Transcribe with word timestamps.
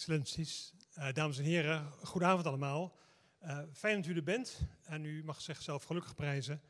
excellenties, 0.00 0.72
uh, 0.98 1.12
dames 1.12 1.38
en 1.38 1.44
heren, 1.44 1.92
goedenavond 2.02 2.46
allemaal. 2.46 2.96
Uh, 3.44 3.58
fijn 3.72 4.00
dat 4.00 4.10
u 4.10 4.16
er 4.16 4.22
bent 4.22 4.60
en 4.84 5.04
u 5.04 5.24
mag 5.24 5.40
zichzelf 5.40 5.84
gelukkig 5.84 6.14
prijzen, 6.14 6.60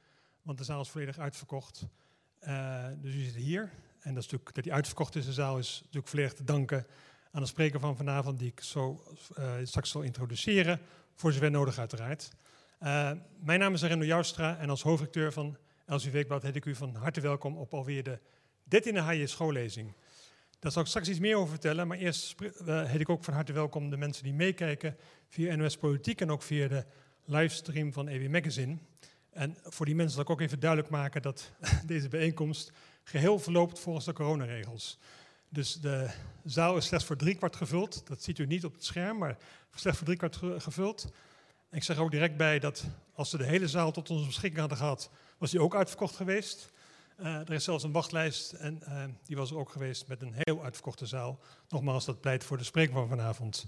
want 0.43 0.59
de 0.59 0.65
zaal 0.65 0.81
is 0.81 0.89
volledig 0.89 1.19
uitverkocht. 1.19 1.87
Uh, 2.43 2.87
dus 2.97 3.15
u 3.15 3.23
zit 3.23 3.35
hier 3.35 3.61
en 4.01 4.15
dat, 4.15 4.23
is 4.23 4.31
natuurlijk, 4.31 4.55
dat 4.55 4.65
die 4.65 4.73
uitverkocht 4.73 5.17
is, 5.17 5.25
de 5.25 5.33
zaal 5.33 5.59
is 5.59 5.79
natuurlijk 5.81 6.09
volledig 6.09 6.33
te 6.33 6.45
danken 6.45 6.87
aan 7.31 7.41
de 7.41 7.49
spreker 7.49 7.81
van 7.81 7.97
vanavond, 7.97 8.39
die 8.39 8.49
ik 8.49 8.61
zo 8.61 9.03
straks 9.65 9.91
zal 9.91 10.03
introduceren, 10.03 10.81
voor 11.15 11.33
zover 11.33 11.51
nodig 11.51 11.79
uiteraard. 11.79 12.31
mijn 13.41 13.59
naam 13.59 13.75
is 13.75 13.85
Arendo 13.85 14.05
Joustra 14.05 14.59
en 14.59 14.71
als 14.71 14.83
hoofdrecteur 14.83 15.33
van 15.33 15.57
LCV 15.87 16.13
Weekblad 16.13 16.43
heet 16.43 16.57
ik 16.57 16.65
u 16.65 16.75
van 16.75 16.95
harte 16.95 17.21
welkom 17.21 17.57
op 17.57 17.75
alweer 17.75 18.03
de 18.03 18.19
13e 18.65 18.99
HJ 19.05 19.27
schoollezing. 19.27 19.95
Daar 20.61 20.73
zal 20.73 20.83
ik 20.83 20.89
straks 20.89 21.09
iets 21.09 21.19
meer 21.19 21.37
over 21.37 21.51
vertellen, 21.51 21.87
maar 21.87 21.99
eerst 21.99 22.35
uh, 22.41 22.85
heet 22.85 23.01
ik 23.01 23.09
ook 23.09 23.25
van 23.25 23.35
harte 23.35 23.53
welkom 23.53 23.91
de 23.91 23.97
mensen 23.97 24.25
die 24.25 24.33
meekijken 24.33 24.97
via 25.29 25.57
NOS 25.57 25.77
Politiek 25.77 26.21
en 26.21 26.31
ook 26.31 26.43
via 26.43 26.69
de 26.69 26.85
livestream 27.25 27.93
van 27.93 28.09
EW 28.09 28.31
Magazine. 28.31 28.79
En 29.31 29.57
voor 29.63 29.87
die 29.87 29.95
mensen 29.95 30.15
zal 30.15 30.23
ik 30.23 30.31
ook 30.31 30.41
even 30.41 30.61
duidelijk 30.61 30.91
maken 30.91 31.23
dat 31.23 31.51
deze 31.87 32.09
bijeenkomst 32.09 32.73
geheel 33.03 33.39
verloopt 33.39 33.79
volgens 33.79 34.05
de 34.05 34.13
coronaregels. 34.13 34.99
Dus 35.49 35.75
de 35.75 36.11
zaal 36.45 36.77
is 36.77 36.87
slechts 36.87 37.07
voor 37.07 37.17
driekwart 37.17 37.57
gevuld. 37.57 38.07
Dat 38.07 38.23
ziet 38.23 38.39
u 38.39 38.47
niet 38.47 38.65
op 38.65 38.73
het 38.73 38.85
scherm, 38.85 39.19
maar 39.19 39.37
slechts 39.75 39.99
voor 39.99 40.07
driekwart 40.07 40.63
gevuld. 40.63 41.13
ik 41.71 41.83
zeg 41.83 41.99
ook 41.99 42.11
direct 42.11 42.37
bij 42.37 42.59
dat 42.59 42.85
als 43.13 43.31
ze 43.31 43.37
de 43.37 43.45
hele 43.45 43.69
zaal 43.69 43.93
tot 43.93 44.11
onze 44.11 44.27
beschikking 44.27 44.61
hadden 44.61 44.79
gehad, 44.79 45.11
was 45.39 45.51
die 45.51 45.61
ook 45.61 45.75
uitverkocht 45.75 46.17
geweest. 46.17 46.73
Uh, 47.23 47.35
er 47.35 47.53
is 47.53 47.65
zelfs 47.65 47.85
een 47.85 47.93
wachtlijst 47.93 48.53
en 48.53 48.83
uh, 48.89 49.05
die 49.25 49.37
was 49.37 49.51
er 49.51 49.59
ook 49.59 49.71
geweest 49.71 50.09
met 50.09 50.23
een 50.23 50.33
heel 50.35 50.63
uitverkochte 50.63 51.07
zaal. 51.07 51.39
Nogmaals, 51.69 52.05
dat 52.05 52.21
pleit 52.21 52.45
voor 52.45 52.59
de 52.59 52.65
spreker 52.65 52.93
van 52.93 53.09
vanavond. 53.09 53.65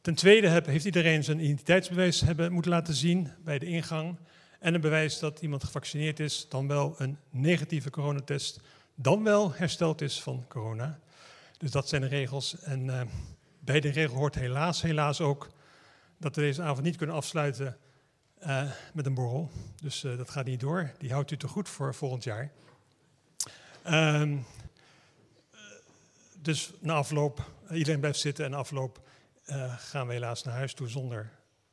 Ten 0.00 0.14
tweede 0.14 0.48
heeft 0.48 0.84
iedereen 0.84 1.24
zijn 1.24 1.40
identiteitsbewijs 1.40 2.20
hebben 2.20 2.52
moeten 2.52 2.70
laten 2.70 2.94
zien 2.94 3.30
bij 3.44 3.58
de 3.58 3.66
ingang. 3.66 4.16
En 4.58 4.74
een 4.74 4.80
bewijs 4.80 5.18
dat 5.18 5.40
iemand 5.40 5.64
gevaccineerd 5.64 6.20
is, 6.20 6.46
dan 6.48 6.68
wel 6.68 6.94
een 6.98 7.18
negatieve 7.30 7.90
coronatest, 7.90 8.60
dan 8.94 9.24
wel 9.24 9.52
hersteld 9.52 10.00
is 10.00 10.22
van 10.22 10.44
corona. 10.48 10.98
Dus 11.58 11.70
dat 11.70 11.88
zijn 11.88 12.02
de 12.02 12.08
regels. 12.08 12.60
En 12.60 12.86
uh, 12.86 13.00
bij 13.58 13.80
de 13.80 13.90
regel 13.90 14.16
hoort 14.16 14.34
helaas, 14.34 14.82
helaas 14.82 15.20
ook 15.20 15.48
dat 16.18 16.36
we 16.36 16.42
deze 16.42 16.62
avond 16.62 16.84
niet 16.84 16.96
kunnen 16.96 17.16
afsluiten 17.16 17.76
met 18.92 19.06
een 19.06 19.14
borrel. 19.14 19.50
Dus 19.82 20.00
dat 20.00 20.30
gaat 20.30 20.44
niet 20.44 20.60
door. 20.60 20.92
Die 20.98 21.12
houdt 21.12 21.30
u 21.30 21.36
te 21.36 21.48
goed 21.48 21.68
voor 21.68 21.94
volgend 21.94 22.24
jaar. 22.24 22.50
Um, 23.90 24.46
dus 26.42 26.72
na 26.80 26.94
afloop, 26.94 27.50
iedereen 27.70 28.00
blijft 28.00 28.18
zitten 28.18 28.44
en 28.44 28.54
afloop 28.54 29.00
uh, 29.46 29.74
gaan 29.78 30.06
we 30.06 30.12
helaas 30.12 30.42
naar 30.42 30.54
huis 30.54 30.74
toe 30.74 30.88
zonder 30.88 31.30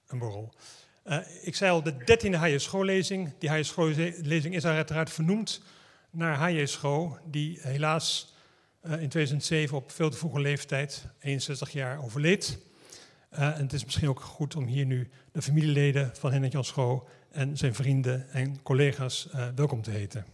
een 0.07 0.19
borrel. 0.19 0.53
Uh, 1.05 1.17
ik 1.41 1.55
zei 1.55 1.71
al, 1.71 1.83
de 1.83 1.97
dertiende 1.97 2.37
HJ 2.37 2.57
schoollezing. 2.57 3.33
Die 3.39 3.49
HJ 3.49 3.63
schoollezing 3.63 4.55
is 4.55 4.65
uiteraard 4.65 5.09
vernoemd 5.09 5.61
naar 6.09 6.37
HJ 6.37 6.65
Schoo, 6.65 7.17
die 7.25 7.59
helaas 7.61 8.35
uh, 8.83 8.91
in 8.91 9.09
2007 9.09 9.77
op 9.77 9.91
veel 9.91 10.09
te 10.09 10.17
vroege 10.17 10.39
leeftijd, 10.39 11.07
61 11.19 11.71
jaar, 11.71 12.03
overleed. 12.03 12.59
en 13.29 13.61
het 13.61 13.73
is 13.73 13.85
misschien 13.85 14.09
ook 14.09 14.21
goed 14.21 14.55
om 14.55 14.65
hier 14.65 14.85
nu 14.85 15.09
de 15.31 15.41
familieleden 15.41 16.11
van 16.15 16.31
Henrik 16.31 16.51
Jan 16.51 16.63
Schoo 16.63 17.07
en 17.31 17.57
zijn 17.57 17.75
vrienden 17.75 18.29
en 18.29 18.61
collega's 18.61 19.27
welkom 19.55 19.81
te 19.81 19.91
heten. 19.91 20.25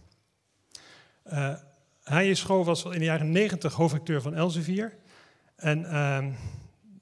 Hij 2.02 2.34
Schoof 2.34 2.66
was 2.66 2.84
in 2.84 2.98
de 2.98 3.04
jaren 3.04 3.30
90 3.30 3.74
hoofdrecteur 3.74 4.22
van 4.22 4.34
Elsevier. 4.34 4.96
En 5.56 5.80
uh, 5.80 6.26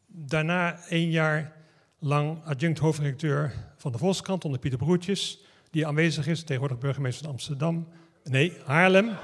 daarna 0.07 0.81
één 0.89 1.11
jaar 1.11 1.53
lang 1.99 2.45
adjunct 2.45 2.79
hoofdredacteur 2.79 3.53
van 3.77 3.93
de 3.93 3.99
Volkskrant 3.99 4.45
onder 4.45 4.61
Pieter 4.61 4.79
Broertjes, 4.79 5.41
die 5.71 5.87
aanwezig 5.87 6.27
is, 6.27 6.43
tegenwoordig 6.43 6.79
burgemeester 6.79 7.23
van 7.25 7.33
Amsterdam. 7.33 7.89
Nee, 8.25 8.57
Haarlem. 8.65 9.11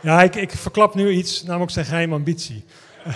Ja, 0.00 0.22
ik, 0.22 0.34
ik 0.34 0.50
verklap 0.50 0.94
nu 0.94 1.10
iets, 1.10 1.42
namelijk 1.42 1.72
zijn 1.72 1.86
geheime 1.86 2.14
ambitie. 2.14 2.64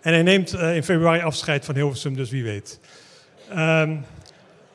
en 0.00 0.12
hij 0.12 0.22
neemt 0.22 0.54
uh, 0.54 0.76
in 0.76 0.84
februari 0.84 1.22
afscheid 1.22 1.64
van 1.64 1.74
Hilversum, 1.74 2.14
dus 2.14 2.30
wie 2.30 2.42
weet. 2.42 2.80
Um, 3.50 4.04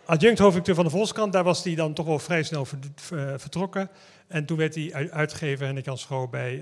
adjunct 0.06 0.40
hoofdredacteur 0.40 0.76
van 0.76 0.84
de 0.84 0.90
Volkskrant, 0.90 1.34
daar 1.34 1.44
was 1.44 1.64
hij 1.64 1.76
dan 1.76 1.94
toch 1.94 2.06
wel 2.06 2.20
vrij 2.20 2.44
snel 2.44 2.66
vertrokken. 3.36 3.90
En 4.28 4.46
toen 4.46 4.58
werd 4.58 4.76
hij 4.76 5.12
uitgever 5.12 5.68
en 5.68 5.78
ik 5.78 5.84
kan 5.84 5.98
Schoo 5.98 6.28
bij 6.28 6.60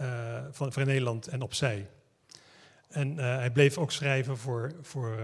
uh, 0.00 0.44
van 0.50 0.72
Vrij 0.72 0.84
Nederland 0.84 1.26
en 1.26 1.42
Opzij. 1.42 1.88
En 2.88 3.16
hij 3.16 3.50
bleef 3.50 3.78
ook 3.78 3.92
schrijven 3.92 4.36
voor, 4.36 4.72
voor, 4.80 5.18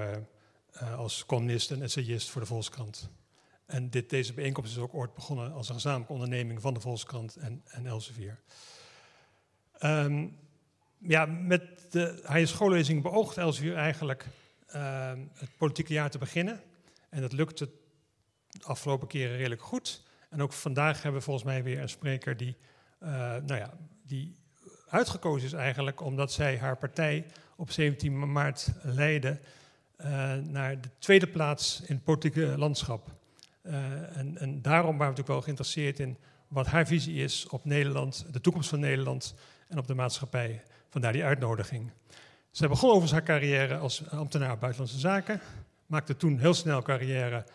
als 0.97 1.27
columnist 1.27 1.71
en 1.71 1.83
essayist 1.83 2.31
voor 2.31 2.41
de 2.41 2.47
Volkskrant. 2.47 3.11
En 3.67 3.91
dit, 3.91 4.11
deze 4.11 4.33
bijeenkomst 4.33 4.77
is 4.77 4.79
ook 4.79 4.95
ooit 4.95 5.15
begonnen 5.15 5.53
als 5.53 5.69
een 5.69 5.75
gezamenlijke 5.75 6.13
onderneming 6.13 6.61
van 6.61 6.75
de 6.75 6.81
Volkskrant 6.81 7.37
en, 7.37 7.63
en 7.65 7.87
Elsevier. 7.87 8.39
Um, 9.83 10.39
ja, 10.99 11.27
met 11.27 11.63
de 11.91 12.21
Hij 12.25 12.47
schoollezing 12.47 13.03
beoogt 13.03 13.37
Elsevier 13.37 13.77
eigenlijk 13.77 14.27
uh, 14.75 15.13
het 15.35 15.57
politieke 15.57 15.93
jaar 15.93 16.11
te 16.11 16.19
beginnen. 16.19 16.61
En 17.09 17.21
dat 17.21 17.33
lukte 17.33 17.71
de 18.47 18.65
afgelopen 18.65 19.09
keren 19.09 19.37
redelijk 19.37 19.63
goed. 19.63 20.03
En 20.31 20.43
ook 20.43 20.53
vandaag 20.53 21.03
hebben 21.03 21.21
we 21.21 21.27
volgens 21.27 21.47
mij 21.47 21.63
weer 21.63 21.81
een 21.81 21.89
spreker 21.89 22.37
die, 22.37 22.57
uh, 23.03 23.09
nou 23.11 23.55
ja, 23.55 23.73
die 24.03 24.37
uitgekozen 24.89 25.47
is 25.47 25.53
eigenlijk 25.53 26.01
omdat 26.01 26.33
zij 26.33 26.59
haar 26.59 26.77
partij 26.77 27.27
op 27.57 27.71
17 27.71 28.33
maart 28.33 28.73
leidde 28.83 29.41
uh, 30.01 30.35
naar 30.35 30.81
de 30.81 30.89
tweede 30.99 31.27
plaats 31.27 31.81
in 31.81 31.95
het 31.95 32.05
politieke 32.05 32.59
landschap. 32.59 33.17
Uh, 33.63 34.17
en, 34.17 34.39
en, 34.39 34.63
daarom 34.63 34.99
waren 34.99 34.99
we 34.99 35.05
natuurlijk 35.05 35.29
wel 35.29 35.41
geïnteresseerd 35.41 35.99
in 35.99 36.19
wat 36.49 36.67
haar 36.67 36.87
visie 36.87 37.23
is 37.23 37.47
op 37.49 37.65
Nederland, 37.65 38.27
de 38.31 38.41
toekomst 38.41 38.69
van 38.69 38.81
Nederland 38.81 39.35
en 39.69 39.79
op 39.79 39.87
de 39.87 39.95
maatschappij. 39.95 40.63
Vandaar 40.89 41.13
die 41.13 41.25
uitnodiging. 41.25 41.91
Zij 42.59 42.69
begon 42.69 42.91
over 42.91 43.13
haar 43.13 43.23
carrière 43.23 43.77
als 43.77 44.11
ambtenaar 44.11 44.59
buitenlandse 44.59 44.99
zaken, 44.99 45.41
maakte 45.87 46.17
toen 46.17 46.39
heel 46.39 46.55
snel 46.55 46.83
carrière 46.83 47.47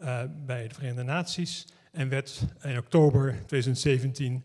uh, 0.00 0.22
bij 0.46 0.68
de 0.68 0.74
Verenigde 0.74 1.02
Naties 1.02 1.66
en 1.92 2.08
werd 2.08 2.40
in 2.62 2.78
oktober 2.78 3.30
2017 3.46 4.44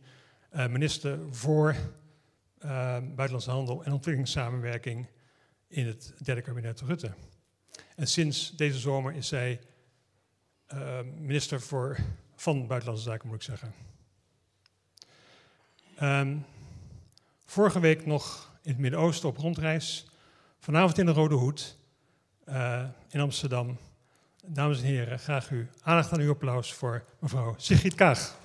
uh, 0.56 0.68
minister 0.68 1.20
voor 1.30 1.70
uh, 1.70 2.98
buitenlandse 3.00 3.52
handel 3.52 3.84
en 3.84 3.92
ontwikkelingssamenwerking 3.92 5.08
in 5.68 5.88
het 5.88 6.14
derde 6.24 6.42
kabinet 6.42 6.82
Rutte. 6.82 7.12
En 7.96 8.08
sinds 8.08 8.52
deze 8.56 8.80
zomer 8.80 9.14
is 9.14 9.28
zij 9.28 9.59
minister 11.18 11.62
voor, 11.62 11.97
van 12.36 12.68
buitenlandse 12.68 13.09
zaken, 13.09 13.28
moet 13.28 13.38
ik 13.38 13.42
zeggen. 13.42 13.74
Um, 16.02 16.46
vorige 17.46 17.80
week 17.80 18.06
nog 18.06 18.53
in 18.66 18.72
het 18.72 18.80
Midden-Oosten 18.80 19.30
op 19.30 19.38
rondreis. 19.38 20.06
Vanavond 20.59 20.98
in 20.98 21.06
de 21.06 21.12
Rode 21.12 21.36
Hoed 21.36 21.78
uh, 22.50 22.84
in 23.09 23.20
Amsterdam. 23.20 23.78
Dames 24.46 24.78
en 24.78 24.86
heren, 24.86 25.20
graag 25.20 25.50
u 25.50 25.70
aandacht 25.81 26.12
aan 26.12 26.20
uw 26.20 26.31
applaus 26.31 26.74
voor 26.74 27.03
mevrouw 27.20 27.56
Sigrid 27.58 27.96
Kaag. 27.96 28.36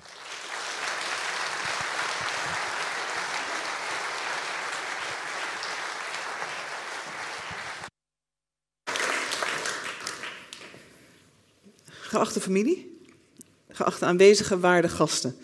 Geachte 11.87 12.41
familie, 12.41 13.07
geachte 13.69 14.05
aanwezige 14.05 14.59
waarde 14.59 14.89
gasten. 14.89 15.35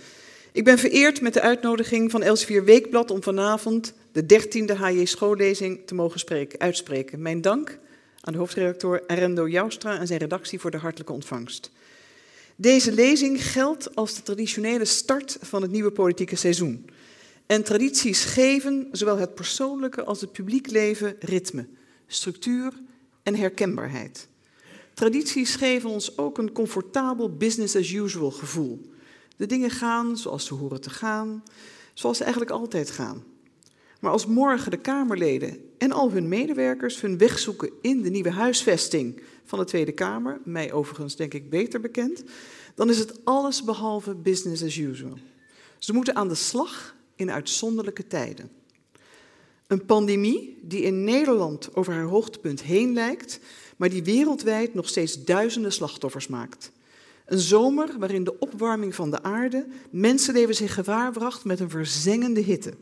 Ik 0.58 0.64
ben 0.64 0.78
vereerd 0.78 1.22
met 1.22 1.34
de 1.34 1.42
uitnodiging 1.42 2.12
van 2.12 2.24
Elsevier 2.24 2.64
Weekblad 2.64 3.12
om 3.12 3.24
vanavond 3.24 3.94
de 4.12 4.26
dertiende 4.26 4.76
HJ 4.76 5.06
schoollezing 5.06 5.80
te 5.86 5.96
mogen 5.96 6.20
spreken, 6.20 6.60
uitspreken. 6.60 7.22
Mijn 7.22 7.42
dank 7.42 7.80
aan 8.22 8.34
de 8.34 8.40
hoofdredacteur 8.40 9.04
Arendo 9.08 9.48
Joustra 9.48 10.00
en 10.00 10.08
zijn 10.08 10.20
redactie 10.20 10.60
voor 10.60 10.72
de 10.72 10.78
hartelijke 10.78 11.14
ontvangst. 11.14 11.72
Deze 12.56 12.92
lezing 12.92 13.44
geldt 13.44 13.96
als 13.96 14.16
de 14.16 14.24
traditionele 14.24 14.86
start 14.86 15.38
van 15.42 15.62
het 15.62 15.72
nieuwe 15.72 15.92
politieke 15.92 16.36
seizoen. 16.36 16.90
En 17.46 17.64
tradities 17.64 18.24
geven 18.24 18.88
zowel 18.92 19.18
het 19.18 19.36
persoonlijke 19.36 20.04
als 20.04 20.22
het 20.22 20.32
publiek 20.32 20.72
leven 20.72 21.16
ritme, 21.20 21.68
structuur 22.08 22.74
en 23.24 23.36
herkenbaarheid. 23.36 24.28
Tradities 24.94 25.56
geven 25.56 25.90
ons 25.90 26.18
ook 26.18 26.38
een 26.38 26.52
comfortabel 26.52 27.36
business 27.36 27.76
as 27.76 27.92
usual 27.92 28.32
gevoel. 28.32 28.96
De 29.38 29.46
dingen 29.46 29.70
gaan 29.70 30.18
zoals 30.18 30.46
ze 30.46 30.54
horen 30.54 30.82
te 30.82 30.90
gaan, 30.90 31.44
zoals 31.94 32.18
ze 32.18 32.24
eigenlijk 32.24 32.54
altijd 32.54 32.92
gaan. 32.92 33.24
Maar 34.00 34.12
als 34.12 34.26
morgen 34.26 34.72
de 34.72 34.78
Kamerleden 34.78 35.60
en 35.78 35.92
al 35.92 36.12
hun 36.12 36.28
medewerkers 36.28 37.02
hun 37.02 37.18
weg 37.18 37.40
zoeken 37.40 37.72
in 37.82 38.02
de 38.02 38.10
nieuwe 38.10 38.32
huisvesting 38.32 39.22
van 39.46 39.60
de 39.60 39.66
Tweede 39.66 39.92
Kamer, 39.92 40.40
mij 40.44 40.72
overigens 40.72 41.16
denk 41.16 41.34
ik 41.34 41.50
beter 41.50 41.80
bekend, 41.80 42.24
dan 42.76 42.90
is 42.90 42.98
het 42.98 43.26
alles 43.26 43.64
behalve 43.64 44.16
business 44.16 44.64
as 44.64 44.78
usual. 44.78 45.18
Ze 45.78 45.94
moeten 45.94 46.16
aan 46.16 46.28
de 46.28 46.36
slag 46.36 46.96
in 47.16 47.32
uitzonderlijke 47.32 48.08
tijden. 48.08 48.50
Een 49.68 49.86
pandemie 49.86 50.60
die 50.62 50.82
in 50.82 51.04
Nederland 51.04 51.76
over 51.76 51.94
haar 51.94 52.04
hoogtepunt 52.04 52.62
heen 52.62 52.94
lijkt, 52.94 53.40
maar 53.78 53.90
die 53.90 54.04
wereldwijd 54.04 54.74
nog 54.74 54.88
steeds 54.88 55.24
duizenden 55.24 55.74
slachtoffers 55.74 56.28
maakt. 56.28 56.72
Een 57.28 57.40
zomer 57.40 58.00
waarin 58.00 58.24
de 58.24 58.40
opwarming 58.40 58.96
van 58.96 59.12
de 59.12 59.24
aarde 59.24 59.68
mensenlevens 59.90 60.62
in 60.62 60.70
gevaar 60.70 61.12
bracht 61.12 61.46
met 61.46 61.60
een 61.60 61.70
verzengende 61.70 62.42
hitte. 62.42 62.74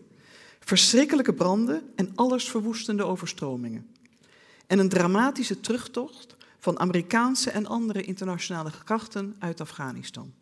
Verschrikkelijke 0.59 1.33
branden 1.33 1.91
en 1.95 2.11
allesverwoestende 2.15 3.03
overstromingen. 3.03 3.87
En 4.67 4.79
een 4.79 4.89
dramatische 4.89 5.59
terugtocht 5.59 6.35
van 6.59 6.79
Amerikaanse 6.79 7.49
en 7.49 7.65
andere 7.65 8.01
internationale 8.01 8.71
krachten 8.83 9.35
uit 9.39 9.61
Afghanistan. 9.61 10.33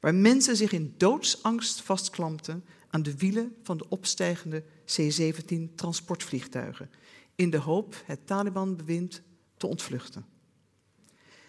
Waar 0.00 0.14
mensen 0.14 0.56
zich 0.56 0.72
in 0.72 0.94
doodsangst 0.96 1.80
vastklampten 1.80 2.64
aan 2.90 3.02
de 3.02 3.16
wielen 3.16 3.54
van 3.62 3.76
de 3.76 3.88
opstijgende 3.88 4.64
C-17 4.84 5.74
transportvliegtuigen, 5.74 6.90
in 7.34 7.50
de 7.50 7.58
hoop 7.58 8.02
het 8.04 8.26
Taliban-bewind 8.26 9.22
te 9.56 9.66
ontvluchten. 9.66 10.26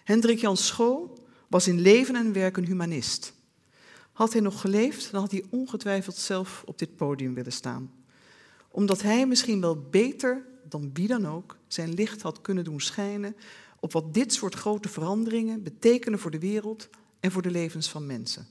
Hendrik 0.03 0.39
Jan 0.39 0.57
Schoo 0.57 1.13
was 1.51 1.67
in 1.67 1.79
leven 1.79 2.15
en 2.15 2.33
werk 2.33 2.57
een 2.57 2.65
humanist. 2.65 3.33
Had 4.11 4.33
hij 4.33 4.41
nog 4.41 4.61
geleefd, 4.61 5.11
dan 5.11 5.21
had 5.21 5.31
hij 5.31 5.45
ongetwijfeld 5.49 6.15
zelf 6.15 6.63
op 6.65 6.77
dit 6.79 6.95
podium 6.95 7.33
willen 7.33 7.51
staan. 7.51 7.91
Omdat 8.69 9.01
hij 9.01 9.27
misschien 9.27 9.61
wel 9.61 9.81
beter 9.89 10.45
dan 10.69 10.89
wie 10.93 11.07
dan 11.07 11.27
ook 11.27 11.57
zijn 11.67 11.93
licht 11.93 12.21
had 12.21 12.41
kunnen 12.41 12.63
doen 12.63 12.81
schijnen 12.81 13.35
op 13.79 13.91
wat 13.91 14.13
dit 14.13 14.33
soort 14.33 14.55
grote 14.55 14.89
veranderingen 14.89 15.63
betekenen 15.63 16.19
voor 16.19 16.31
de 16.31 16.39
wereld 16.39 16.89
en 17.19 17.31
voor 17.31 17.41
de 17.41 17.51
levens 17.51 17.89
van 17.89 18.05
mensen. 18.05 18.47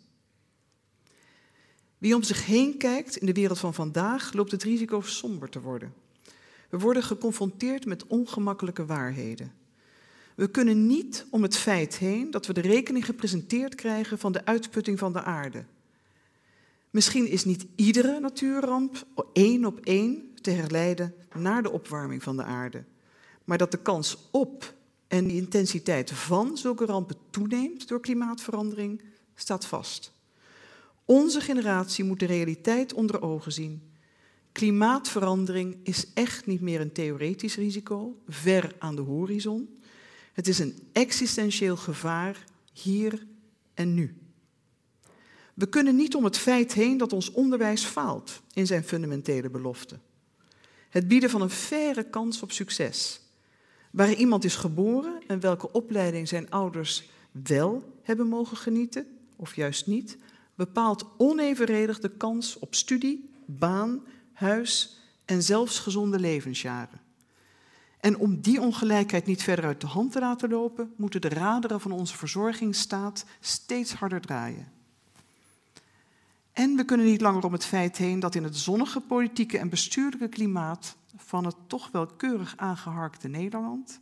Wie 1.99 2.15
om 2.15 2.23
zich 2.23 2.47
heen 2.47 2.77
kijkt 2.77 3.17
in 3.17 3.27
de 3.27 3.33
wereld 3.33 3.59
van 3.59 3.75
vandaag, 3.75 4.33
loopt 4.33 4.51
het 4.51 4.63
risico 4.63 5.01
somber 5.01 5.49
te 5.49 5.61
worden. 5.61 5.95
We 6.69 6.79
worden 6.79 7.03
geconfronteerd 7.03 7.87
met 7.87 8.07
ongemakkelijke 8.07 8.87
waarheden. 8.87 9.60
We 10.41 10.51
kunnen 10.51 10.87
niet 10.87 11.27
om 11.31 11.43
het 11.43 11.57
feit 11.57 11.99
heen 11.99 12.31
dat 12.31 12.47
we 12.47 12.53
de 12.53 12.61
rekening 12.61 13.05
gepresenteerd 13.05 13.75
krijgen 13.75 14.19
van 14.19 14.33
de 14.33 14.45
uitputting 14.45 14.99
van 14.99 15.13
de 15.13 15.23
aarde. 15.23 15.65
Misschien 16.91 17.27
is 17.29 17.45
niet 17.45 17.67
iedere 17.75 18.21
natuurramp 18.21 19.07
één 19.33 19.65
op 19.65 19.81
één 19.81 20.35
te 20.35 20.51
herleiden 20.51 21.15
naar 21.35 21.63
de 21.63 21.71
opwarming 21.71 22.23
van 22.23 22.37
de 22.37 22.43
aarde, 22.43 22.85
maar 23.45 23.59
dat 23.59 23.71
de 23.71 23.83
kans 23.83 24.29
op 24.31 24.75
en 25.09 25.27
de 25.27 25.35
intensiteit 25.35 26.11
van 26.11 26.57
zulke 26.57 26.85
rampen 26.85 27.17
toeneemt 27.31 27.89
door 27.89 28.01
klimaatverandering 28.01 29.03
staat 29.35 29.67
vast. 29.67 30.13
Onze 31.05 31.41
generatie 31.41 32.05
moet 32.05 32.21
de 32.21 32.27
realiteit 32.27 32.93
onder 32.93 33.23
ogen 33.23 33.53
zien. 33.53 33.83
Klimaatverandering 34.53 35.77
is 35.83 36.13
echt 36.15 36.47
niet 36.47 36.61
meer 36.61 36.81
een 36.81 36.93
theoretisch 36.93 37.57
risico, 37.57 38.17
ver 38.29 38.75
aan 38.79 38.97
de 38.97 39.03
horizon. 39.03 39.79
Het 40.41 40.49
is 40.49 40.59
een 40.59 40.79
existentieel 40.93 41.77
gevaar 41.77 42.45
hier 42.73 43.27
en 43.75 43.95
nu. 43.95 44.17
We 45.55 45.69
kunnen 45.69 45.97
niet 45.97 46.15
om 46.15 46.25
het 46.25 46.39
feit 46.39 46.73
heen 46.73 46.97
dat 46.97 47.13
ons 47.13 47.31
onderwijs 47.31 47.85
faalt 47.85 48.41
in 48.53 48.67
zijn 48.67 48.85
fundamentele 48.85 49.51
belofte. 49.51 49.99
Het 50.89 51.09
bieden 51.09 51.31
van 51.31 51.43
een 51.43 51.51
faire 51.51 52.05
kans 52.11 52.43
op 52.43 52.53
succes. 52.53 53.21
Waar 53.91 54.13
iemand 54.13 54.45
is 54.45 54.57
geboren 54.57 55.23
en 55.27 55.41
welke 55.41 55.73
opleiding 55.73 56.29
zijn 56.29 56.51
ouders 56.51 57.09
wel 57.31 57.99
hebben 58.03 58.27
mogen 58.27 58.57
genieten, 58.57 59.07
of 59.37 59.57
juist 59.57 59.87
niet, 59.87 60.17
bepaalt 60.55 61.07
onevenredig 61.17 61.99
de 61.99 62.11
kans 62.11 62.59
op 62.59 62.75
studie, 62.75 63.31
baan, 63.47 64.05
huis 64.33 65.01
en 65.25 65.43
zelfs 65.43 65.79
gezonde 65.79 66.19
levensjaren. 66.19 67.00
En 68.01 68.19
om 68.19 68.41
die 68.41 68.61
ongelijkheid 68.61 69.27
niet 69.27 69.43
verder 69.43 69.65
uit 69.65 69.81
de 69.81 69.87
hand 69.87 70.13
te 70.13 70.21
laten 70.21 70.51
lopen, 70.51 70.93
moeten 70.97 71.21
de 71.21 71.29
raderen 71.29 71.81
van 71.81 71.93
onze 71.93 72.17
verzorgingsstaat 72.17 73.25
steeds 73.41 73.93
harder 73.93 74.21
draaien. 74.21 74.73
En 76.53 76.77
we 76.77 76.85
kunnen 76.85 77.07
niet 77.07 77.21
langer 77.21 77.45
om 77.45 77.53
het 77.53 77.65
feit 77.65 77.97
heen 77.97 78.21
dat 78.21 78.35
in 78.35 78.45
het 78.45 78.57
zonnige 78.57 79.01
politieke 79.01 79.59
en 79.59 79.69
bestuurlijke 79.69 80.29
klimaat 80.29 80.97
van 81.17 81.45
het 81.45 81.57
toch 81.67 81.91
wel 81.91 82.07
keurig 82.07 82.55
aangeharkte 82.57 83.29
Nederland, 83.29 84.01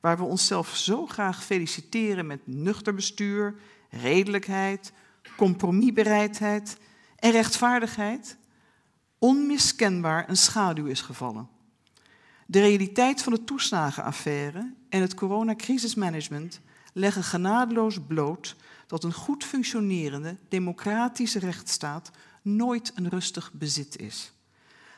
waar 0.00 0.16
we 0.16 0.24
onszelf 0.24 0.76
zo 0.76 1.06
graag 1.06 1.44
feliciteren 1.44 2.26
met 2.26 2.46
nuchter 2.46 2.94
bestuur, 2.94 3.54
redelijkheid, 3.90 4.92
compromisbereidheid 5.36 6.76
en 7.16 7.30
rechtvaardigheid, 7.30 8.36
onmiskenbaar 9.18 10.28
een 10.28 10.36
schaduw 10.36 10.86
is 10.86 11.00
gevallen. 11.00 11.53
De 12.46 12.60
realiteit 12.60 13.22
van 13.22 13.32
de 13.32 13.44
toeslagenaffaire 13.44 14.74
en 14.88 15.00
het 15.00 15.14
coronacrisismanagement 15.14 16.60
leggen 16.92 17.22
genadeloos 17.22 17.98
bloot 18.06 18.56
dat 18.86 19.04
een 19.04 19.12
goed 19.12 19.44
functionerende 19.44 20.36
democratische 20.48 21.38
rechtsstaat 21.38 22.10
nooit 22.42 22.92
een 22.94 23.08
rustig 23.08 23.52
bezit 23.52 23.98
is. 23.98 24.32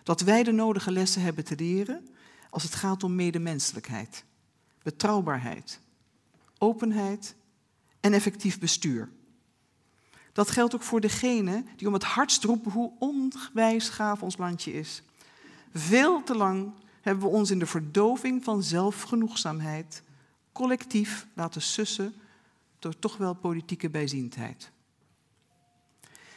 Dat 0.02 0.20
wij 0.20 0.42
de 0.42 0.52
nodige 0.52 0.90
lessen 0.90 1.22
hebben 1.22 1.44
te 1.44 1.56
leren 1.56 2.08
als 2.50 2.62
het 2.62 2.74
gaat 2.74 3.02
om 3.02 3.14
medemenselijkheid, 3.14 4.24
betrouwbaarheid, 4.82 5.80
openheid 6.58 7.34
en 8.00 8.12
effectief 8.12 8.58
bestuur. 8.58 9.10
Dat 10.32 10.50
geldt 10.50 10.74
ook 10.74 10.82
voor 10.82 11.00
degenen 11.00 11.66
die 11.76 11.86
om 11.86 11.92
het 11.92 12.04
hardst 12.04 12.44
roepen 12.44 12.72
hoe 12.72 12.92
onwijs 12.98 13.88
gaaf 13.88 14.22
ons 14.22 14.36
landje 14.36 14.72
is. 14.72 15.02
Veel 15.72 16.22
te 16.22 16.34
lang 16.34 16.72
hebben 17.06 17.24
we 17.24 17.36
ons 17.36 17.50
in 17.50 17.58
de 17.58 17.66
verdoving 17.66 18.44
van 18.44 18.62
zelfgenoegzaamheid 18.62 20.02
collectief 20.52 21.26
laten 21.34 21.62
sussen 21.62 22.14
door 22.78 22.98
toch 22.98 23.16
wel 23.16 23.34
politieke 23.34 23.90
bijziendheid. 23.90 24.70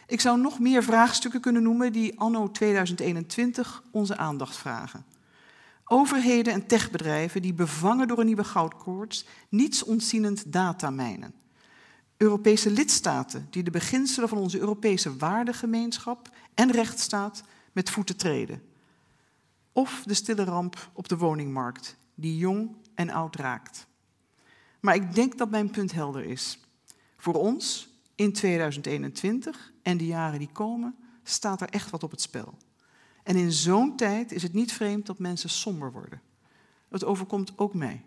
Ik 0.07 0.21
zou 0.21 0.39
nog 0.39 0.59
meer 0.59 0.83
vraagstukken 0.83 1.41
kunnen 1.41 1.63
noemen 1.63 1.93
die 1.93 2.19
anno 2.19 2.51
2021 2.51 3.83
onze 3.91 4.17
aandacht 4.17 4.57
vragen. 4.57 5.05
Overheden 5.85 6.53
en 6.53 6.67
techbedrijven 6.67 7.41
die 7.41 7.53
bevangen 7.53 8.07
door 8.07 8.19
een 8.19 8.25
nieuwe 8.25 8.43
goudkoorts 8.43 9.25
niets 9.49 9.83
ontzienend 9.83 10.51
datamijnen. 10.51 11.33
Europese 12.17 12.71
lidstaten 12.71 13.47
die 13.49 13.63
de 13.63 13.71
beginselen 13.71 14.29
van 14.29 14.37
onze 14.37 14.59
Europese 14.59 15.17
waardegemeenschap 15.17 16.29
en 16.53 16.71
rechtsstaat 16.71 17.43
met 17.71 17.89
voeten 17.89 18.17
treden. 18.17 18.68
Of 19.79 20.03
de 20.05 20.13
stille 20.13 20.43
ramp 20.43 20.89
op 20.93 21.07
de 21.07 21.17
woningmarkt, 21.17 21.97
die 22.15 22.37
jong 22.37 22.75
en 22.95 23.09
oud 23.09 23.35
raakt. 23.35 23.87
Maar 24.79 24.95
ik 24.95 25.15
denk 25.15 25.37
dat 25.37 25.49
mijn 25.49 25.69
punt 25.69 25.91
helder 25.91 26.23
is. 26.25 26.59
Voor 27.17 27.33
ons 27.33 27.89
in 28.15 28.33
2021 28.33 29.73
en 29.81 29.97
de 29.97 30.05
jaren 30.05 30.39
die 30.39 30.51
komen, 30.51 30.95
staat 31.23 31.61
er 31.61 31.69
echt 31.69 31.89
wat 31.89 32.03
op 32.03 32.11
het 32.11 32.21
spel. 32.21 32.57
En 33.23 33.35
in 33.35 33.51
zo'n 33.51 33.95
tijd 33.95 34.31
is 34.31 34.43
het 34.43 34.53
niet 34.53 34.73
vreemd 34.73 35.05
dat 35.05 35.19
mensen 35.19 35.49
somber 35.49 35.91
worden. 35.91 36.21
Het 36.89 37.05
overkomt 37.05 37.57
ook 37.57 37.73
mij. 37.73 38.03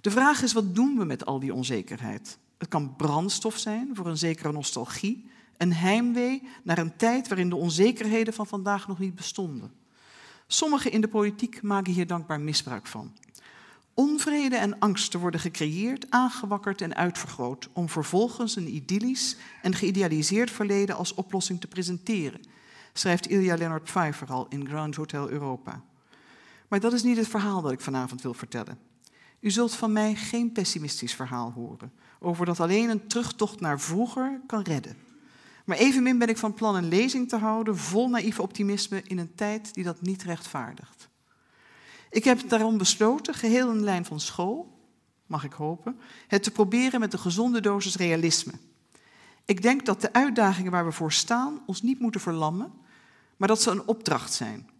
De 0.00 0.10
vraag 0.10 0.42
is, 0.42 0.52
wat 0.52 0.74
doen 0.74 0.98
we 0.98 1.04
met 1.04 1.26
al 1.26 1.38
die 1.38 1.54
onzekerheid? 1.54 2.38
Het 2.58 2.68
kan 2.68 2.96
brandstof 2.96 3.58
zijn 3.58 3.96
voor 3.96 4.06
een 4.06 4.18
zekere 4.18 4.52
nostalgie, 4.52 5.30
een 5.56 5.72
heimwee 5.72 6.48
naar 6.64 6.78
een 6.78 6.96
tijd 6.96 7.28
waarin 7.28 7.48
de 7.48 7.56
onzekerheden 7.56 8.34
van 8.34 8.46
vandaag 8.46 8.88
nog 8.88 8.98
niet 8.98 9.14
bestonden. 9.14 9.80
Sommigen 10.52 10.92
in 10.92 11.00
de 11.00 11.08
politiek 11.08 11.62
maken 11.62 11.92
hier 11.92 12.06
dankbaar 12.06 12.40
misbruik 12.40 12.86
van. 12.86 13.12
Onvrede 13.94 14.56
en 14.56 14.78
angsten 14.78 15.20
worden 15.20 15.40
gecreëerd, 15.40 16.06
aangewakkerd 16.10 16.80
en 16.80 16.94
uitvergroot 16.94 17.68
om 17.72 17.88
vervolgens 17.88 18.56
een 18.56 18.74
idyllisch 18.74 19.36
en 19.62 19.74
geïdealiseerd 19.74 20.50
verleden 20.50 20.96
als 20.96 21.14
oplossing 21.14 21.60
te 21.60 21.66
presenteren, 21.66 22.40
schrijft 22.92 23.26
Ilja 23.26 23.56
Leonard 23.56 23.84
Pfeiffer 23.84 24.28
al 24.28 24.46
in 24.48 24.68
Grand 24.68 24.94
Hotel 24.94 25.30
Europa. 25.30 25.82
Maar 26.68 26.80
dat 26.80 26.92
is 26.92 27.02
niet 27.02 27.16
het 27.16 27.28
verhaal 27.28 27.62
dat 27.62 27.72
ik 27.72 27.80
vanavond 27.80 28.22
wil 28.22 28.34
vertellen. 28.34 28.78
U 29.40 29.50
zult 29.50 29.74
van 29.74 29.92
mij 29.92 30.14
geen 30.14 30.52
pessimistisch 30.52 31.14
verhaal 31.14 31.52
horen 31.52 31.92
over 32.20 32.46
dat 32.46 32.60
alleen 32.60 32.90
een 32.90 33.06
terugtocht 33.06 33.60
naar 33.60 33.80
vroeger 33.80 34.40
kan 34.46 34.62
redden. 34.62 35.11
Maar 35.64 35.76
evenmin 35.76 36.18
ben 36.18 36.28
ik 36.28 36.36
van 36.36 36.54
plan 36.54 36.74
een 36.74 36.88
lezing 36.88 37.28
te 37.28 37.36
houden 37.36 37.76
vol 37.76 38.08
naïef 38.08 38.40
optimisme 38.40 39.02
in 39.02 39.18
een 39.18 39.34
tijd 39.34 39.74
die 39.74 39.84
dat 39.84 40.00
niet 40.00 40.22
rechtvaardigt. 40.22 41.08
Ik 42.10 42.24
heb 42.24 42.48
daarom 42.48 42.78
besloten, 42.78 43.34
geheel 43.34 43.70
in 43.70 43.82
lijn 43.82 44.04
van 44.04 44.20
school, 44.20 44.80
mag 45.26 45.44
ik 45.44 45.52
hopen, 45.52 46.00
het 46.28 46.42
te 46.42 46.50
proberen 46.50 47.00
met 47.00 47.12
een 47.12 47.18
gezonde 47.18 47.60
dosis 47.60 47.96
realisme. 47.96 48.52
Ik 49.44 49.62
denk 49.62 49.86
dat 49.86 50.00
de 50.00 50.12
uitdagingen 50.12 50.72
waar 50.72 50.84
we 50.84 50.92
voor 50.92 51.12
staan 51.12 51.62
ons 51.66 51.82
niet 51.82 51.98
moeten 51.98 52.20
verlammen, 52.20 52.72
maar 53.36 53.48
dat 53.48 53.62
ze 53.62 53.70
een 53.70 53.86
opdracht 53.86 54.32
zijn. 54.32 54.70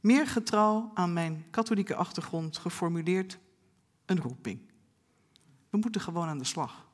Meer 0.00 0.26
getrouw 0.26 0.90
aan 0.94 1.12
mijn 1.12 1.44
katholieke 1.50 1.94
achtergrond 1.94 2.58
geformuleerd 2.58 3.38
een 4.06 4.20
roeping. 4.20 4.58
We 5.70 5.78
moeten 5.78 6.00
gewoon 6.00 6.28
aan 6.28 6.38
de 6.38 6.44
slag. 6.44 6.86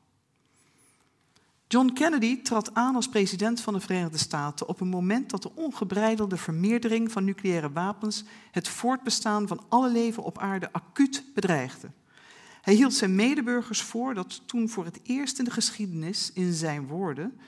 John 1.73 1.93
Kennedy 1.93 2.43
trad 2.43 2.75
aan 2.75 2.95
als 2.95 3.09
president 3.09 3.61
van 3.61 3.75
de 3.75 3.81
Verenigde 3.81 4.19
Staten 4.19 4.69
op 4.69 4.81
een 4.81 4.89
moment 4.89 5.31
dat 5.31 5.43
de 5.43 5.55
ongebreidelde 5.55 6.37
vermeerdering 6.37 7.13
van 7.13 7.25
nucleaire 7.25 7.73
wapens 7.73 8.25
het 8.51 8.69
voortbestaan 8.69 9.49
van 9.49 9.63
alle 9.69 9.91
leven 9.91 10.23
op 10.23 10.39
aarde 10.39 10.73
acuut 10.73 11.25
bedreigde. 11.35 11.91
Hij 12.61 12.75
hield 12.75 12.95
zijn 12.95 13.15
medeburgers 13.15 13.83
voor 13.83 14.15
dat 14.15 14.43
toen 14.47 14.69
voor 14.69 14.85
het 14.85 15.01
eerst 15.03 15.39
in 15.39 15.45
de 15.45 15.51
geschiedenis, 15.51 16.33
in 16.33 16.53
zijn 16.53 16.87
woorden, 16.87 17.41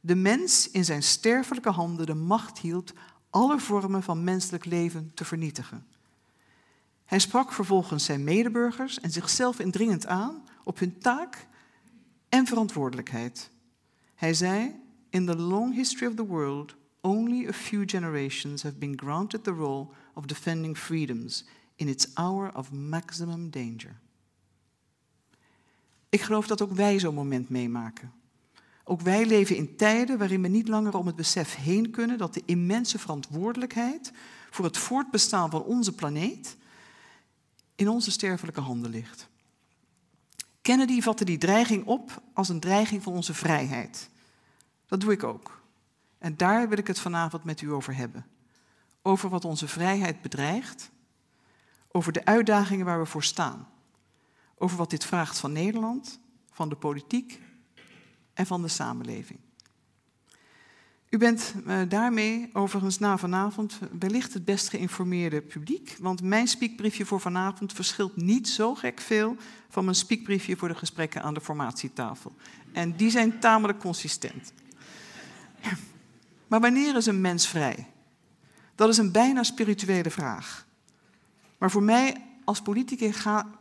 de 0.00 0.14
mens 0.14 0.70
in 0.70 0.84
zijn 0.84 1.02
sterfelijke 1.02 1.70
handen 1.70 2.06
de 2.06 2.14
macht 2.14 2.58
hield 2.58 2.92
alle 3.30 3.58
vormen 3.58 4.02
van 4.02 4.24
menselijk 4.24 4.64
leven 4.64 5.12
te 5.14 5.24
vernietigen. 5.24 5.86
Hij 7.04 7.18
sprak 7.18 7.52
vervolgens 7.52 8.04
zijn 8.04 8.24
medeburgers 8.24 9.00
en 9.00 9.10
zichzelf 9.10 9.58
indringend 9.58 10.06
aan 10.06 10.44
op 10.64 10.78
hun 10.78 10.98
taak 10.98 11.46
en 12.28 12.46
verantwoordelijkheid. 12.46 13.50
Hij 14.22 14.34
zei: 14.34 14.74
In 15.10 15.26
the 15.26 15.36
long 15.36 15.74
history 15.74 16.06
of 16.06 16.14
the 16.14 16.26
world, 16.26 16.74
only 17.00 17.48
a 17.48 17.52
few 17.52 17.82
generations 17.86 18.62
have 18.62 18.74
been 18.74 18.98
granted 18.98 19.44
the 19.44 19.50
role 19.50 19.86
of 20.14 20.24
defending 20.24 20.78
freedoms 20.78 21.44
in 21.76 21.88
its 21.88 22.14
hour 22.14 22.56
of 22.56 22.72
maximum 22.72 23.50
danger. 23.50 24.00
Ik 26.08 26.20
geloof 26.20 26.46
dat 26.46 26.62
ook 26.62 26.72
wij 26.72 26.98
zo'n 26.98 27.14
moment 27.14 27.48
meemaken. 27.48 28.12
Ook 28.84 29.00
wij 29.00 29.26
leven 29.26 29.56
in 29.56 29.76
tijden 29.76 30.18
waarin 30.18 30.42
we 30.42 30.48
niet 30.48 30.68
langer 30.68 30.96
om 30.96 31.06
het 31.06 31.16
besef 31.16 31.54
heen 31.54 31.90
kunnen 31.90 32.18
dat 32.18 32.34
de 32.34 32.42
immense 32.44 32.98
verantwoordelijkheid 32.98 34.12
voor 34.50 34.64
het 34.64 34.78
voortbestaan 34.78 35.50
van 35.50 35.62
onze 35.62 35.94
planeet 35.94 36.56
in 37.74 37.88
onze 37.88 38.10
sterfelijke 38.10 38.60
handen 38.60 38.90
ligt. 38.90 39.28
Kennedy 40.60 41.00
vatte 41.00 41.24
die 41.24 41.38
dreiging 41.38 41.86
op 41.86 42.22
als 42.32 42.48
een 42.48 42.60
dreiging 42.60 43.02
van 43.02 43.12
onze 43.12 43.34
vrijheid. 43.34 44.10
Dat 44.92 45.00
doe 45.00 45.12
ik 45.12 45.22
ook. 45.22 45.60
En 46.18 46.36
daar 46.36 46.68
wil 46.68 46.78
ik 46.78 46.86
het 46.86 47.00
vanavond 47.00 47.44
met 47.44 47.60
u 47.60 47.72
over 47.72 47.96
hebben. 47.96 48.26
Over 49.02 49.28
wat 49.28 49.44
onze 49.44 49.68
vrijheid 49.68 50.22
bedreigt, 50.22 50.90
over 51.88 52.12
de 52.12 52.24
uitdagingen 52.24 52.86
waar 52.86 52.98
we 52.98 53.06
voor 53.06 53.22
staan, 53.22 53.68
over 54.54 54.76
wat 54.76 54.90
dit 54.90 55.04
vraagt 55.04 55.38
van 55.38 55.52
Nederland, 55.52 56.20
van 56.50 56.68
de 56.68 56.76
politiek 56.76 57.40
en 58.34 58.46
van 58.46 58.62
de 58.62 58.68
samenleving. 58.68 59.38
U 61.08 61.18
bent 61.18 61.54
uh, 61.66 61.80
daarmee 61.88 62.50
overigens 62.52 62.98
na 62.98 63.18
vanavond 63.18 63.78
wellicht 63.98 64.34
het 64.34 64.44
best 64.44 64.68
geïnformeerde 64.68 65.42
publiek, 65.42 65.96
want 66.00 66.22
mijn 66.22 66.48
spiekbriefje 66.48 67.04
voor 67.04 67.20
vanavond 67.20 67.72
verschilt 67.72 68.16
niet 68.16 68.48
zo 68.48 68.74
gek 68.74 69.00
veel 69.00 69.36
van 69.68 69.84
mijn 69.84 69.96
spiekbriefje 69.96 70.56
voor 70.56 70.68
de 70.68 70.74
gesprekken 70.74 71.22
aan 71.22 71.34
de 71.34 71.40
formatietafel. 71.40 72.34
En 72.72 72.96
die 72.96 73.10
zijn 73.10 73.38
tamelijk 73.38 73.78
consistent. 73.78 74.52
Maar 76.46 76.60
wanneer 76.60 76.96
is 76.96 77.06
een 77.06 77.20
mens 77.20 77.48
vrij? 77.48 77.86
Dat 78.74 78.88
is 78.88 78.98
een 78.98 79.12
bijna 79.12 79.42
spirituele 79.42 80.10
vraag. 80.10 80.66
Maar 81.58 81.70
voor 81.70 81.82
mij 81.82 82.32
als 82.44 82.62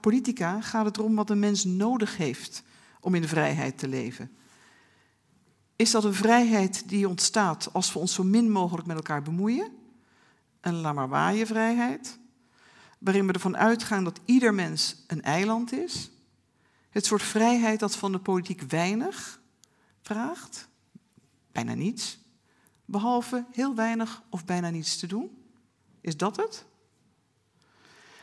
politica, 0.02 0.62
gaat 0.62 0.86
het 0.86 0.98
erom 0.98 1.16
wat 1.16 1.30
een 1.30 1.40
mens 1.40 1.64
nodig 1.64 2.18
heeft 2.18 2.64
om 3.00 3.16
in 3.16 3.28
vrijheid 3.28 3.78
te 3.78 3.88
leven. 3.88 4.32
Is 5.76 5.92
dat 5.92 6.04
een 6.04 6.14
vrijheid 6.14 6.90
die 6.90 7.08
ontstaat 7.08 7.74
als 7.74 7.94
we 7.94 8.00
ons 8.00 8.14
zo 8.14 8.24
min 8.24 8.52
mogelijk 8.52 8.88
met 8.88 8.96
elkaar 8.96 9.22
bemoeien? 9.22 9.72
Een 10.62 10.74
laat 10.74 10.96
maar 10.96 11.10
waaien 11.10 11.48
vrijheid, 11.48 12.20
waarin 12.98 13.28
we 13.28 13.34
ervan 13.34 13.58
uitgaan 13.58 14.04
dat 14.04 14.20
ieder 14.26 14.54
mens 14.54 15.04
een 15.08 15.22
eiland 15.22 15.74
is? 15.74 16.12
Het 16.90 17.06
soort 17.06 17.24
vrijheid 17.24 17.80
dat 17.80 17.96
van 17.96 18.12
de 18.12 18.20
politiek 18.20 18.62
weinig 18.62 19.40
vraagt, 20.02 20.70
bijna 21.52 21.74
niets, 21.74 22.20
behalve 22.86 23.46
heel 23.52 23.76
weinig 23.76 24.22
of 24.30 24.46
bijna 24.46 24.70
niets 24.70 24.98
te 24.98 25.08
doen? 25.08 25.38
Is 26.02 26.18
dat 26.18 26.36
het? 26.36 26.66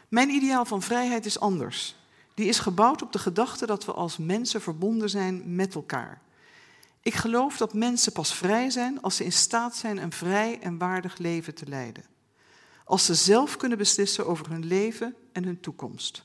Mijn 0.08 0.28
ideaal 0.28 0.64
van 0.64 0.82
vrijheid 0.82 1.26
is 1.26 1.40
anders. 1.40 1.96
Die 2.34 2.48
is 2.48 2.58
gebouwd 2.58 3.02
op 3.02 3.12
de 3.12 3.18
gedachte 3.18 3.66
dat 3.66 3.84
we 3.84 3.92
als 3.92 4.16
mensen 4.16 4.60
verbonden 4.60 5.10
zijn 5.10 5.54
met 5.54 5.74
elkaar. 5.74 6.22
Ik 7.02 7.14
geloof 7.14 7.56
dat 7.56 7.74
mensen 7.74 8.12
pas 8.12 8.34
vrij 8.34 8.70
zijn 8.70 9.02
als 9.02 9.16
ze 9.16 9.24
in 9.24 9.32
staat 9.32 9.76
zijn 9.76 9.96
een 9.96 10.12
vrij 10.12 10.58
en 10.60 10.78
waardig 10.78 11.18
leven 11.18 11.54
te 11.54 11.66
leiden. 11.66 12.04
Als 12.84 13.04
ze 13.04 13.14
zelf 13.14 13.56
kunnen 13.56 13.78
beslissen 13.78 14.26
over 14.26 14.50
hun 14.50 14.66
leven 14.66 15.14
en 15.32 15.44
hun 15.44 15.60
toekomst. 15.60 16.24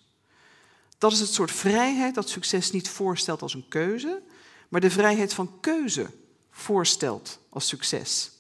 Dat 0.98 1.12
is 1.12 1.20
het 1.20 1.34
soort 1.34 1.52
vrijheid 1.52 2.16
dat 2.16 2.30
succes 2.30 2.72
niet 2.72 2.90
voorstelt 2.90 3.42
als 3.42 3.54
een 3.54 3.68
keuze, 3.68 4.22
maar 4.70 4.82
de 4.82 4.92
vrijheid 4.92 5.34
van 5.34 5.60
keuze 5.60 6.10
voorstelt 6.54 7.40
als 7.50 7.68
succes. 7.68 8.32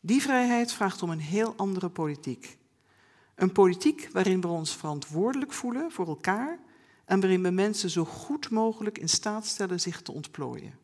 Die 0.00 0.22
vrijheid 0.22 0.72
vraagt 0.72 1.02
om 1.02 1.10
een 1.10 1.20
heel 1.20 1.54
andere 1.56 1.88
politiek. 1.88 2.56
Een 3.34 3.52
politiek 3.52 4.08
waarin 4.12 4.40
we 4.40 4.46
ons 4.46 4.76
verantwoordelijk 4.76 5.52
voelen 5.52 5.90
voor 5.90 6.06
elkaar 6.06 6.58
en 7.04 7.20
waarin 7.20 7.42
we 7.42 7.50
mensen 7.50 7.90
zo 7.90 8.04
goed 8.04 8.50
mogelijk 8.50 8.98
in 8.98 9.08
staat 9.08 9.46
stellen 9.46 9.80
zich 9.80 10.02
te 10.02 10.12
ontplooien. 10.12 10.78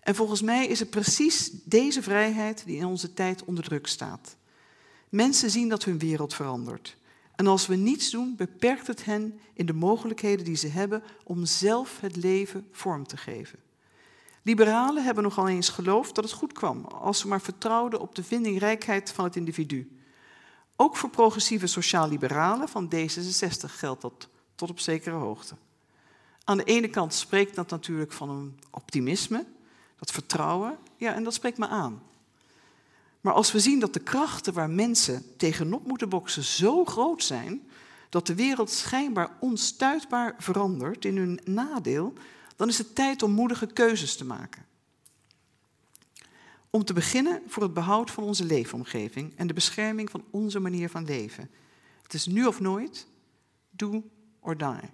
En 0.00 0.14
volgens 0.14 0.42
mij 0.42 0.66
is 0.66 0.78
het 0.78 0.90
precies 0.90 1.50
deze 1.64 2.02
vrijheid 2.02 2.62
die 2.64 2.76
in 2.76 2.84
onze 2.84 3.14
tijd 3.14 3.44
onder 3.44 3.64
druk 3.64 3.86
staat. 3.86 4.36
Mensen 5.08 5.50
zien 5.50 5.68
dat 5.68 5.84
hun 5.84 5.98
wereld 5.98 6.34
verandert. 6.34 6.96
En 7.34 7.46
als 7.46 7.66
we 7.66 7.74
niets 7.74 8.10
doen, 8.10 8.36
beperkt 8.36 8.86
het 8.86 9.04
hen 9.04 9.40
in 9.52 9.66
de 9.66 9.72
mogelijkheden 9.72 10.44
die 10.44 10.56
ze 10.56 10.68
hebben 10.68 11.02
om 11.24 11.44
zelf 11.44 12.00
het 12.00 12.16
leven 12.16 12.68
vorm 12.72 13.06
te 13.06 13.16
geven. 13.16 13.58
Liberalen 14.48 15.04
hebben 15.04 15.22
nogal 15.22 15.48
eens 15.48 15.68
geloofd 15.68 16.14
dat 16.14 16.24
het 16.24 16.32
goed 16.32 16.52
kwam 16.52 16.84
als 16.84 17.18
ze 17.18 17.28
maar 17.28 17.40
vertrouwden 17.40 18.00
op 18.00 18.14
de 18.14 18.22
vindingrijkheid 18.24 19.10
van 19.10 19.24
het 19.24 19.36
individu. 19.36 19.98
Ook 20.76 20.96
voor 20.96 21.10
progressieve 21.10 21.66
sociaal-liberalen 21.66 22.68
van 22.68 22.92
D66 22.94 23.64
geldt 23.64 24.02
dat 24.02 24.28
tot 24.54 24.70
op 24.70 24.80
zekere 24.80 25.14
hoogte. 25.14 25.54
Aan 26.44 26.56
de 26.56 26.64
ene 26.64 26.88
kant 26.88 27.14
spreekt 27.14 27.54
dat 27.54 27.70
natuurlijk 27.70 28.12
van 28.12 28.30
een 28.30 28.58
optimisme, 28.70 29.46
dat 29.98 30.10
vertrouwen, 30.10 30.78
ja, 30.96 31.14
en 31.14 31.24
dat 31.24 31.34
spreekt 31.34 31.58
me 31.58 31.68
aan. 31.68 32.02
Maar 33.20 33.34
als 33.34 33.52
we 33.52 33.60
zien 33.60 33.80
dat 33.80 33.92
de 33.92 34.00
krachten 34.00 34.52
waar 34.52 34.70
mensen 34.70 35.36
tegenop 35.36 35.86
moeten 35.86 36.08
boksen 36.08 36.44
zo 36.44 36.84
groot 36.84 37.24
zijn, 37.24 37.68
dat 38.08 38.26
de 38.26 38.34
wereld 38.34 38.70
schijnbaar 38.70 39.36
onstuitbaar 39.40 40.34
verandert 40.38 41.04
in 41.04 41.16
hun 41.16 41.40
nadeel, 41.44 42.12
dan 42.58 42.68
is 42.68 42.78
het 42.78 42.94
tijd 42.94 43.22
om 43.22 43.30
moedige 43.30 43.66
keuzes 43.66 44.16
te 44.16 44.24
maken. 44.24 44.66
Om 46.70 46.84
te 46.84 46.92
beginnen 46.92 47.42
voor 47.46 47.62
het 47.62 47.74
behoud 47.74 48.10
van 48.10 48.24
onze 48.24 48.44
leefomgeving 48.44 49.32
en 49.36 49.46
de 49.46 49.52
bescherming 49.52 50.10
van 50.10 50.24
onze 50.30 50.58
manier 50.58 50.90
van 50.90 51.04
leven. 51.04 51.50
Het 52.02 52.14
is 52.14 52.26
nu 52.26 52.46
of 52.46 52.60
nooit, 52.60 53.06
do 53.70 54.10
or 54.40 54.56
die. 54.56 54.90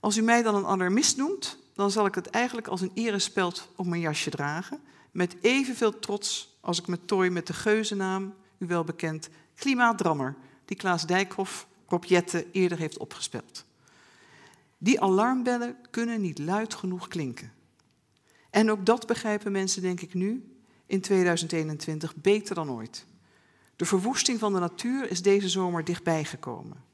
Als 0.00 0.16
u 0.16 0.22
mij 0.22 0.42
dan 0.42 0.54
een 0.54 0.66
alarmist 0.66 1.16
noemt, 1.16 1.58
dan 1.74 1.90
zal 1.90 2.06
ik 2.06 2.14
het 2.14 2.30
eigenlijk 2.30 2.66
als 2.66 2.80
een 2.80 2.92
erespeld 2.94 3.68
op 3.76 3.86
mijn 3.86 4.00
jasje 4.00 4.30
dragen, 4.30 4.80
met 5.10 5.36
evenveel 5.40 5.98
trots 5.98 6.56
als 6.60 6.78
ik 6.78 6.86
me 6.86 7.04
tooi 7.04 7.30
met 7.30 7.46
de 7.46 7.52
geuzennaam, 7.52 8.34
u 8.58 8.66
wel 8.66 8.84
bekend, 8.84 9.28
klimaatdrammer, 9.54 10.36
die 10.64 10.76
Klaas 10.76 11.06
Dijkhoff 11.06 11.66
Rob 11.86 12.04
Jette 12.04 12.46
eerder 12.52 12.78
heeft 12.78 12.98
opgespeld. 12.98 13.64
Die 14.82 15.00
alarmbellen 15.00 15.76
kunnen 15.90 16.20
niet 16.20 16.38
luid 16.38 16.74
genoeg 16.74 17.08
klinken. 17.08 17.52
En 18.50 18.70
ook 18.70 18.86
dat 18.86 19.06
begrijpen 19.06 19.52
mensen, 19.52 19.82
denk 19.82 20.00
ik 20.00 20.14
nu, 20.14 20.56
in 20.86 21.00
2021, 21.00 22.16
beter 22.16 22.54
dan 22.54 22.70
ooit. 22.70 23.06
De 23.76 23.84
verwoesting 23.84 24.38
van 24.38 24.52
de 24.52 24.58
natuur 24.58 25.10
is 25.10 25.22
deze 25.22 25.48
zomer 25.48 25.84
dichtbij 25.84 26.24
gekomen. 26.24 26.84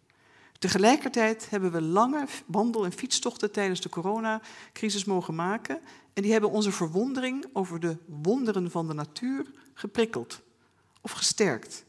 Tegelijkertijd 0.58 1.50
hebben 1.50 1.72
we 1.72 1.82
lange 1.82 2.26
wandel- 2.46 2.84
en 2.84 2.92
fietstochten 2.92 3.52
tijdens 3.52 3.80
de 3.80 3.88
coronacrisis 3.88 5.04
mogen 5.04 5.34
maken. 5.34 5.80
En 6.12 6.22
die 6.22 6.32
hebben 6.32 6.50
onze 6.50 6.72
verwondering 6.72 7.44
over 7.52 7.80
de 7.80 7.96
wonderen 8.06 8.70
van 8.70 8.88
de 8.88 8.94
natuur 8.94 9.46
geprikkeld 9.74 10.40
of 11.00 11.10
gesterkt. 11.10 11.84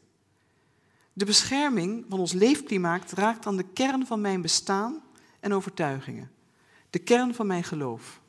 De 1.12 1.24
bescherming 1.24 2.04
van 2.08 2.18
ons 2.18 2.32
leefklimaat 2.32 3.12
raakt 3.12 3.46
aan 3.46 3.56
de 3.56 3.72
kern 3.72 4.06
van 4.06 4.20
mijn 4.20 4.42
bestaan 4.42 5.02
en 5.40 5.52
overtuigingen. 5.52 6.30
De 6.90 6.98
kern 6.98 7.34
van 7.34 7.46
mijn 7.46 7.64
geloof. 7.64 8.20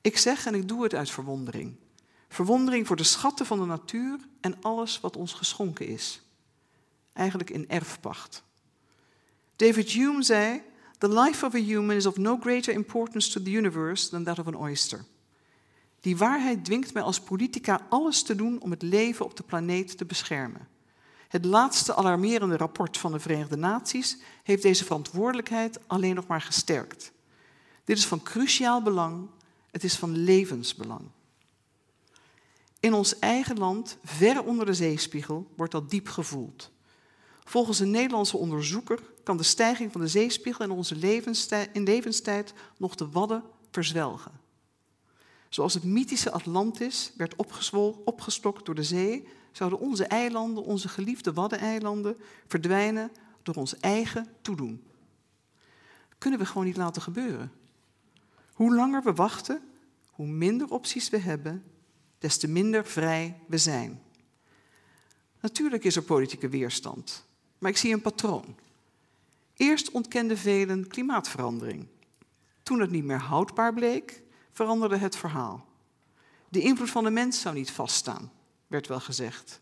Ik 0.00 0.16
zeg 0.16 0.46
en 0.46 0.54
ik 0.54 0.68
doe 0.68 0.82
het 0.82 0.94
uit 0.94 1.10
verwondering. 1.10 1.76
Verwondering 2.28 2.86
voor 2.86 2.96
de 2.96 3.02
schatten 3.02 3.46
van 3.46 3.58
de 3.58 3.64
natuur 3.64 4.18
en 4.40 4.62
alles 4.62 5.00
wat 5.00 5.16
ons 5.16 5.32
geschonken 5.32 5.86
is. 5.86 6.22
Eigenlijk 7.12 7.50
in 7.50 7.68
erfpacht. 7.68 8.42
David 9.56 9.90
Hume 9.90 10.22
zei: 10.22 10.62
The 10.98 11.08
life 11.08 11.46
of 11.46 11.54
a 11.54 11.58
human 11.58 11.96
is 11.96 12.06
of 12.06 12.16
no 12.16 12.38
greater 12.40 12.74
importance 12.74 13.30
to 13.30 13.42
the 13.42 13.50
universe 13.50 14.08
than 14.08 14.24
that 14.24 14.38
of 14.38 14.46
an 14.46 14.56
oyster. 14.56 15.04
Die 16.00 16.16
waarheid 16.16 16.64
dwingt 16.64 16.92
mij 16.92 17.02
als 17.02 17.20
politica 17.20 17.86
alles 17.88 18.22
te 18.22 18.34
doen 18.34 18.60
om 18.60 18.70
het 18.70 18.82
leven 18.82 19.24
op 19.24 19.36
de 19.36 19.42
planeet 19.42 19.98
te 19.98 20.04
beschermen. 20.04 20.68
Het 21.34 21.44
laatste 21.44 21.94
alarmerende 21.94 22.56
rapport 22.56 22.98
van 22.98 23.12
de 23.12 23.20
Verenigde 23.20 23.56
Naties 23.56 24.18
heeft 24.42 24.62
deze 24.62 24.84
verantwoordelijkheid 24.84 25.78
alleen 25.86 26.14
nog 26.14 26.26
maar 26.26 26.40
gesterkt. 26.40 27.12
Dit 27.84 27.96
is 27.96 28.06
van 28.06 28.22
cruciaal 28.22 28.82
belang 28.82 29.28
Het 29.70 29.84
is 29.84 29.96
van 29.96 30.16
levensbelang. 30.16 31.00
In 32.80 32.92
ons 32.92 33.18
eigen 33.18 33.58
land, 33.58 33.96
ver 34.04 34.44
onder 34.44 34.66
de 34.66 34.74
zeespiegel, 34.74 35.50
wordt 35.56 35.72
dat 35.72 35.90
diep 35.90 36.08
gevoeld. 36.08 36.70
Volgens 37.44 37.78
een 37.78 37.90
Nederlandse 37.90 38.36
onderzoeker 38.36 38.98
kan 39.22 39.36
de 39.36 39.42
stijging 39.42 39.92
van 39.92 40.00
de 40.00 40.08
zeespiegel 40.08 40.64
in 40.64 40.70
onze 40.70 40.96
levenstijd, 40.96 41.70
in 41.72 42.52
nog 42.76 42.94
de 42.94 43.08
wadden 43.08 43.42
verzwelgen. 43.70 44.32
Zoals 45.48 45.74
het 45.74 45.84
mythische 45.84 46.30
Atlantis 46.30 47.12
werd 47.16 47.34
opgestokt 48.04 48.66
door 48.66 48.74
de 48.74 48.82
zee, 48.82 49.28
zouden 49.56 49.78
onze 49.78 50.04
eilanden, 50.04 50.64
onze 50.64 50.88
geliefde 50.88 51.32
Waddeneilanden, 51.32 52.16
verdwijnen 52.46 53.10
door 53.42 53.54
ons 53.54 53.76
eigen 53.80 54.26
toedoen. 54.42 54.84
Kunnen 56.18 56.38
we 56.38 56.46
gewoon 56.46 56.66
niet 56.66 56.76
laten 56.76 57.02
gebeuren. 57.02 57.52
Hoe 58.52 58.74
langer 58.74 59.02
we 59.02 59.12
wachten, 59.12 59.62
hoe 60.10 60.26
minder 60.26 60.70
opties 60.70 61.08
we 61.08 61.18
hebben, 61.18 61.64
des 62.18 62.36
te 62.36 62.48
minder 62.48 62.86
vrij 62.86 63.40
we 63.46 63.58
zijn. 63.58 64.02
Natuurlijk 65.40 65.84
is 65.84 65.96
er 65.96 66.02
politieke 66.02 66.48
weerstand, 66.48 67.26
maar 67.58 67.70
ik 67.70 67.76
zie 67.76 67.92
een 67.92 68.00
patroon. 68.00 68.56
Eerst 69.56 69.90
ontkenden 69.90 70.38
velen 70.38 70.88
klimaatverandering. 70.88 71.86
Toen 72.62 72.80
het 72.80 72.90
niet 72.90 73.04
meer 73.04 73.20
houdbaar 73.20 73.74
bleek, 73.74 74.22
veranderde 74.52 74.96
het 74.96 75.16
verhaal. 75.16 75.66
De 76.48 76.60
invloed 76.60 76.90
van 76.90 77.04
de 77.04 77.10
mens 77.10 77.40
zou 77.40 77.54
niet 77.54 77.70
vaststaan, 77.70 78.32
werd 78.74 78.86
wel 78.86 79.00
gezegd. 79.00 79.60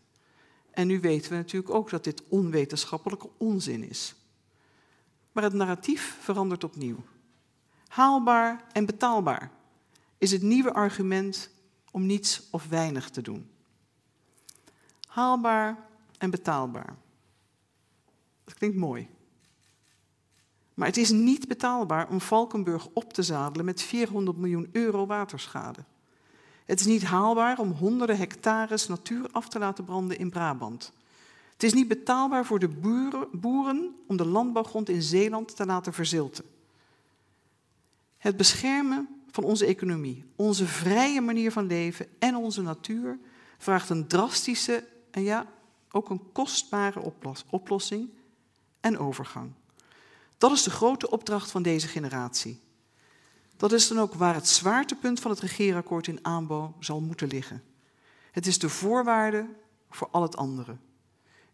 En 0.71 0.87
nu 0.87 0.99
weten 0.99 1.31
we 1.31 1.37
natuurlijk 1.37 1.73
ook 1.73 1.89
dat 1.89 2.03
dit 2.03 2.23
onwetenschappelijke 2.27 3.29
onzin 3.37 3.89
is. 3.89 4.15
Maar 5.31 5.43
het 5.43 5.53
narratief 5.53 6.17
verandert 6.21 6.63
opnieuw. 6.63 6.97
Haalbaar 7.87 8.63
en 8.71 8.85
betaalbaar 8.85 9.51
is 10.17 10.31
het 10.31 10.41
nieuwe 10.41 10.73
argument 10.73 11.49
om 11.91 12.05
niets 12.05 12.47
of 12.51 12.67
weinig 12.67 13.09
te 13.09 13.21
doen. 13.21 13.49
Haalbaar 15.07 15.87
en 16.17 16.29
betaalbaar. 16.29 16.95
Dat 18.43 18.53
klinkt 18.53 18.77
mooi. 18.77 19.07
Maar 20.73 20.87
het 20.87 20.97
is 20.97 21.09
niet 21.09 21.47
betaalbaar 21.47 22.09
om 22.09 22.21
Valkenburg 22.21 22.87
op 22.93 23.13
te 23.13 23.23
zadelen 23.23 23.65
met 23.65 23.81
400 23.81 24.37
miljoen 24.37 24.69
euro 24.71 25.05
waterschade. 25.05 25.83
Het 26.73 26.81
is 26.81 26.87
niet 26.87 27.03
haalbaar 27.03 27.59
om 27.59 27.71
honderden 27.71 28.17
hectares 28.17 28.87
natuur 28.87 29.27
af 29.31 29.47
te 29.47 29.59
laten 29.59 29.83
branden 29.83 30.17
in 30.17 30.29
Brabant. 30.29 30.91
Het 31.53 31.63
is 31.63 31.73
niet 31.73 31.87
betaalbaar 31.87 32.45
voor 32.45 32.59
de 32.59 32.67
boeren, 32.67 33.27
boeren 33.31 33.95
om 34.07 34.17
de 34.17 34.25
landbouwgrond 34.25 34.89
in 34.89 35.01
Zeeland 35.01 35.55
te 35.55 35.65
laten 35.65 35.93
verzilten. 35.93 36.43
Het 38.17 38.37
beschermen 38.37 39.07
van 39.31 39.43
onze 39.43 39.65
economie, 39.65 40.25
onze 40.35 40.65
vrije 40.65 41.21
manier 41.21 41.51
van 41.51 41.67
leven 41.67 42.07
en 42.19 42.35
onze 42.35 42.61
natuur 42.61 43.19
vraagt 43.57 43.89
een 43.89 44.07
drastische 44.07 44.87
en 45.11 45.23
ja, 45.23 45.47
ook 45.91 46.09
een 46.09 46.31
kostbare 46.31 47.13
oplossing 47.49 48.09
en 48.79 48.97
overgang. 48.97 49.51
Dat 50.37 50.51
is 50.51 50.63
de 50.63 50.71
grote 50.71 51.09
opdracht 51.09 51.51
van 51.51 51.63
deze 51.63 51.87
generatie. 51.87 52.59
Dat 53.63 53.71
is 53.71 53.87
dan 53.87 53.99
ook 53.99 54.13
waar 54.13 54.33
het 54.33 54.47
zwaartepunt 54.47 55.19
van 55.19 55.31
het 55.31 55.39
regeerakkoord 55.39 56.07
in 56.07 56.19
aanbouw 56.21 56.75
zal 56.79 57.01
moeten 57.01 57.27
liggen. 57.27 57.63
Het 58.31 58.47
is 58.47 58.59
de 58.59 58.69
voorwaarde 58.69 59.45
voor 59.89 60.07
al 60.11 60.21
het 60.21 60.35
andere. 60.35 60.77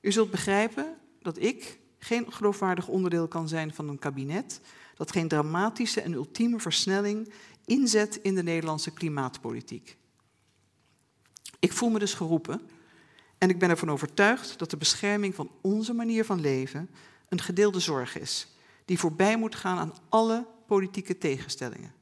U 0.02 0.12
zult 0.12 0.32
begrijpen 0.32 0.98
dat 1.22 1.38
ik 1.38 1.80
geen 1.98 2.34
geloofwaardig 2.34 2.88
onderdeel 2.88 3.28
kan 3.28 3.48
zijn 3.48 3.74
van 3.74 3.90
een 3.90 4.00
kabinet 4.00 4.62
dat 4.96 5.12
geen 5.12 5.28
dramatische 5.28 6.02
en 6.02 6.14
ultieme 6.14 6.60
versnelling 6.60 7.34
inzet 7.66 8.16
in 8.16 8.36
de 8.36 8.44
Nederlandse 8.44 8.92
klimaatpolitiek. 8.92 9.98
Ik 11.60 11.74
voel 11.74 11.90
me 11.90 12.00
dus 12.00 12.14
geroepen 12.14 12.62
en 13.38 13.50
ik 13.50 13.60
ben 13.60 13.70
ervan 13.70 13.92
overtuigd 13.92 14.60
dat 14.60 14.70
de 14.70 14.78
bescherming 14.78 15.36
van 15.36 15.52
onze 15.62 15.94
manier 15.94 16.26
van 16.26 16.40
leven 16.40 16.90
een 17.28 17.42
gedeelde 17.42 17.80
zorg 17.80 18.20
is, 18.20 18.48
die 18.86 19.00
voorbij 19.00 19.38
moet 19.38 19.56
gaan 19.56 19.78
aan 19.78 19.94
alle 20.10 20.46
politieke 20.68 21.18
tegenstellingen. 21.18 21.98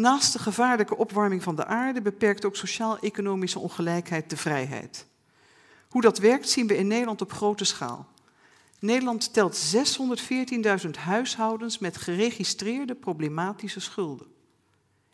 Naast 0.00 0.32
de 0.32 0.38
gevaarlijke 0.38 0.96
opwarming 0.96 1.42
van 1.42 1.56
de 1.56 1.66
aarde 1.66 2.02
beperkt 2.02 2.44
ook 2.44 2.56
sociaal-economische 2.56 3.58
ongelijkheid 3.58 4.30
de 4.30 4.36
vrijheid. 4.36 5.06
Hoe 5.88 6.02
dat 6.02 6.18
werkt 6.18 6.48
zien 6.48 6.66
we 6.66 6.76
in 6.76 6.86
Nederland 6.86 7.20
op 7.20 7.32
grote 7.32 7.64
schaal. 7.64 8.08
Nederland 8.78 9.32
telt 9.32 9.74
614.000 10.84 10.90
huishoudens 10.98 11.78
met 11.78 11.96
geregistreerde 11.96 12.94
problematische 12.94 13.80
schulden. 13.80 14.26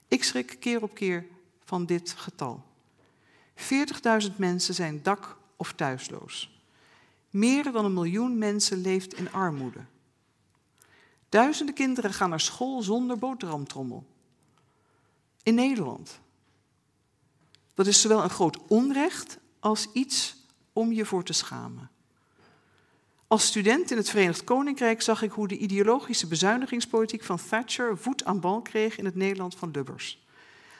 Ik 0.09 0.25
schrik 0.25 0.57
keer 0.61 0.83
op 0.83 0.95
keer 0.95 1.27
van 1.65 1.87
dit 1.87 2.15
getal. 2.17 2.65
40.000 3.55 4.37
mensen 4.37 4.75
zijn 4.75 5.03
dak- 5.03 5.37
of 5.57 5.73
thuisloos. 5.73 6.61
Meer 7.31 7.73
dan 7.73 7.85
een 7.85 7.95
miljoen 7.95 8.39
mensen 8.39 8.81
leeft 8.81 9.15
in 9.15 9.33
armoede. 9.33 9.85
Duizenden 11.29 11.75
kinderen 11.75 12.13
gaan 12.13 12.31
naar 12.31 12.41
school 12.41 12.83
zonder 12.83 13.19
boterhamtrommel. 13.19 14.15
In 15.47 15.55
Nederland. 15.55 16.21
Dat 17.75 17.87
is 17.87 18.01
zowel 18.01 18.23
een 18.23 18.31
groot 18.31 18.59
onrecht 18.67 19.39
als 19.61 19.89
iets 19.93 20.37
om 20.73 20.93
je 20.93 21.05
voor 21.05 21.25
te 21.25 21.33
schamen. 21.33 21.91
Als 23.27 23.47
student 23.47 23.91
in 23.91 23.97
het 23.97 24.11
Verenigd 24.11 24.45
Koninkrijk 24.45 25.03
zag 25.03 25.23
ik 25.23 25.31
hoe 25.31 25.49
de 25.49 25.59
ideologische 25.59 26.27
bezuinigingspolitiek 26.27 27.25
van 27.25 27.39
Thatcher 27.49 27.99
voet 27.99 28.25
aan 28.25 28.41
bal 28.41 28.63
kreeg 28.63 28.99
in 28.99 29.05
het 29.05 29.15
Nederland 29.15 29.55
van 29.55 29.71
Lubbers. 29.71 30.25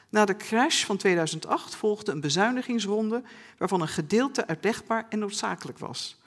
Na 0.09 0.25
de 0.25 0.35
crash 0.35 0.85
van 0.85 0.97
2008 0.97 1.75
volgde 1.75 2.11
een 2.11 2.21
bezuinigingsronde 2.21 3.23
waarvan 3.57 3.81
een 3.81 3.87
gedeelte 3.87 4.47
uitlegbaar 4.47 5.05
en 5.09 5.19
noodzakelijk 5.19 5.79
was, 5.79 6.17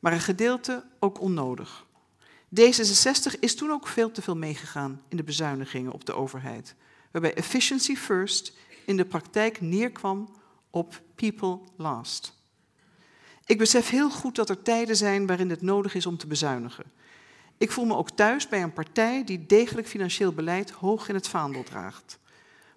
maar 0.00 0.12
een 0.12 0.20
gedeelte 0.20 0.84
ook 0.98 1.20
onnodig. 1.20 1.86
D66 2.60 3.38
is 3.40 3.54
toen 3.54 3.70
ook 3.70 3.86
veel 3.86 4.10
te 4.10 4.22
veel 4.22 4.36
meegegaan 4.36 5.02
in 5.08 5.16
de 5.16 5.24
bezuinigingen 5.24 5.92
op 5.92 6.04
de 6.04 6.14
overheid, 6.14 6.74
waarbij 7.20 7.34
efficiency 7.34 7.96
first 7.96 8.52
in 8.84 8.96
de 8.96 9.04
praktijk 9.04 9.60
neerkwam 9.60 10.28
op 10.70 11.02
people 11.14 11.58
last. 11.76 12.32
Ik 13.46 13.58
besef 13.58 13.88
heel 13.88 14.10
goed 14.10 14.34
dat 14.34 14.48
er 14.48 14.62
tijden 14.62 14.96
zijn 14.96 15.26
waarin 15.26 15.50
het 15.50 15.62
nodig 15.62 15.94
is 15.94 16.06
om 16.06 16.16
te 16.16 16.26
bezuinigen. 16.26 16.84
Ik 17.58 17.70
voel 17.70 17.84
me 17.84 17.96
ook 17.96 18.10
thuis 18.10 18.48
bij 18.48 18.62
een 18.62 18.72
partij 18.72 19.24
die 19.24 19.46
degelijk 19.46 19.86
financieel 19.86 20.32
beleid 20.32 20.70
hoog 20.70 21.08
in 21.08 21.14
het 21.14 21.28
vaandel 21.28 21.62
draagt. 21.62 22.18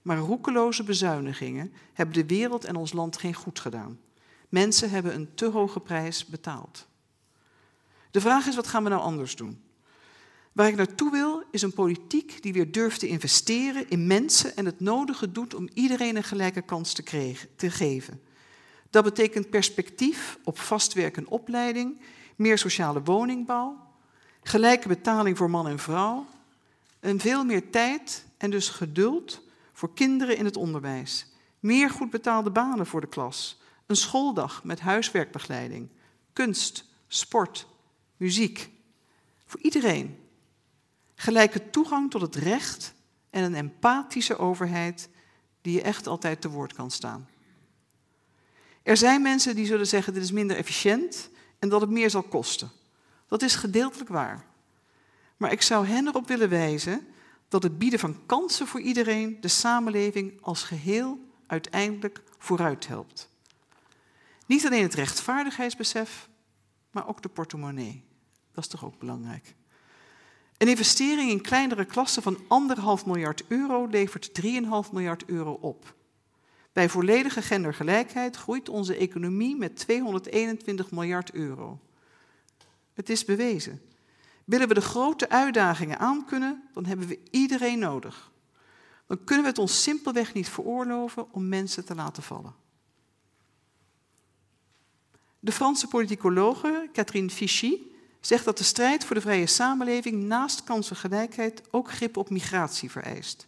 Maar 0.01 0.17
roekeloze 0.17 0.83
bezuinigingen 0.83 1.73
hebben 1.93 2.15
de 2.15 2.25
wereld 2.25 2.65
en 2.65 2.75
ons 2.75 2.93
land 2.93 3.17
geen 3.17 3.33
goed 3.33 3.59
gedaan. 3.59 3.99
Mensen 4.49 4.89
hebben 4.89 5.15
een 5.15 5.33
te 5.33 5.45
hoge 5.45 5.79
prijs 5.79 6.25
betaald. 6.25 6.87
De 8.11 8.21
vraag 8.21 8.47
is, 8.47 8.55
wat 8.55 8.67
gaan 8.67 8.83
we 8.83 8.89
nou 8.89 9.01
anders 9.01 9.35
doen? 9.35 9.63
Waar 10.51 10.67
ik 10.67 10.75
naartoe 10.75 11.11
wil, 11.11 11.43
is 11.51 11.61
een 11.61 11.73
politiek 11.73 12.41
die 12.41 12.53
weer 12.53 12.71
durft 12.71 12.99
te 12.99 13.07
investeren 13.07 13.89
in 13.89 14.07
mensen 14.07 14.55
en 14.55 14.65
het 14.65 14.79
nodige 14.79 15.31
doet 15.31 15.53
om 15.53 15.69
iedereen 15.73 16.15
een 16.15 16.23
gelijke 16.23 16.61
kans 16.61 16.93
te, 16.93 17.35
te 17.55 17.71
geven. 17.71 18.21
Dat 18.89 19.03
betekent 19.03 19.49
perspectief 19.49 20.37
op 20.43 20.59
vastwerk 20.59 21.17
en 21.17 21.27
opleiding, 21.27 22.01
meer 22.35 22.57
sociale 22.57 23.03
woningbouw, 23.03 23.87
gelijke 24.43 24.87
betaling 24.87 25.37
voor 25.37 25.49
man 25.49 25.67
en 25.67 25.79
vrouw, 25.79 26.25
en 26.99 27.19
veel 27.19 27.45
meer 27.45 27.69
tijd 27.69 28.25
en 28.37 28.51
dus 28.51 28.69
geduld 28.69 29.41
voor 29.73 29.93
kinderen 29.93 30.37
in 30.37 30.45
het 30.45 30.57
onderwijs, 30.57 31.25
meer 31.59 31.89
goed 31.89 32.09
betaalde 32.09 32.49
banen 32.49 32.85
voor 32.85 33.01
de 33.01 33.07
klas, 33.07 33.59
een 33.85 33.95
schooldag 33.95 34.63
met 34.63 34.79
huiswerkbegeleiding, 34.79 35.89
kunst, 36.33 36.85
sport, 37.07 37.67
muziek. 38.17 38.69
Voor 39.45 39.59
iedereen. 39.61 40.17
Gelijke 41.21 41.69
toegang 41.69 42.11
tot 42.11 42.21
het 42.21 42.35
recht 42.35 42.93
en 43.29 43.43
een 43.43 43.55
empathische 43.55 44.37
overheid 44.37 45.09
die 45.61 45.73
je 45.73 45.81
echt 45.81 46.07
altijd 46.07 46.41
te 46.41 46.49
woord 46.49 46.73
kan 46.73 46.91
staan. 46.91 47.29
Er 48.83 48.97
zijn 48.97 49.21
mensen 49.21 49.55
die 49.55 49.65
zullen 49.65 49.87
zeggen 49.87 50.13
dit 50.13 50.23
is 50.23 50.31
minder 50.31 50.57
efficiënt 50.57 51.29
en 51.59 51.69
dat 51.69 51.81
het 51.81 51.89
meer 51.89 52.09
zal 52.09 52.23
kosten. 52.23 52.71
Dat 53.27 53.41
is 53.41 53.55
gedeeltelijk 53.55 54.09
waar. 54.09 54.45
Maar 55.37 55.51
ik 55.51 55.61
zou 55.61 55.85
hen 55.85 56.07
erop 56.07 56.27
willen 56.27 56.49
wijzen 56.49 57.07
dat 57.47 57.63
het 57.63 57.77
bieden 57.77 57.99
van 57.99 58.25
kansen 58.25 58.67
voor 58.67 58.81
iedereen 58.81 59.37
de 59.41 59.47
samenleving 59.47 60.41
als 60.41 60.63
geheel 60.63 61.19
uiteindelijk 61.47 62.23
vooruit 62.37 62.87
helpt. 62.87 63.29
Niet 64.45 64.65
alleen 64.65 64.83
het 64.83 64.93
rechtvaardigheidsbesef, 64.93 66.29
maar 66.91 67.07
ook 67.07 67.21
de 67.21 67.29
portemonnee. 67.29 68.03
Dat 68.51 68.63
is 68.63 68.69
toch 68.69 68.85
ook 68.85 68.99
belangrijk. 68.99 69.57
Een 70.59 70.67
investering 70.67 71.31
in 71.31 71.41
kleinere 71.41 71.85
klassen 71.85 72.21
van 72.21 72.39
anderhalf 72.47 73.05
miljard 73.05 73.43
euro 73.47 73.85
levert 73.85 74.41
3,5 74.41 74.91
miljard 74.91 75.25
euro 75.25 75.51
op. 75.51 75.95
Bij 76.73 76.89
volledige 76.89 77.41
gendergelijkheid 77.41 78.35
groeit 78.35 78.69
onze 78.69 78.95
economie 78.95 79.55
met 79.55 79.75
221 79.75 80.91
miljard 80.91 81.31
euro. 81.31 81.79
Het 82.93 83.09
is 83.09 83.25
bewezen. 83.25 83.81
Willen 84.45 84.67
we 84.67 84.73
de 84.73 84.81
grote 84.81 85.29
uitdagingen 85.29 85.99
aankunnen, 85.99 86.63
dan 86.73 86.85
hebben 86.85 87.07
we 87.07 87.19
iedereen 87.31 87.79
nodig. 87.79 88.31
dan 89.07 89.23
kunnen 89.23 89.43
we 89.43 89.49
het 89.49 89.59
ons 89.59 89.83
simpelweg 89.83 90.33
niet 90.33 90.49
veroorloven 90.49 91.33
om 91.33 91.47
mensen 91.47 91.85
te 91.85 91.95
laten 91.95 92.23
vallen. 92.23 92.55
De 95.39 95.51
Franse 95.51 95.87
politicologe 95.87 96.89
Catherine 96.93 97.29
Fichy 97.29 97.77
zegt 98.21 98.45
dat 98.45 98.57
de 98.57 98.63
strijd 98.63 99.05
voor 99.05 99.15
de 99.15 99.21
vrije 99.21 99.47
samenleving 99.47 100.23
naast 100.23 100.63
kansengelijkheid 100.63 101.61
ook 101.71 101.91
grip 101.91 102.17
op 102.17 102.29
migratie 102.29 102.91
vereist. 102.91 103.47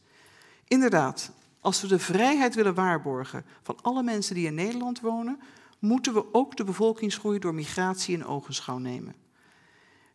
Inderdaad, 0.67 1.31
als 1.60 1.81
we 1.81 1.88
de 1.88 1.99
vrijheid 1.99 2.55
willen 2.55 2.73
waarborgen 2.73 3.45
van 3.63 3.77
alle 3.81 4.03
mensen 4.03 4.36
die 4.36 4.45
in 4.45 4.55
Nederland 4.55 4.99
wonen, 4.99 5.39
moeten 5.79 6.13
we 6.13 6.34
ook 6.34 6.57
de 6.57 6.63
bevolkingsgroei 6.63 7.39
door 7.39 7.53
migratie 7.53 8.13
in 8.15 8.25
ogenschouw 8.25 8.77
nemen. 8.77 9.15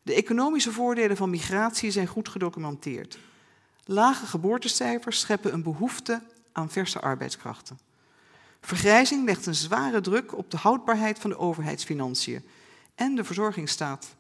De 0.03 0.15
economische 0.15 0.73
voordelen 0.73 1.17
van 1.17 1.31
migratie 1.31 1.91
zijn 1.91 2.07
goed 2.07 2.29
gedocumenteerd. 2.29 3.19
Lage 3.85 4.27
geboortecijfers 4.27 5.21
scheppen 5.21 5.53
een 5.53 5.63
behoefte 5.63 6.23
aan 6.53 6.71
verse 6.71 7.01
arbeidskrachten. 7.01 7.79
Vergrijzing 8.61 9.25
legt 9.25 9.47
een 9.47 9.55
zware 9.55 10.01
druk 10.01 10.37
op 10.37 10.51
de 10.51 10.57
houdbaarheid 10.57 11.19
van 11.19 11.31
de 11.31 11.39
overheidsfinanciën 11.39 12.45
en 12.95 13.15
de 13.15 13.25
verzorgingsstaat. 13.25 14.17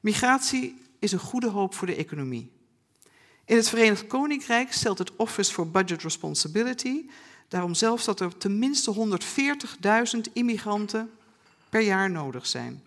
Migratie 0.00 0.82
is 0.98 1.12
een 1.12 1.18
goede 1.18 1.48
hoop 1.48 1.74
voor 1.74 1.86
de 1.86 1.94
economie. 1.94 2.50
In 3.44 3.56
het 3.56 3.68
Verenigd 3.68 4.06
Koninkrijk 4.06 4.72
stelt 4.72 4.98
het 4.98 5.16
Office 5.16 5.52
for 5.52 5.70
Budget 5.70 6.02
Responsibility 6.02 7.08
daarom 7.48 7.74
zelfs 7.74 8.04
dat 8.04 8.20
er 8.20 8.36
tenminste 8.36 9.18
140.000 10.26 10.32
immigranten 10.32 11.10
per 11.68 11.80
jaar 11.80 12.10
nodig 12.10 12.46
zijn. 12.46 12.82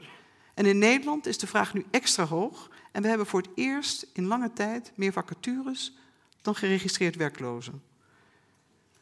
En 0.53 0.65
in 0.65 0.77
Nederland 0.77 1.25
is 1.25 1.37
de 1.37 1.47
vraag 1.47 1.73
nu 1.73 1.85
extra 1.91 2.25
hoog 2.25 2.69
en 2.91 3.01
we 3.01 3.07
hebben 3.07 3.27
voor 3.27 3.41
het 3.41 3.49
eerst 3.55 4.07
in 4.13 4.25
lange 4.25 4.53
tijd 4.53 4.91
meer 4.95 5.13
vacatures 5.13 5.93
dan 6.41 6.55
geregistreerd 6.55 7.15
werklozen. 7.15 7.81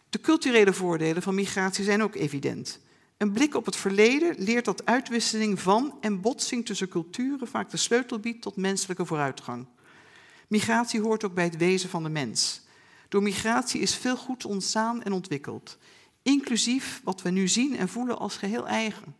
De 0.10 0.20
culturele 0.20 0.74
voordelen 0.74 1.22
van 1.22 1.36
migratie 1.36 1.84
zijn 1.84 2.04
ook 2.04 2.16
evident. 2.16 2.80
Een 3.22 3.32
blik 3.32 3.56
op 3.56 3.66
het 3.66 3.76
verleden 3.76 4.36
leert 4.38 4.66
dat 4.66 4.86
uitwisseling 4.86 5.60
van 5.60 5.98
en 6.00 6.22
botsing 6.22 6.66
tussen 6.66 6.88
culturen 6.88 7.48
vaak 7.48 7.70
de 7.70 7.78
sleutel 7.78 8.20
biedt 8.20 8.42
tot 8.42 8.56
menselijke 8.56 9.06
vooruitgang. 9.06 9.66
Migratie 10.48 11.02
hoort 11.02 11.24
ook 11.24 11.34
bij 11.34 11.44
het 11.44 11.58
wezen 11.58 11.90
van 11.90 12.04
de 12.04 12.10
mens. 12.10 12.62
Door 13.10 13.22
migratie 13.22 13.82
is 13.82 13.96
veel 13.96 14.18
goed 14.18 14.46
ontstaan 14.46 15.04
en 15.04 15.12
ontwikkeld, 15.12 15.78
inclusief 16.22 17.02
wat 17.04 17.22
we 17.22 17.30
nu 17.30 17.48
zien 17.48 17.78
en 17.78 17.90
voelen 17.90 18.18
als 18.18 18.38
geheel 18.38 18.68
eigen. 18.68 19.16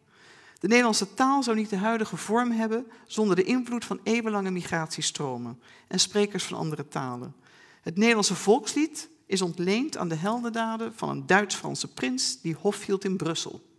De 0.60 0.68
Nederlandse 0.68 1.14
taal 1.14 1.44
zou 1.44 1.58
niet 1.58 1.70
de 1.70 1.78
huidige 1.78 2.18
vorm 2.18 2.52
hebben 2.52 2.86
zonder 3.06 3.36
de 3.36 3.44
invloed 3.44 3.86
van 3.86 4.00
eeuwenlange 4.04 4.52
migratiestromen 4.52 5.62
en 5.88 6.00
sprekers 6.00 6.44
van 6.44 6.58
andere 6.58 6.88
talen. 6.88 7.36
Het 7.82 7.98
Nederlandse 7.98 8.36
volkslied 8.36 9.10
is 9.26 9.42
ontleend 9.42 9.98
aan 9.98 10.10
de 10.10 10.16
heldendaden 10.16 10.94
van 10.96 11.10
een 11.10 11.26
Duits-Franse 11.26 11.88
prins 11.88 12.42
die 12.42 12.56
hof 12.60 12.86
hield 12.86 13.04
in 13.04 13.18
Brussel. 13.18 13.70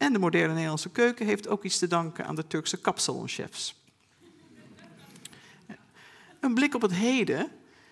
En 0.00 0.12
de 0.12 0.18
moderne 0.18 0.52
Nederlandse 0.52 0.90
keuken 0.90 1.26
heeft 1.26 1.48
ook 1.48 1.64
iets 1.64 1.78
te 1.78 1.86
danken 1.86 2.26
aan 2.26 2.34
de 2.34 2.46
Turkse 2.46 2.76
kapsalonchefs. 2.76 3.84
Een 6.40 6.54
blik 6.54 6.74
op 6.74 6.82
het 6.82 6.92
heden 6.92 7.50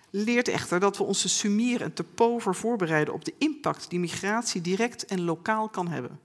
leert 0.09 0.47
echter 0.47 0.79
dat 0.79 0.97
we 0.97 1.03
ons 1.03 1.21
te 1.21 1.29
sumier 1.29 1.81
en 1.81 1.93
te 1.93 2.03
pover 2.03 2.55
voorbereiden 2.55 3.13
op 3.13 3.25
de 3.25 3.33
impact 3.37 3.89
die 3.89 3.99
migratie 3.99 4.61
direct 4.61 5.05
en 5.05 5.21
lokaal 5.21 5.69
kan 5.69 5.87
hebben. 5.87 6.19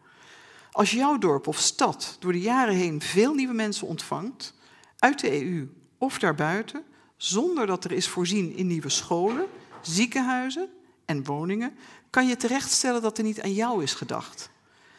Als 0.73 0.91
jouw 0.91 1.19
dorp 1.19 1.47
of 1.47 1.59
stad 1.59 2.17
door 2.21 2.33
de 2.33 2.41
jaren 2.41 2.75
heen 2.75 3.01
veel 3.01 3.35
nieuwe 3.35 3.55
mensen 3.55 3.87
ontvangt, 3.87 4.55
uit 4.99 5.21
de 5.21 5.43
EU 5.43 5.69
of 5.99 6.19
daarbuiten, 6.19 6.85
zonder 7.17 7.67
dat 7.67 7.85
er 7.85 7.93
is 7.93 8.09
voorzien 8.09 8.57
in 8.57 8.67
nieuwe 8.67 8.89
scholen, 8.89 9.47
ziekenhuizen 9.81 10.69
en 11.05 11.25
woningen, 11.25 11.77
kan 12.11 12.27
je 12.27 12.37
terechtstellen 12.37 13.03
dat 13.03 13.19
er 13.19 13.25
niet 13.25 13.43
aan 13.43 13.53
jou 13.53 13.83
is 13.83 13.95
gedacht. 13.95 14.53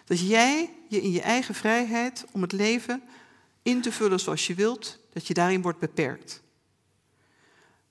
Dat 0.05 0.19
jij 0.19 0.69
je 0.87 1.01
in 1.01 1.11
je 1.11 1.21
eigen 1.21 1.55
vrijheid 1.55 2.25
om 2.31 2.41
het 2.41 2.51
leven 2.51 3.01
in 3.61 3.81
te 3.81 3.91
vullen 3.91 4.19
zoals 4.19 4.47
je 4.47 4.53
wilt, 4.53 4.99
dat 5.13 5.27
je 5.27 5.33
daarin 5.33 5.61
wordt 5.61 5.79
beperkt. 5.79 6.43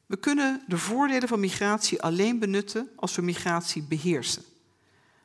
We 0.06 0.16
kunnen 0.16 0.62
de 0.66 0.78
voordelen 0.78 1.28
van 1.28 1.40
migratie 1.40 2.02
alleen 2.02 2.38
benutten 2.38 2.90
als 2.96 3.14
we 3.14 3.22
migratie 3.22 3.82
beheersen. 3.82 4.42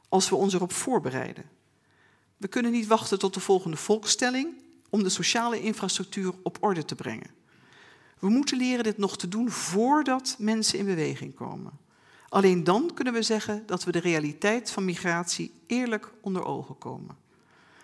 Als 0.10 0.30
we 0.30 0.36
ons 0.36 0.54
erop 0.54 0.72
voorbereiden. 0.72 1.50
We 2.38 2.48
kunnen 2.48 2.72
niet 2.72 2.88
wachten 2.88 3.20
tot 3.20 3.34
de 3.34 3.40
volgende 3.40 3.78
volkstelling 3.78 4.62
om 4.90 5.04
de 5.04 5.10
sociale 5.10 5.62
infrastructuur 5.62 6.34
op 6.44 6.58
orde 6.60 6.86
te 6.86 6.96
brengen. 6.96 7.32
We 8.20 8.30
moeten 8.30 8.58
leren 8.58 8.84
dit 8.84 8.98
nog 8.98 9.18
te 9.18 9.28
doen 9.28 9.50
voordat 9.50 10.36
mensen 10.38 10.80
in 10.80 10.86
beweging 10.86 11.36
komen. 11.36 11.72
Alleen 12.30 12.64
dan 12.64 12.92
kunnen 12.94 13.14
we 13.14 13.22
zeggen 13.22 13.64
dat 13.66 13.84
we 13.84 13.92
de 13.92 14.00
realiteit 14.00 14.72
van 14.72 14.86
migratie 14.86 15.54
eerlijk 15.68 16.12
onder 16.22 16.46
ogen 16.46 16.78
komen. 16.78 17.18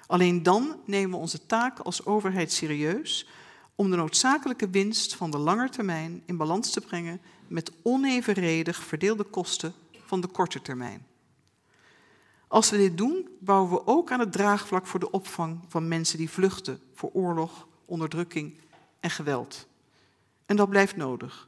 Alleen 0.08 0.44
dan 0.44 0.76
nemen 0.86 1.10
we 1.12 1.16
onze 1.16 1.46
taak 1.46 1.80
als 1.80 2.06
overheid 2.06 2.52
serieus 2.52 3.28
om 3.76 3.90
de 3.90 3.96
noodzakelijke 3.96 4.70
winst 4.70 5.16
van 5.16 5.32
de 5.32 5.38
lange 5.38 5.70
termijn 5.70 6.24
in 6.26 6.38
balans 6.38 6.72
te 6.72 6.82
brengen 6.82 7.22
met 7.48 7.72
onevenredig 7.84 8.78
verdeelde 8.78 9.24
kosten 9.24 9.74
van 10.06 10.22
de 10.22 10.28
korte 10.28 10.62
termijn. 10.62 11.06
Als 12.48 12.70
we 12.70 12.78
dit 12.78 12.98
doen, 12.98 13.30
bouwen 13.40 13.72
we 13.72 13.88
ook 13.88 14.12
aan 14.12 14.20
het 14.20 14.32
draagvlak 14.32 14.88
voor 14.88 15.00
de 15.00 15.12
opvang 15.12 15.60
van 15.68 15.88
mensen 15.88 16.18
die 16.18 16.30
vluchten 16.30 16.80
voor 16.94 17.10
oorlog, 17.14 17.68
onderdrukking 17.86 18.60
en 19.00 19.10
geweld. 19.10 19.68
En 20.46 20.56
dat 20.56 20.70
blijft 20.70 20.96
nodig. 20.96 21.48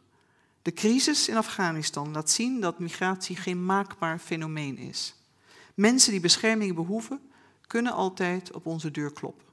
De 0.67 0.73
crisis 0.73 1.27
in 1.27 1.37
Afghanistan 1.37 2.11
laat 2.11 2.29
zien 2.29 2.59
dat 2.59 2.79
migratie 2.79 3.35
geen 3.35 3.65
maakbaar 3.65 4.19
fenomeen 4.19 4.77
is. 4.77 5.15
Mensen 5.73 6.11
die 6.11 6.19
bescherming 6.19 6.75
behoeven, 6.75 7.21
kunnen 7.67 7.91
altijd 7.91 8.51
op 8.51 8.65
onze 8.65 8.91
deur 8.91 9.13
kloppen. 9.13 9.47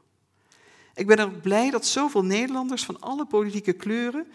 Ik 0.94 1.07
ben 1.07 1.18
ook 1.18 1.42
blij 1.42 1.70
dat 1.70 1.87
zoveel 1.87 2.24
Nederlanders 2.24 2.85
van 2.85 3.00
alle 3.00 3.27
politieke 3.27 3.72
kleuren 3.72 4.27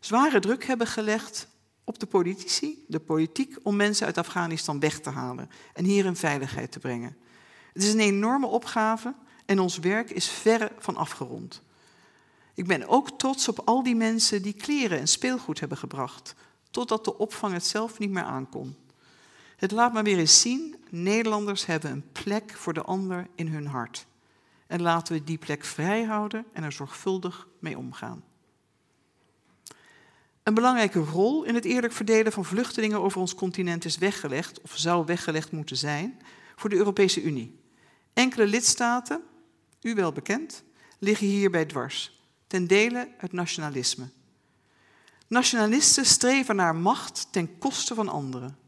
zware 0.00 0.40
druk 0.40 0.64
hebben 0.64 0.86
gelegd 0.86 1.48
op 1.84 1.98
de 1.98 2.06
politici, 2.06 2.84
de 2.88 3.00
politiek, 3.00 3.56
om 3.62 3.76
mensen 3.76 4.06
uit 4.06 4.18
Afghanistan 4.18 4.80
weg 4.80 5.00
te 5.00 5.10
halen 5.10 5.50
en 5.72 5.84
hier 5.84 6.04
in 6.04 6.16
veiligheid 6.16 6.72
te 6.72 6.78
brengen. 6.78 7.16
Het 7.72 7.82
is 7.82 7.92
een 7.92 8.00
enorme 8.00 8.46
opgave 8.46 9.14
en 9.46 9.58
ons 9.58 9.78
werk 9.78 10.10
is 10.10 10.28
verre 10.28 10.72
van 10.78 10.96
afgerond. 10.96 11.62
Ik 12.54 12.66
ben 12.66 12.88
ook 12.88 13.18
trots 13.18 13.48
op 13.48 13.60
al 13.64 13.82
die 13.82 13.96
mensen 13.96 14.42
die 14.42 14.52
kleren 14.52 14.98
en 14.98 15.08
speelgoed 15.08 15.60
hebben 15.60 15.78
gebracht, 15.78 16.34
totdat 16.70 17.04
de 17.04 17.18
opvang 17.18 17.52
het 17.52 17.66
zelf 17.66 17.98
niet 17.98 18.10
meer 18.10 18.22
aankon. 18.22 18.76
Het 19.56 19.70
laat 19.70 19.92
me 19.92 20.02
weer 20.02 20.18
eens 20.18 20.40
zien, 20.40 20.76
Nederlanders 20.90 21.66
hebben 21.66 21.90
een 21.90 22.04
plek 22.12 22.52
voor 22.52 22.72
de 22.72 22.82
ander 22.82 23.28
in 23.34 23.48
hun 23.48 23.66
hart. 23.66 24.06
En 24.66 24.82
laten 24.82 25.14
we 25.14 25.24
die 25.24 25.38
plek 25.38 25.64
vrij 25.64 26.04
houden 26.04 26.44
en 26.52 26.62
er 26.62 26.72
zorgvuldig 26.72 27.48
mee 27.58 27.78
omgaan. 27.78 28.24
Een 30.42 30.54
belangrijke 30.54 30.98
rol 30.98 31.44
in 31.44 31.54
het 31.54 31.64
eerlijk 31.64 31.92
verdelen 31.92 32.32
van 32.32 32.44
vluchtelingen 32.44 33.00
over 33.00 33.20
ons 33.20 33.34
continent 33.34 33.84
is 33.84 33.98
weggelegd, 33.98 34.60
of 34.60 34.76
zou 34.76 35.06
weggelegd 35.06 35.52
moeten 35.52 35.76
zijn, 35.76 36.20
voor 36.56 36.70
de 36.70 36.76
Europese 36.76 37.22
Unie. 37.22 37.58
Enkele 38.12 38.46
lidstaten, 38.46 39.22
u 39.80 39.94
wel 39.94 40.12
bekend, 40.12 40.62
liggen 40.98 41.26
hierbij 41.26 41.64
dwars, 41.64 42.23
ten 42.54 42.66
dele 42.66 43.08
het 43.16 43.32
nationalisme. 43.32 44.08
Nationalisten 45.26 46.06
streven 46.06 46.56
naar 46.56 46.76
macht 46.76 47.28
ten 47.30 47.58
koste 47.58 47.94
van 47.94 48.08
anderen. 48.08 48.58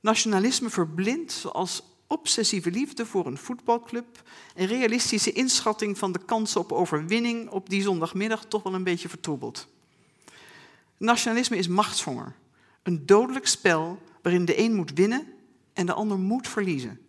Nationalisme 0.00 0.70
verblindt, 0.70 1.32
zoals 1.32 1.82
obsessieve 2.06 2.70
liefde 2.70 3.06
voor 3.06 3.26
een 3.26 3.38
voetbalclub 3.38 4.22
en 4.54 4.66
realistische 4.66 5.32
inschatting 5.32 5.98
van 5.98 6.12
de 6.12 6.18
kansen 6.24 6.60
op 6.60 6.72
overwinning 6.72 7.50
op 7.50 7.70
die 7.70 7.82
zondagmiddag 7.82 8.44
toch 8.44 8.62
wel 8.62 8.74
een 8.74 8.84
beetje 8.84 9.08
vertroebeld. 9.08 9.68
Nationalisme 10.96 11.56
is 11.56 11.68
machtshonger, 11.68 12.34
een 12.82 13.06
dodelijk 13.06 13.46
spel 13.46 14.02
waarin 14.22 14.44
de 14.44 14.58
een 14.58 14.74
moet 14.74 14.92
winnen 14.92 15.26
en 15.72 15.86
de 15.86 15.92
ander 15.92 16.18
moet 16.18 16.48
verliezen. 16.48 17.00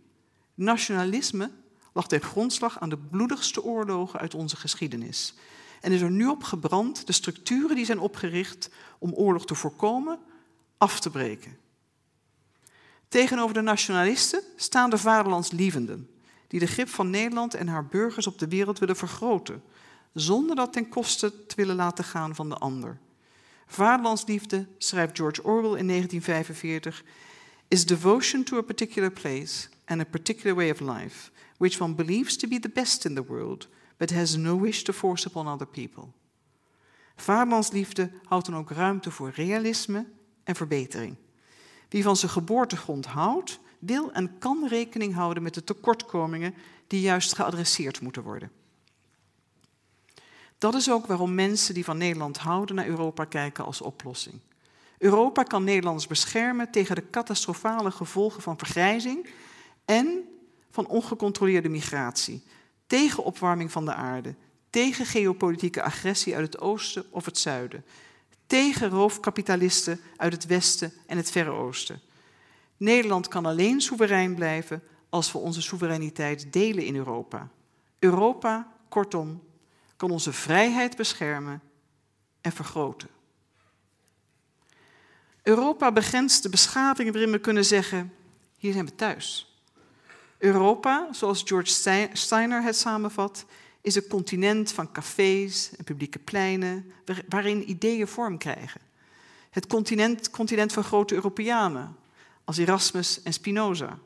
Nationalisme 0.53 1.51
lag 1.93 2.07
ten 2.07 2.21
grondslag 2.21 2.79
aan 2.79 2.89
de 2.89 2.97
bloedigste 2.97 3.63
oorlogen 3.63 4.19
uit 4.19 4.33
onze 4.33 4.55
geschiedenis 4.55 5.33
en 5.87 5.93
is 5.93 6.01
er 6.01 6.11
nu 6.11 6.27
op 6.27 6.43
gebrand 6.43 7.07
de 7.07 7.13
structuren 7.13 7.75
die 7.75 7.85
zijn 7.85 7.99
opgericht 7.99 8.69
om 8.99 9.13
oorlog 9.13 9.45
te 9.45 9.55
voorkomen 9.55 10.19
af 10.77 10.99
te 10.99 11.09
breken. 11.09 11.57
Tegenover 13.07 13.53
de 13.53 13.61
nationalisten 13.61 14.41
staan 14.55 14.89
de 14.89 14.97
vaderlandslievenden, 14.97 16.09
die 16.47 16.59
de 16.59 16.67
grip 16.67 16.89
van 16.89 17.09
Nederland 17.09 17.53
en 17.53 17.67
haar 17.67 17.85
burgers 17.85 18.27
op 18.27 18.39
de 18.39 18.47
wereld 18.47 18.79
willen 18.79 18.95
vergroten, 18.95 19.63
zonder 20.13 20.55
dat 20.55 20.73
ten 20.73 20.89
koste 20.89 21.45
te 21.45 21.55
willen 21.55 21.75
laten 21.75 22.03
gaan 22.03 22.35
van 22.35 22.49
de 22.49 22.57
ander. 22.57 22.97
Vaderlandsliefde, 23.67 24.67
schrijft 24.77 25.17
George 25.17 25.43
Orwell 25.43 25.79
in 25.79 25.87
1945, 25.87 27.03
is 27.67 27.85
devotion 27.85 28.43
to 28.43 28.57
a 28.57 28.61
particular 28.61 29.11
place 29.11 29.67
and 29.85 30.01
a 30.01 30.05
particular 30.05 30.55
way 30.55 30.69
of 30.69 30.79
life, 30.79 31.31
which 31.57 31.81
one 31.81 31.93
believes 31.93 32.37
to 32.37 32.47
be 32.47 32.59
the 32.59 32.69
best 32.69 33.05
in 33.05 33.15
the 33.15 33.25
world, 33.25 33.67
but 33.97 34.11
has 34.11 34.35
no 34.35 34.59
wish 34.59 34.81
to 34.81 34.93
force 34.93 35.27
upon 35.27 35.47
other 35.47 35.67
people. 35.67 36.03
Vaderlandsliefde 37.15 38.11
houdt 38.23 38.45
dan 38.45 38.55
ook 38.55 38.71
ruimte 38.71 39.11
voor 39.11 39.31
realisme 39.35 40.05
en 40.43 40.55
verbetering. 40.55 41.15
Wie 41.89 42.03
van 42.03 42.15
zijn 42.15 42.31
geboortegrond 42.31 43.05
houdt, 43.05 43.59
wil 43.79 44.11
en 44.11 44.37
kan 44.39 44.67
rekening 44.67 45.13
houden 45.13 45.43
met 45.43 45.53
de 45.53 45.63
tekortkomingen 45.63 46.53
die 46.87 47.01
juist 47.01 47.35
geadresseerd 47.35 48.01
moeten 48.01 48.23
worden. 48.23 48.51
Dat 50.57 50.75
is 50.75 50.91
ook 50.91 51.05
waarom 51.05 51.35
mensen 51.35 51.73
die 51.73 51.85
van 51.85 51.97
Nederland 51.97 52.37
houden 52.37 52.75
naar 52.75 52.87
Europa 52.87 53.25
kijken 53.25 53.65
als 53.65 53.81
oplossing. 53.81 54.39
Europa 54.97 55.43
kan 55.43 55.63
Nederlanders 55.63 56.07
beschermen 56.07 56.71
tegen 56.71 56.95
de 56.95 57.09
catastrofale 57.09 57.91
gevolgen 57.91 58.41
van 58.41 58.57
vergrijzing 58.57 59.29
en 59.85 60.23
van 60.71 60.87
ongecontroleerde 60.87 61.69
migratie, 61.69 62.43
tegen 62.87 63.23
opwarming 63.23 63.71
van 63.71 63.85
de 63.85 63.93
aarde, 63.93 64.35
tegen 64.69 65.05
geopolitieke 65.05 65.83
agressie 65.83 66.35
uit 66.35 66.45
het 66.45 66.61
oosten 66.61 67.05
of 67.09 67.25
het 67.25 67.37
zuiden, 67.37 67.85
tegen 68.47 68.89
roofkapitalisten 68.89 69.99
uit 70.17 70.33
het 70.33 70.45
westen 70.45 70.93
en 71.05 71.17
het 71.17 71.31
verre 71.31 71.51
oosten. 71.51 72.01
Nederland 72.77 73.27
kan 73.27 73.45
alleen 73.45 73.81
soeverein 73.81 74.35
blijven 74.35 74.83
als 75.09 75.31
we 75.31 75.37
onze 75.37 75.61
soevereiniteit 75.61 76.53
delen 76.53 76.85
in 76.85 76.95
Europa. 76.95 77.49
Europa, 77.99 78.71
kortom, 78.89 79.43
kan 79.95 80.11
onze 80.11 80.33
vrijheid 80.33 80.95
beschermen 80.95 81.61
en 82.41 82.51
vergroten. 82.51 83.09
Europa 85.43 85.91
begrenst 85.91 86.43
de 86.43 86.49
beschaving 86.49 87.11
waarin 87.11 87.31
we 87.31 87.39
kunnen 87.39 87.65
zeggen, 87.65 88.13
hier 88.57 88.73
zijn 88.73 88.85
we 88.85 88.95
thuis. 88.95 89.56
Europa, 90.37 91.07
zoals 91.11 91.43
George 91.45 92.09
Steiner 92.13 92.63
het 92.63 92.75
samenvat, 92.75 93.45
is 93.81 93.95
een 93.95 94.07
continent 94.07 94.71
van 94.71 94.91
cafés 94.91 95.69
en 95.77 95.83
publieke 95.83 96.19
pleinen 96.19 96.91
waarin 97.29 97.69
ideeën 97.69 98.07
vorm 98.07 98.37
krijgen. 98.37 98.81
Het 99.49 99.67
continent, 99.67 100.29
continent 100.29 100.73
van 100.73 100.83
grote 100.83 101.13
Europeanen, 101.13 101.95
als 102.43 102.57
Erasmus 102.57 103.21
en 103.21 103.33
Spinoza. 103.33 103.99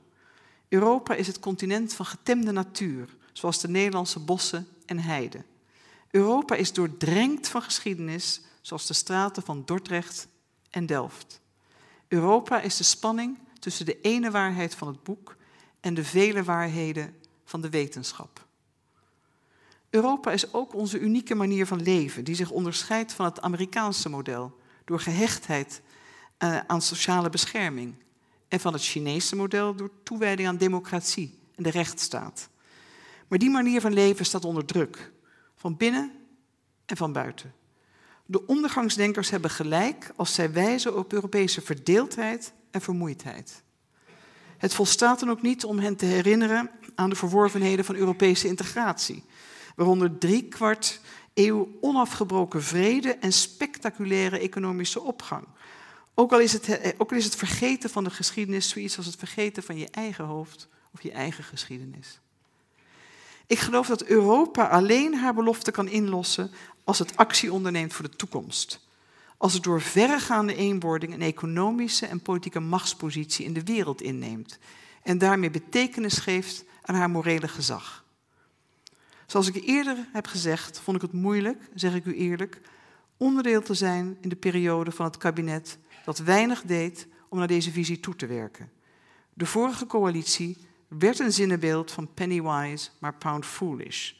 Europa 0.69 1.13
is 1.13 1.27
het 1.27 1.39
continent 1.39 1.93
van 1.93 2.05
getemde 2.05 2.51
natuur, 2.51 3.15
zoals 3.33 3.59
de 3.59 3.69
Nederlandse 3.69 4.19
bossen 4.19 4.67
en 4.85 4.99
heiden. 4.99 5.45
Europa 6.11 6.55
is 6.55 6.73
doordrenkt 6.73 7.47
van 7.47 7.61
geschiedenis, 7.61 8.41
zoals 8.61 8.87
de 8.87 8.93
straten 8.93 9.43
van 9.43 9.61
Dordrecht 9.65 10.27
en 10.69 10.85
Delft. 10.85 11.41
Europa 12.07 12.61
is 12.61 12.77
de 12.77 12.83
spanning 12.83 13.37
tussen 13.59 13.85
de 13.85 14.01
ene 14.01 14.31
waarheid 14.31 14.75
van 14.75 14.87
het 14.87 15.03
boek 15.03 15.35
en 15.81 15.93
de 15.93 16.03
vele 16.03 16.43
waarheden 16.43 17.15
van 17.43 17.61
de 17.61 17.69
wetenschap. 17.69 18.45
Europa 19.89 20.31
is 20.31 20.53
ook 20.53 20.73
onze 20.73 20.99
unieke 20.99 21.35
manier 21.35 21.67
van 21.67 21.81
leven, 21.81 22.23
die 22.23 22.35
zich 22.35 22.49
onderscheidt 22.49 23.13
van 23.13 23.25
het 23.25 23.41
Amerikaanse 23.41 24.09
model 24.09 24.59
door 24.85 24.99
gehechtheid 24.99 25.81
eh, 26.37 26.57
aan 26.67 26.81
sociale 26.81 27.29
bescherming 27.29 27.95
en 28.47 28.59
van 28.59 28.73
het 28.73 28.83
Chinese 28.83 29.35
model 29.35 29.75
door 29.75 29.91
toewijding 30.03 30.47
aan 30.47 30.57
democratie 30.57 31.39
en 31.55 31.63
de 31.63 31.69
rechtsstaat. 31.69 32.49
Maar 33.27 33.39
die 33.39 33.49
manier 33.49 33.81
van 33.81 33.93
leven 33.93 34.25
staat 34.25 34.45
onder 34.45 34.65
druk, 34.65 35.11
van 35.55 35.77
binnen 35.77 36.11
en 36.85 36.97
van 36.97 37.13
buiten. 37.13 37.53
De 38.25 38.45
ondergangsdenkers 38.47 39.29
hebben 39.29 39.49
gelijk 39.49 40.11
als 40.15 40.33
zij 40.33 40.51
wijzen 40.51 40.97
op 40.97 41.13
Europese 41.13 41.61
verdeeldheid 41.61 42.53
en 42.71 42.81
vermoeidheid. 42.81 43.63
Het 44.61 44.73
volstaat 44.73 45.19
dan 45.19 45.29
ook 45.29 45.41
niet 45.41 45.65
om 45.65 45.79
hen 45.79 45.95
te 45.95 46.05
herinneren 46.05 46.69
aan 46.95 47.09
de 47.09 47.15
verworvenheden 47.15 47.85
van 47.85 47.95
Europese 47.95 48.47
integratie, 48.47 49.23
waaronder 49.75 50.17
drie 50.17 50.43
kwart 50.43 50.99
eeuw 51.33 51.77
onafgebroken 51.79 52.63
vrede 52.63 53.15
en 53.15 53.33
spectaculaire 53.33 54.39
economische 54.39 55.01
opgang. 55.01 55.47
Ook 56.13 56.31
al, 56.31 56.39
is 56.39 56.53
het, 56.53 56.93
ook 56.97 57.11
al 57.11 57.17
is 57.17 57.25
het 57.25 57.35
vergeten 57.35 57.89
van 57.89 58.03
de 58.03 58.09
geschiedenis 58.09 58.69
zoiets 58.69 58.97
als 58.97 59.05
het 59.05 59.15
vergeten 59.15 59.63
van 59.63 59.77
je 59.77 59.87
eigen 59.91 60.25
hoofd 60.25 60.67
of 60.93 61.01
je 61.01 61.11
eigen 61.11 61.43
geschiedenis. 61.43 62.19
Ik 63.47 63.59
geloof 63.59 63.87
dat 63.87 64.03
Europa 64.03 64.67
alleen 64.67 65.15
haar 65.15 65.33
belofte 65.33 65.71
kan 65.71 65.87
inlossen 65.87 66.51
als 66.83 66.99
het 66.99 67.17
actie 67.17 67.53
onderneemt 67.53 67.93
voor 67.93 68.09
de 68.09 68.15
toekomst. 68.15 68.79
Als 69.41 69.53
het 69.53 69.63
door 69.63 69.81
verregaande 69.81 70.55
eenwording 70.55 71.13
een 71.13 71.21
economische 71.21 72.05
en 72.05 72.21
politieke 72.21 72.59
machtspositie 72.59 73.45
in 73.45 73.53
de 73.53 73.63
wereld 73.63 74.01
inneemt 74.01 74.59
en 75.03 75.17
daarmee 75.17 75.49
betekenis 75.49 76.17
geeft 76.17 76.63
aan 76.81 76.95
haar 76.95 77.09
morele 77.09 77.47
gezag. 77.47 78.05
Zoals 79.25 79.47
ik 79.47 79.63
eerder 79.65 80.07
heb 80.13 80.27
gezegd, 80.27 80.79
vond 80.79 80.97
ik 80.97 81.01
het 81.01 81.13
moeilijk, 81.13 81.69
zeg 81.73 81.93
ik 81.93 82.05
u 82.05 82.15
eerlijk, 82.15 82.61
onderdeel 83.17 83.61
te 83.61 83.73
zijn 83.73 84.17
in 84.19 84.29
de 84.29 84.35
periode 84.35 84.91
van 84.91 85.05
het 85.05 85.17
kabinet 85.17 85.77
dat 86.05 86.17
weinig 86.17 86.61
deed 86.61 87.07
om 87.29 87.37
naar 87.37 87.47
deze 87.47 87.71
visie 87.71 87.99
toe 87.99 88.15
te 88.15 88.25
werken. 88.25 88.71
De 89.33 89.45
vorige 89.45 89.85
coalitie 89.85 90.57
werd 90.87 91.19
een 91.19 91.33
zinnenbeeld 91.33 91.91
van 91.91 92.13
penny 92.13 92.41
wise, 92.41 92.89
maar 92.99 93.13
pound 93.13 93.45
foolish. 93.45 94.13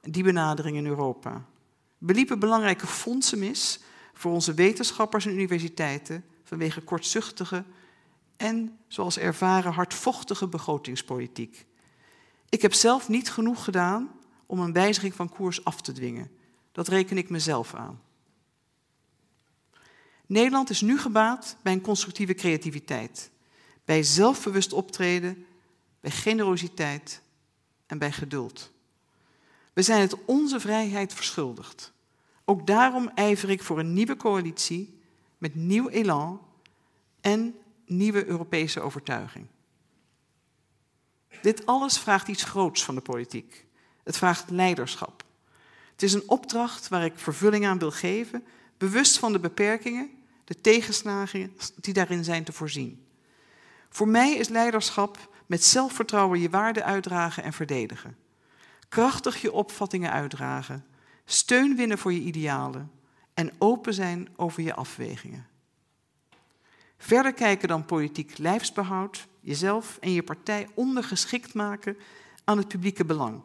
Die 0.00 0.22
benadering 0.22 0.76
in 0.76 0.86
Europa. 0.86 1.44
We 1.98 2.14
liepen 2.14 2.38
belangrijke 2.38 2.86
fondsen 2.86 3.38
mis 3.38 3.80
voor 4.16 4.32
onze 4.32 4.54
wetenschappers 4.54 5.26
en 5.26 5.32
universiteiten 5.32 6.24
vanwege 6.44 6.80
kortzuchtige 6.80 7.64
en, 8.36 8.78
zoals 8.88 9.18
ervaren, 9.18 9.72
hardvochtige 9.72 10.48
begrotingspolitiek. 10.48 11.66
Ik 12.48 12.62
heb 12.62 12.72
zelf 12.72 13.08
niet 13.08 13.30
genoeg 13.30 13.64
gedaan 13.64 14.10
om 14.46 14.60
een 14.60 14.72
wijziging 14.72 15.14
van 15.14 15.28
koers 15.28 15.64
af 15.64 15.80
te 15.80 15.92
dwingen. 15.92 16.30
Dat 16.72 16.88
reken 16.88 17.18
ik 17.18 17.30
mezelf 17.30 17.74
aan. 17.74 18.00
Nederland 20.26 20.70
is 20.70 20.80
nu 20.80 20.98
gebaat 20.98 21.56
bij 21.62 21.72
een 21.72 21.80
constructieve 21.80 22.34
creativiteit, 22.34 23.30
bij 23.84 24.02
zelfbewust 24.02 24.72
optreden, 24.72 25.46
bij 26.00 26.10
generositeit 26.10 27.22
en 27.86 27.98
bij 27.98 28.12
geduld. 28.12 28.70
We 29.72 29.82
zijn 29.82 30.00
het 30.00 30.24
onze 30.24 30.60
vrijheid 30.60 31.14
verschuldigd. 31.14 31.92
Ook 32.48 32.66
daarom 32.66 33.10
ijver 33.14 33.50
ik 33.50 33.62
voor 33.62 33.78
een 33.78 33.92
nieuwe 33.92 34.16
coalitie 34.16 35.00
met 35.38 35.54
nieuw 35.54 35.88
elan 35.88 36.40
en 37.20 37.54
nieuwe 37.86 38.26
Europese 38.26 38.80
overtuiging. 38.80 39.46
Dit 41.42 41.66
alles 41.66 41.98
vraagt 41.98 42.28
iets 42.28 42.44
groots 42.44 42.84
van 42.84 42.94
de 42.94 43.00
politiek. 43.00 43.66
Het 44.02 44.16
vraagt 44.16 44.50
leiderschap. 44.50 45.24
Het 45.92 46.02
is 46.02 46.12
een 46.12 46.28
opdracht 46.28 46.88
waar 46.88 47.04
ik 47.04 47.18
vervulling 47.18 47.66
aan 47.66 47.78
wil 47.78 47.90
geven, 47.90 48.44
bewust 48.76 49.18
van 49.18 49.32
de 49.32 49.40
beperkingen, 49.40 50.10
de 50.44 50.60
tegenslagen 50.60 51.56
die 51.76 51.94
daarin 51.94 52.24
zijn 52.24 52.44
te 52.44 52.52
voorzien. 52.52 53.06
Voor 53.88 54.08
mij 54.08 54.34
is 54.34 54.48
leiderschap 54.48 55.34
met 55.46 55.64
zelfvertrouwen 55.64 56.40
je 56.40 56.50
waarde 56.50 56.84
uitdragen 56.84 57.42
en 57.42 57.52
verdedigen. 57.52 58.16
Krachtig 58.88 59.40
je 59.40 59.52
opvattingen 59.52 60.12
uitdragen, 60.12 60.86
steun 61.26 61.76
winnen 61.76 61.98
voor 61.98 62.12
je 62.12 62.20
idealen 62.20 62.90
en 63.34 63.52
open 63.58 63.94
zijn 63.94 64.28
over 64.36 64.62
je 64.62 64.74
afwegingen. 64.74 65.46
Verder 66.98 67.32
kijken 67.32 67.68
dan 67.68 67.84
politiek 67.84 68.38
lijfsbehoud, 68.38 69.26
jezelf 69.40 69.98
en 70.00 70.12
je 70.12 70.22
partij 70.22 70.68
ondergeschikt 70.74 71.54
maken 71.54 71.96
aan 72.44 72.58
het 72.58 72.68
publieke 72.68 73.04
belang. 73.04 73.42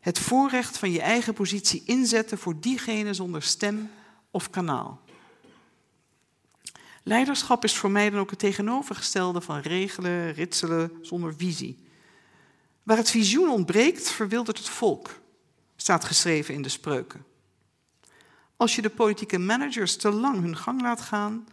Het 0.00 0.18
voorrecht 0.18 0.78
van 0.78 0.90
je 0.90 1.00
eigen 1.00 1.34
positie 1.34 1.82
inzetten 1.84 2.38
voor 2.38 2.60
diegene 2.60 3.14
zonder 3.14 3.42
stem 3.42 3.90
of 4.30 4.50
kanaal. 4.50 5.00
Leiderschap 7.02 7.64
is 7.64 7.76
voor 7.76 7.90
mij 7.90 8.10
dan 8.10 8.20
ook 8.20 8.30
het 8.30 8.38
tegenovergestelde 8.38 9.40
van 9.40 9.58
regelen, 9.58 10.32
ritselen 10.32 10.92
zonder 11.02 11.34
visie. 11.36 11.84
Waar 12.82 12.96
het 12.96 13.10
visioen 13.10 13.48
ontbreekt, 13.48 14.10
verwildert 14.10 14.58
het 14.58 14.68
volk, 14.68 15.20
staat 15.86 16.04
geschreven 16.04 16.54
in 16.54 16.62
de 16.62 16.68
spreuken. 16.68 17.24
Als 18.56 18.74
je 18.74 18.82
de 18.82 18.90
politieke 18.90 19.38
managers 19.38 19.96
te 19.96 20.10
lang 20.10 20.40
hun 20.40 20.56
gang 20.56 20.80
laat 20.80 21.00
gaan, 21.00 21.46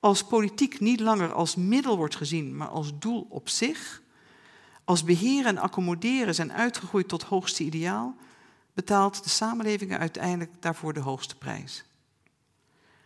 als 0.00 0.24
politiek 0.24 0.80
niet 0.80 1.00
langer 1.00 1.32
als 1.32 1.56
middel 1.56 1.96
wordt 1.96 2.16
gezien, 2.16 2.56
maar 2.56 2.68
als 2.68 2.98
doel 2.98 3.26
op 3.30 3.48
zich, 3.48 4.02
als 4.84 5.04
beheren 5.04 5.46
en 5.46 5.58
accommoderen 5.58 6.34
zijn 6.34 6.52
uitgegroeid 6.52 7.08
tot 7.08 7.22
hoogste 7.22 7.64
ideaal, 7.64 8.16
betaalt 8.74 9.24
de 9.24 9.30
samenleving 9.30 9.96
uiteindelijk 9.96 10.50
daarvoor 10.60 10.92
de 10.92 11.00
hoogste 11.00 11.36
prijs. 11.36 11.84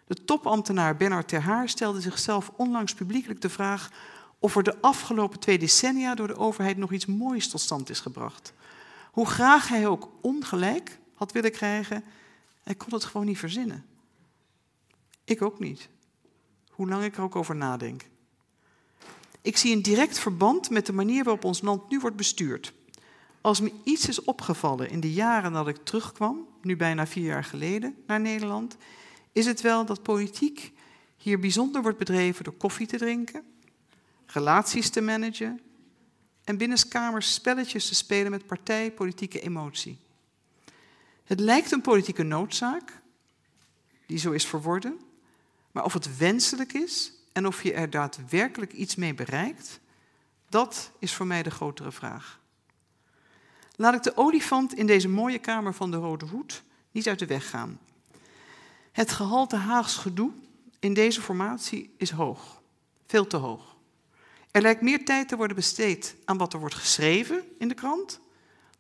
De 0.07 0.25
topambtenaar 0.25 0.97
Bernard 0.97 1.29
Terhaar 1.29 1.69
stelde 1.69 2.01
zichzelf 2.01 2.51
onlangs 2.57 2.95
publiekelijk 2.95 3.41
de 3.41 3.51
vraag 3.51 3.91
of 4.39 4.57
er 4.57 4.63
de 4.63 4.81
afgelopen 4.81 5.39
twee 5.39 5.59
decennia 5.59 6.15
door 6.15 6.27
de 6.27 6.37
overheid 6.37 6.77
nog 6.77 6.93
iets 6.93 7.07
moois 7.07 7.49
tot 7.49 7.61
stand 7.61 7.91
is 7.91 8.01
gebracht. 8.01 8.53
Hoe 9.11 9.27
graag 9.27 9.69
hij 9.69 9.87
ook 9.87 10.11
ongelijk 10.21 10.99
had 11.15 11.33
willen 11.33 11.53
krijgen, 11.53 12.05
hij 12.63 12.75
kon 12.75 12.93
het 12.93 13.05
gewoon 13.05 13.27
niet 13.27 13.39
verzinnen. 13.39 13.85
Ik 15.25 15.43
ook 15.43 15.59
niet. 15.59 15.89
Hoe 16.71 16.89
lang 16.89 17.05
ik 17.05 17.17
er 17.17 17.23
ook 17.23 17.37
over 17.37 17.57
nadenk. 17.57 18.09
Ik 19.43 19.57
zie 19.57 19.77
een 19.77 19.83
direct 19.83 20.19
verband 20.19 20.71
met 20.71 20.87
de 20.87 20.93
manier 20.93 21.25
waarop 21.25 21.45
ons 21.45 21.61
land 21.61 21.91
nu 21.91 21.99
wordt 21.99 22.17
bestuurd. 22.17 22.73
Als 23.41 23.61
me 23.61 23.73
iets 23.85 24.09
is 24.09 24.25
opgevallen 24.25 24.91
in 24.91 25.01
de 25.01 25.13
jaren 25.13 25.53
dat 25.53 25.69
ik 25.69 25.85
terugkwam, 25.85 26.47
nu 26.63 26.77
bijna 26.77 27.07
vier 27.07 27.25
jaar 27.25 27.45
geleden, 27.45 27.97
naar 28.07 28.21
Nederland, 28.21 28.77
is 29.33 29.47
het 29.47 29.61
wel 29.61 29.85
dat 29.85 30.03
politiek 30.03 30.73
hier 31.17 31.39
bijzonder 31.39 31.83
wordt 31.83 31.99
bedreven 31.99 32.45
door 32.45 32.53
koffie 32.53 32.87
te 32.87 32.97
drinken, 32.97 33.43
relaties 34.27 34.91
te 34.91 35.01
managen 35.01 35.61
en 36.45 36.57
binnenskamers 36.57 37.35
spelletjes 37.35 37.89
te 37.89 37.95
spelen 37.95 38.31
met 38.31 38.47
partijpolitieke 38.47 39.41
emotie. 39.41 39.99
Het 41.25 41.41
lijkt 41.41 41.73
een 41.73 41.81
politieke 41.81 42.23
noodzaak, 42.23 43.01
die 44.07 44.19
zo 44.19 44.31
is 44.31 44.47
verworden, 44.47 45.01
maar 45.71 45.85
of 45.85 45.93
het 45.93 46.17
wenselijk 46.17 46.73
is 46.73 47.13
en 47.33 47.47
of 47.47 47.63
je 47.63 47.73
er 47.73 47.91
daadwerkelijk 47.91 48.73
iets 48.73 48.95
mee 48.95 49.15
bereikt, 49.15 49.81
dat 50.49 50.91
is 50.99 51.15
voor 51.15 51.27
mij 51.27 51.43
de 51.43 51.51
grotere 51.51 51.93
vraag. 51.93 52.41
Laat 53.77 53.95
ik 53.95 54.03
de 54.03 54.17
olifant 54.17 54.75
in 54.75 54.87
deze 54.87 55.09
mooie 55.09 55.39
kamer 55.39 55.75
van 55.75 55.91
de 55.91 55.97
Rode 55.97 56.27
Hoed 56.27 56.63
niet 56.91 57.09
uit 57.09 57.19
de 57.19 57.27
weg 57.27 57.51
gaan. 57.51 57.79
Het 58.93 59.13
gehalte 59.13 59.57
Haags 59.57 59.97
gedoe 59.97 60.33
in 60.79 60.95
deze 60.95 61.21
formatie 61.21 61.95
is 61.97 62.11
hoog, 62.11 62.63
veel 63.07 63.27
te 63.27 63.37
hoog. 63.37 63.70
Er 64.51 64.63
lijkt 64.63 64.83
meer 64.83 65.05
tijd 65.05 65.29
te 65.29 65.37
worden 65.37 65.57
besteed 65.57 66.15
aan 66.25 66.39
wat 66.39 66.53
er 66.53 66.61
wordt 66.61 66.75
geschreven 66.75 67.43
in 67.59 67.69
de 67.69 67.75
krant 67.75 68.21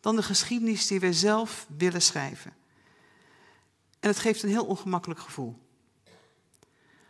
dan 0.01 0.17
de 0.17 0.23
geschiedenis 0.23 0.87
die 0.87 1.01
wij 1.01 1.13
zelf 1.13 1.67
willen 1.77 2.03
schrijven. 2.03 2.55
En 4.01 4.09
het 4.09 4.19
geeft 4.19 4.43
een 4.43 4.49
heel 4.49 4.67
ongemakkelijk 4.67 5.21
gevoel. 5.21 5.59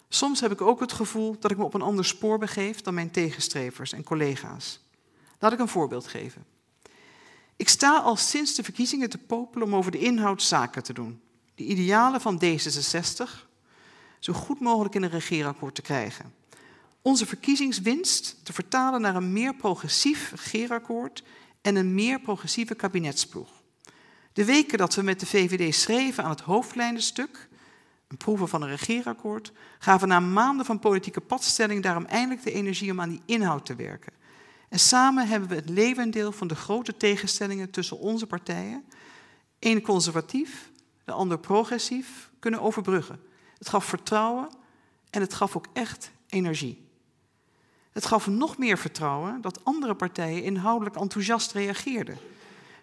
Soms 0.08 0.40
heb 0.40 0.52
ik 0.52 0.60
ook 0.60 0.80
het 0.80 0.92
gevoel 0.92 1.36
dat 1.38 1.50
ik 1.50 1.56
me 1.56 1.64
op 1.64 1.74
een 1.74 1.82
ander 1.82 2.04
spoor 2.04 2.38
begeef 2.38 2.80
dan 2.80 2.94
mijn 2.94 3.10
tegenstrevers 3.10 3.92
en 3.92 4.04
collega's. 4.04 4.80
Laat 5.38 5.52
ik 5.52 5.58
een 5.58 5.68
voorbeeld 5.68 6.06
geven. 6.06 6.44
Ik 7.56 7.68
sta 7.68 7.98
al 7.98 8.16
sinds 8.16 8.54
de 8.54 8.62
verkiezingen 8.62 9.10
te 9.10 9.18
popelen 9.18 9.66
om 9.66 9.74
over 9.74 9.90
de 9.90 9.98
inhoud 9.98 10.42
zaken 10.42 10.82
te 10.82 10.92
doen. 10.92 11.20
De 11.54 11.64
idealen 11.64 12.20
van 12.20 12.42
D66 12.44 13.48
zo 14.18 14.32
goed 14.32 14.60
mogelijk 14.60 14.94
in 14.94 15.02
een 15.02 15.10
regeerakkoord 15.10 15.74
te 15.74 15.82
krijgen. 15.82 16.39
Onze 17.02 17.26
verkiezingswinst 17.26 18.44
te 18.44 18.52
vertalen 18.52 19.00
naar 19.00 19.16
een 19.16 19.32
meer 19.32 19.54
progressief 19.54 20.30
regeerakkoord 20.30 21.22
en 21.60 21.76
een 21.76 21.94
meer 21.94 22.20
progressieve 22.20 22.74
kabinetsploeg. 22.74 23.48
De 24.32 24.44
weken 24.44 24.78
dat 24.78 24.94
we 24.94 25.02
met 25.02 25.20
de 25.20 25.26
VVD 25.26 25.74
schreven 25.74 26.24
aan 26.24 26.30
het 26.30 26.40
hoofdlijnenstuk, 26.40 27.48
een 28.08 28.16
proeven 28.16 28.48
van 28.48 28.62
een 28.62 28.68
regeerakkoord, 28.68 29.52
gaven 29.78 30.08
na 30.08 30.20
maanden 30.20 30.66
van 30.66 30.78
politieke 30.78 31.20
padstelling 31.20 31.82
daarom 31.82 32.04
eindelijk 32.04 32.42
de 32.42 32.52
energie 32.52 32.90
om 32.90 33.00
aan 33.00 33.08
die 33.08 33.22
inhoud 33.26 33.66
te 33.66 33.74
werken. 33.74 34.12
En 34.68 34.78
samen 34.78 35.28
hebben 35.28 35.48
we 35.48 35.54
het 35.54 35.68
levendeel 35.68 36.32
van 36.32 36.48
de 36.48 36.54
grote 36.54 36.96
tegenstellingen 36.96 37.70
tussen 37.70 37.98
onze 37.98 38.26
partijen, 38.26 38.84
één 39.58 39.82
conservatief, 39.82 40.70
de 41.04 41.12
ander 41.12 41.38
progressief, 41.38 42.30
kunnen 42.38 42.60
overbruggen. 42.60 43.20
Het 43.58 43.68
gaf 43.68 43.84
vertrouwen 43.84 44.48
en 45.10 45.20
het 45.20 45.34
gaf 45.34 45.56
ook 45.56 45.66
echt 45.72 46.10
energie. 46.26 46.89
Het 47.92 48.06
gaf 48.06 48.26
nog 48.26 48.58
meer 48.58 48.78
vertrouwen 48.78 49.40
dat 49.40 49.64
andere 49.64 49.94
partijen 49.94 50.42
inhoudelijk 50.42 50.96
enthousiast 50.96 51.52
reageerden. 51.52 52.18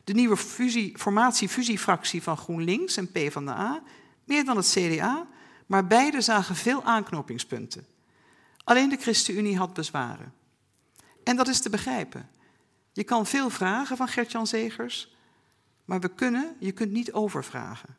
De 0.03 0.13
nieuwe 0.13 0.37
fusie, 0.37 0.97
formatie-fusiefractie 0.97 2.23
van 2.23 2.37
GroenLinks 2.37 2.97
en 2.97 3.11
PvdA, 3.11 3.83
meer 4.23 4.45
dan 4.45 4.57
het 4.57 4.69
CDA, 4.69 5.27
maar 5.65 5.87
beide 5.87 6.21
zagen 6.21 6.55
veel 6.55 6.83
aanknopingspunten. 6.83 7.85
Alleen 8.63 8.89
de 8.89 8.97
ChristenUnie 8.97 9.57
had 9.57 9.73
bezwaren. 9.73 10.33
En 11.23 11.35
dat 11.35 11.47
is 11.47 11.61
te 11.61 11.69
begrijpen. 11.69 12.29
Je 12.93 13.03
kan 13.03 13.25
veel 13.25 13.49
vragen 13.49 13.97
van 13.97 14.07
Gert-Jan 14.07 14.47
Zegers, 14.47 15.15
maar 15.85 15.99
we 15.99 16.13
kunnen, 16.13 16.55
je 16.59 16.71
kunt 16.71 16.91
niet 16.91 17.13
overvragen. 17.13 17.97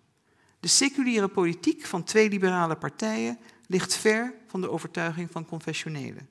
De 0.61 0.69
seculiere 0.69 1.29
politiek 1.29 1.87
van 1.87 2.05
twee 2.05 2.29
liberale 2.29 2.77
partijen 2.77 3.39
ligt 3.67 3.97
ver 3.97 4.35
van 4.47 4.61
de 4.61 4.71
overtuiging 4.71 5.31
van 5.31 5.47
confessionelen. 5.47 6.29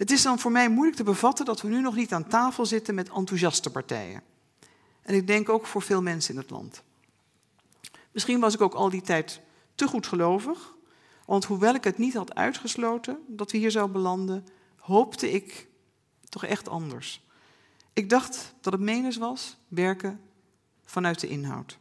Het 0.00 0.10
is 0.10 0.22
dan 0.22 0.38
voor 0.38 0.50
mij 0.50 0.68
moeilijk 0.68 0.96
te 0.96 1.04
bevatten 1.04 1.44
dat 1.44 1.60
we 1.60 1.68
nu 1.68 1.80
nog 1.80 1.94
niet 1.94 2.12
aan 2.12 2.28
tafel 2.28 2.66
zitten 2.66 2.94
met 2.94 3.08
enthousiaste 3.08 3.70
partijen. 3.70 4.22
En 5.02 5.14
ik 5.14 5.26
denk 5.26 5.48
ook 5.48 5.66
voor 5.66 5.82
veel 5.82 6.02
mensen 6.02 6.34
in 6.34 6.40
het 6.40 6.50
land. 6.50 6.82
Misschien 8.12 8.40
was 8.40 8.54
ik 8.54 8.60
ook 8.60 8.74
al 8.74 8.90
die 8.90 9.02
tijd 9.02 9.40
te 9.74 9.86
goed 9.86 10.06
gelovig, 10.06 10.74
want 11.26 11.44
hoewel 11.44 11.74
ik 11.74 11.84
het 11.84 11.98
niet 11.98 12.14
had 12.14 12.34
uitgesloten 12.34 13.18
dat 13.26 13.50
we 13.50 13.58
hier 13.58 13.70
zouden 13.70 13.92
belanden, 13.92 14.46
hoopte 14.78 15.30
ik 15.30 15.68
toch 16.28 16.44
echt 16.44 16.68
anders. 16.68 17.22
Ik 17.92 18.10
dacht 18.10 18.54
dat 18.60 18.72
het 18.72 18.82
menens 18.82 19.16
was 19.16 19.56
werken 19.68 20.20
vanuit 20.84 21.20
de 21.20 21.28
inhoud. 21.28 21.78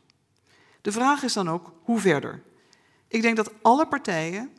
De 0.82 0.92
vraag 0.92 1.24
is 1.24 1.34
dan 1.34 1.50
ook, 1.50 1.74
hoe 1.84 2.00
verder? 2.00 2.44
Ik 3.08 3.22
denk 3.22 3.36
dat 3.36 3.52
alle 3.62 3.88
partijen, 3.88 4.52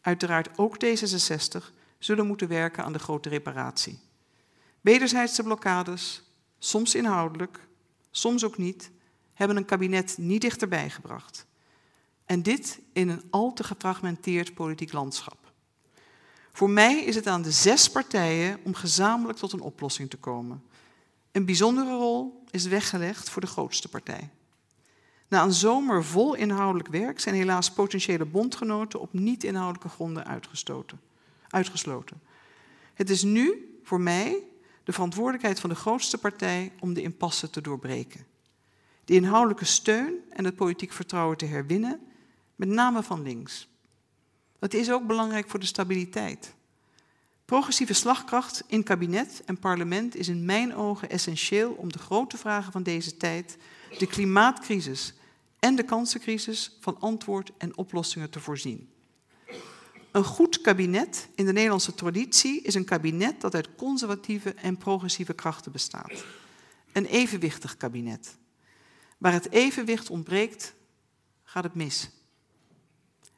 uiteraard 0.00 0.58
ook 0.58 0.76
D66, 0.84 1.74
zullen 1.98 2.26
moeten 2.26 2.48
werken 2.48 2.84
aan 2.84 2.92
de 2.92 2.98
grote 2.98 3.28
reparatie. 3.28 3.98
Wederzijdse 4.80 5.42
blokkades, 5.42 6.22
soms 6.58 6.94
inhoudelijk, 6.94 7.68
soms 8.10 8.44
ook 8.44 8.58
niet, 8.58 8.90
hebben 9.34 9.56
een 9.56 9.64
kabinet 9.64 10.18
niet 10.18 10.40
dichterbij 10.40 10.90
gebracht. 10.90 11.46
En 12.24 12.42
dit 12.42 12.80
in 12.92 13.08
een 13.08 13.22
al 13.30 13.52
te 13.52 13.64
gefragmenteerd 13.64 14.54
politiek 14.54 14.92
landschap. 14.92 15.52
Voor 16.52 16.70
mij 16.70 17.04
is 17.04 17.14
het 17.14 17.26
aan 17.26 17.42
de 17.42 17.50
zes 17.50 17.90
partijen 17.90 18.58
om 18.64 18.74
gezamenlijk 18.74 19.38
tot 19.38 19.52
een 19.52 19.60
oplossing 19.60 20.10
te 20.10 20.16
komen. 20.16 20.64
Een 21.32 21.44
bijzondere 21.44 21.90
rol 21.90 22.44
is 22.50 22.66
weggelegd 22.66 23.30
voor 23.30 23.42
de 23.42 23.48
grootste 23.48 23.88
partij. 23.88 24.30
Na 25.28 25.42
een 25.42 25.52
zomer 25.52 26.04
vol 26.04 26.34
inhoudelijk 26.34 26.88
werk 26.88 27.20
zijn 27.20 27.34
helaas 27.34 27.72
potentiële 27.72 28.24
bondgenoten 28.24 29.00
op 29.00 29.12
niet-inhoudelijke 29.12 29.88
gronden 29.88 30.26
uitgesloten. 31.48 32.20
Het 32.94 33.10
is 33.10 33.22
nu 33.22 33.78
voor 33.82 34.00
mij 34.00 34.42
de 34.84 34.92
verantwoordelijkheid 34.92 35.60
van 35.60 35.70
de 35.70 35.76
grootste 35.76 36.18
partij 36.18 36.72
om 36.80 36.94
de 36.94 37.02
impasse 37.02 37.50
te 37.50 37.60
doorbreken. 37.60 38.26
De 39.04 39.14
inhoudelijke 39.14 39.64
steun 39.64 40.14
en 40.30 40.44
het 40.44 40.56
politiek 40.56 40.92
vertrouwen 40.92 41.36
te 41.36 41.46
herwinnen, 41.46 42.00
met 42.56 42.68
name 42.68 43.02
van 43.02 43.22
links. 43.22 43.68
Dat 44.58 44.74
is 44.74 44.90
ook 44.90 45.06
belangrijk 45.06 45.48
voor 45.48 45.60
de 45.60 45.66
stabiliteit. 45.66 46.54
Progressieve 47.44 47.92
slagkracht 47.92 48.64
in 48.66 48.82
kabinet 48.82 49.42
en 49.44 49.58
parlement 49.58 50.16
is 50.16 50.28
in 50.28 50.44
mijn 50.44 50.74
ogen 50.74 51.10
essentieel 51.10 51.72
om 51.72 51.92
de 51.92 51.98
grote 51.98 52.36
vragen 52.36 52.72
van 52.72 52.82
deze 52.82 53.16
tijd, 53.16 53.56
de 53.98 54.06
klimaatcrisis 54.06 55.14
en 55.58 55.76
de 55.76 55.84
kansencrisis, 55.84 56.76
van 56.80 57.00
antwoord 57.00 57.52
en 57.58 57.76
oplossingen 57.76 58.30
te 58.30 58.40
voorzien. 58.40 58.90
Een 60.16 60.24
goed 60.24 60.60
kabinet 60.60 61.28
in 61.34 61.46
de 61.46 61.52
Nederlandse 61.52 61.94
traditie 61.94 62.62
is 62.62 62.74
een 62.74 62.84
kabinet 62.84 63.40
dat 63.40 63.54
uit 63.54 63.74
conservatieve 63.74 64.54
en 64.54 64.76
progressieve 64.76 65.34
krachten 65.34 65.72
bestaat. 65.72 66.24
Een 66.92 67.06
evenwichtig 67.06 67.76
kabinet. 67.76 68.36
Waar 69.18 69.32
het 69.32 69.50
evenwicht 69.50 70.10
ontbreekt, 70.10 70.74
gaat 71.44 71.64
het 71.64 71.74
mis. 71.74 72.10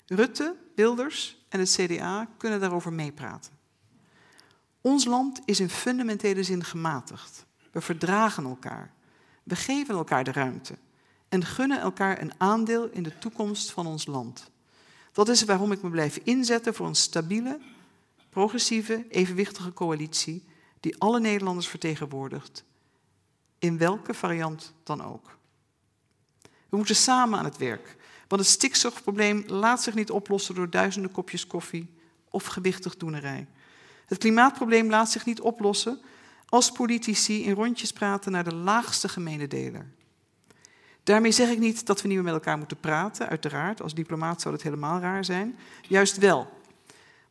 Rutte, 0.06 0.56
Wilders 0.74 1.44
en 1.48 1.60
het 1.60 1.70
CDA 1.70 2.28
kunnen 2.36 2.60
daarover 2.60 2.92
meepraten. 2.92 3.52
Ons 4.80 5.04
land 5.04 5.40
is 5.44 5.60
in 5.60 5.70
fundamentele 5.70 6.42
zin 6.42 6.64
gematigd. 6.64 7.46
We 7.72 7.80
verdragen 7.80 8.44
elkaar. 8.44 8.92
We 9.42 9.56
geven 9.56 9.94
elkaar 9.94 10.24
de 10.24 10.32
ruimte 10.32 10.78
en 11.28 11.44
gunnen 11.44 11.80
elkaar 11.80 12.20
een 12.20 12.32
aandeel 12.36 12.88
in 12.88 13.02
de 13.02 13.18
toekomst 13.18 13.70
van 13.70 13.86
ons 13.86 14.06
land. 14.06 14.50
Dat 15.18 15.28
is 15.28 15.44
waarom 15.44 15.72
ik 15.72 15.82
me 15.82 15.90
blijf 15.90 16.16
inzetten 16.22 16.74
voor 16.74 16.86
een 16.86 16.94
stabiele, 16.94 17.60
progressieve, 18.30 19.06
evenwichtige 19.08 19.72
coalitie 19.72 20.44
die 20.80 20.98
alle 20.98 21.20
Nederlanders 21.20 21.68
vertegenwoordigt, 21.68 22.64
in 23.58 23.78
welke 23.78 24.14
variant 24.14 24.72
dan 24.82 25.04
ook. 25.04 25.38
We 26.68 26.76
moeten 26.76 26.96
samen 26.96 27.38
aan 27.38 27.44
het 27.44 27.56
werk, 27.56 27.96
want 28.28 28.40
het 28.42 28.50
stikstofprobleem 28.50 29.44
laat 29.46 29.82
zich 29.82 29.94
niet 29.94 30.10
oplossen 30.10 30.54
door 30.54 30.70
duizenden 30.70 31.10
kopjes 31.10 31.46
koffie 31.46 31.94
of 32.28 32.44
gewichtig 32.44 32.96
doenerij. 32.96 33.46
Het 34.06 34.18
klimaatprobleem 34.18 34.90
laat 34.90 35.10
zich 35.10 35.24
niet 35.24 35.40
oplossen 35.40 36.00
als 36.46 36.72
politici 36.72 37.44
in 37.44 37.54
rondjes 37.54 37.92
praten 37.92 38.32
naar 38.32 38.44
de 38.44 38.54
laagste 38.54 39.08
gemene 39.08 39.46
deler. 39.46 39.92
Daarmee 41.08 41.32
zeg 41.32 41.48
ik 41.48 41.58
niet 41.58 41.86
dat 41.86 42.02
we 42.02 42.08
niet 42.08 42.16
meer 42.16 42.24
met 42.24 42.34
elkaar 42.34 42.58
moeten 42.58 42.80
praten, 42.80 43.28
uiteraard. 43.28 43.82
Als 43.82 43.94
diplomaat 43.94 44.40
zou 44.40 44.54
dat 44.54 44.62
helemaal 44.62 45.00
raar 45.00 45.24
zijn. 45.24 45.58
Juist 45.82 46.16
wel. 46.16 46.60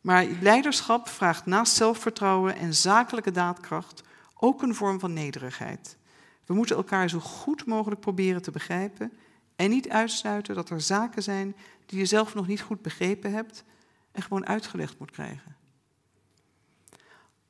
Maar 0.01 0.25
leiderschap 0.41 1.07
vraagt 1.07 1.45
naast 1.45 1.75
zelfvertrouwen 1.75 2.55
en 2.55 2.73
zakelijke 2.73 3.31
daadkracht 3.31 4.03
ook 4.33 4.61
een 4.61 4.75
vorm 4.75 4.99
van 4.99 5.13
nederigheid. 5.13 5.97
We 6.45 6.53
moeten 6.53 6.75
elkaar 6.75 7.09
zo 7.09 7.19
goed 7.19 7.65
mogelijk 7.65 8.01
proberen 8.01 8.41
te 8.41 8.51
begrijpen 8.51 9.11
en 9.55 9.69
niet 9.69 9.89
uitsluiten 9.89 10.55
dat 10.55 10.69
er 10.69 10.81
zaken 10.81 11.23
zijn 11.23 11.55
die 11.85 11.99
je 11.99 12.05
zelf 12.05 12.33
nog 12.33 12.47
niet 12.47 12.61
goed 12.61 12.81
begrepen 12.81 13.31
hebt 13.31 13.63
en 14.11 14.21
gewoon 14.21 14.45
uitgelegd 14.45 14.99
moet 14.99 15.11
krijgen. 15.11 15.55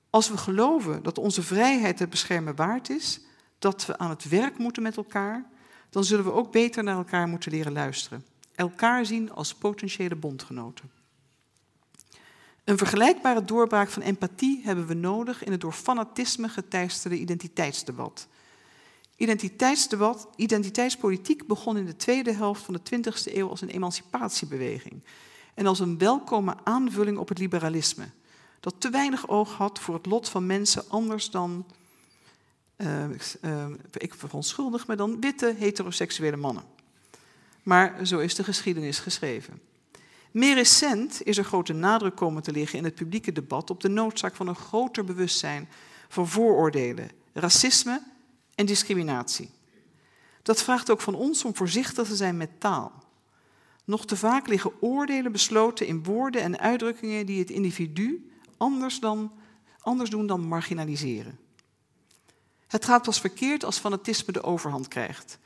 Als 0.09 0.29
we 0.29 0.37
geloven 0.37 1.03
dat 1.03 1.17
onze 1.17 1.43
vrijheid 1.43 1.99
het 1.99 2.09
beschermen 2.09 2.55
waard 2.55 2.89
is, 2.89 3.21
dat 3.59 3.85
we 3.85 3.97
aan 3.97 4.09
het 4.09 4.29
werk 4.29 4.57
moeten 4.57 4.83
met 4.83 4.97
elkaar, 4.97 5.55
dan 5.89 6.03
zullen 6.03 6.25
we 6.25 6.31
ook 6.31 6.51
beter 6.51 6.83
naar 6.83 6.97
elkaar 6.97 7.27
moeten 7.27 7.51
leren 7.51 7.73
luisteren. 7.73 8.25
Elkaar 8.55 9.05
zien 9.05 9.31
als 9.31 9.53
potentiële 9.53 10.15
bondgenoten. 10.15 10.91
Een 12.63 12.77
vergelijkbare 12.77 13.45
doorbraak 13.45 13.89
van 13.89 14.01
empathie 14.01 14.61
hebben 14.63 14.87
we 14.87 14.93
nodig 14.93 15.43
in 15.43 15.51
het 15.51 15.61
door 15.61 15.73
fanatisme 15.73 16.49
geteisterde 16.49 17.17
identiteitsdebat. 17.17 18.27
Identiteitsdebat, 19.15 20.27
identiteitspolitiek 20.35 21.47
begon 21.47 21.77
in 21.77 21.85
de 21.85 21.95
tweede 21.95 22.33
helft 22.33 22.63
van 22.63 22.73
de 22.73 22.79
20e 22.95 23.33
eeuw 23.33 23.49
als 23.49 23.61
een 23.61 23.69
emancipatiebeweging 23.69 25.01
en 25.53 25.65
als 25.65 25.79
een 25.79 25.97
welkome 25.97 26.55
aanvulling 26.63 27.17
op 27.17 27.29
het 27.29 27.39
liberalisme, 27.39 28.09
dat 28.59 28.75
te 28.77 28.89
weinig 28.89 29.27
oog 29.27 29.53
had 29.53 29.79
voor 29.79 29.93
het 29.95 30.05
lot 30.05 30.29
van 30.29 30.45
mensen 30.45 30.83
anders 30.87 31.29
dan, 31.29 31.65
uh, 32.77 33.03
uh, 33.41 33.65
ik 33.91 34.13
verontschuldig 34.13 34.87
me 34.87 34.95
dan, 34.95 35.19
witte 35.21 35.55
heteroseksuele 35.57 36.37
mannen. 36.37 36.63
Maar 37.63 38.05
zo 38.05 38.19
is 38.19 38.35
de 38.35 38.43
geschiedenis 38.43 38.99
geschreven. 38.99 39.61
Meer 40.31 40.55
recent 40.55 41.21
is 41.23 41.37
er 41.37 41.43
grote 41.43 41.73
nadruk 41.73 42.15
komen 42.15 42.43
te 42.43 42.51
liggen 42.51 42.77
in 42.77 42.83
het 42.83 42.95
publieke 42.95 43.31
debat 43.31 43.69
op 43.69 43.81
de 43.81 43.89
noodzaak 43.89 44.35
van 44.35 44.47
een 44.47 44.55
groter 44.55 45.03
bewustzijn 45.03 45.69
van 46.07 46.27
vooroordelen, 46.27 47.09
racisme 47.33 48.01
en 48.55 48.65
discriminatie. 48.65 49.49
Dat 50.41 50.63
vraagt 50.63 50.89
ook 50.89 51.01
van 51.01 51.15
ons 51.15 51.45
om 51.45 51.55
voorzichtig 51.55 52.07
te 52.07 52.15
zijn 52.15 52.37
met 52.37 52.59
taal. 52.59 52.91
Nog 53.83 54.05
te 54.05 54.15
vaak 54.15 54.47
liggen 54.47 54.81
oordelen 54.81 55.31
besloten 55.31 55.87
in 55.87 56.03
woorden 56.03 56.41
en 56.41 56.59
uitdrukkingen 56.59 57.25
die 57.25 57.39
het 57.39 57.49
individu 57.49 58.31
anders, 58.57 58.99
dan, 58.99 59.31
anders 59.79 60.09
doen 60.09 60.27
dan 60.27 60.41
marginaliseren. 60.41 61.39
Het 62.67 62.85
gaat 62.85 63.03
pas 63.03 63.19
verkeerd 63.19 63.65
als 63.65 63.77
fanatisme 63.77 64.33
de 64.33 64.43
overhand 64.43 64.87
krijgt. 64.87 65.39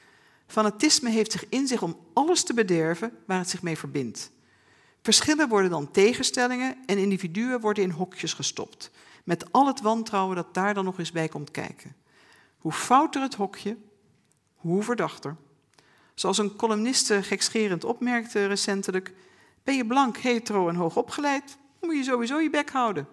Fanatisme 0.48 1.10
heeft 1.10 1.32
zich 1.32 1.50
in 1.50 1.68
zich 1.68 1.82
om 1.82 2.00
alles 2.14 2.44
te 2.44 2.54
bederven 2.54 3.18
waar 3.26 3.40
het 3.40 3.50
zich 3.50 3.62
mee 3.62 3.78
verbindt. 3.78 4.32
Verschillen 5.02 5.50
worden 5.50 5.70
dan 5.70 5.92
tegenstellingen 5.92 6.78
en 6.86 6.98
individuen 6.98 7.60
worden 7.60 7.84
in 7.84 7.90
hokjes 7.90 8.34
gestopt, 8.34 8.92
met 9.24 9.52
al 9.52 9.68
het 9.68 9.82
wantrouwen 9.82 10.36
dat 10.36 10.54
daar 10.54 10.74
dan 10.74 10.86
nog 10.86 11.00
eens 11.00 11.12
bij 11.12 11.28
komt 11.28 11.52
kijken. 11.52 11.96
Hoe 12.58 12.72
fouter 12.72 13.22
het 13.22 13.36
hokje, 13.36 13.78
hoe 14.56 14.84
verdachter. 14.84 15.36
Zoals 16.14 16.38
een 16.38 16.56
columniste 16.56 17.24
gekscherend 17.24 17.84
opmerkte 17.84 18.46
recentelijk, 18.46 19.14
ben 19.64 19.76
je 19.76 19.86
blank, 19.86 20.18
hetero 20.18 20.70
en 20.70 20.76
hoog 20.76 20.96
opgeleid, 20.96 21.58
moet 21.82 21.96
je 21.96 22.04
sowieso 22.04 22.40
je 22.40 22.50
bek 22.50 22.70
houden. 22.70 23.08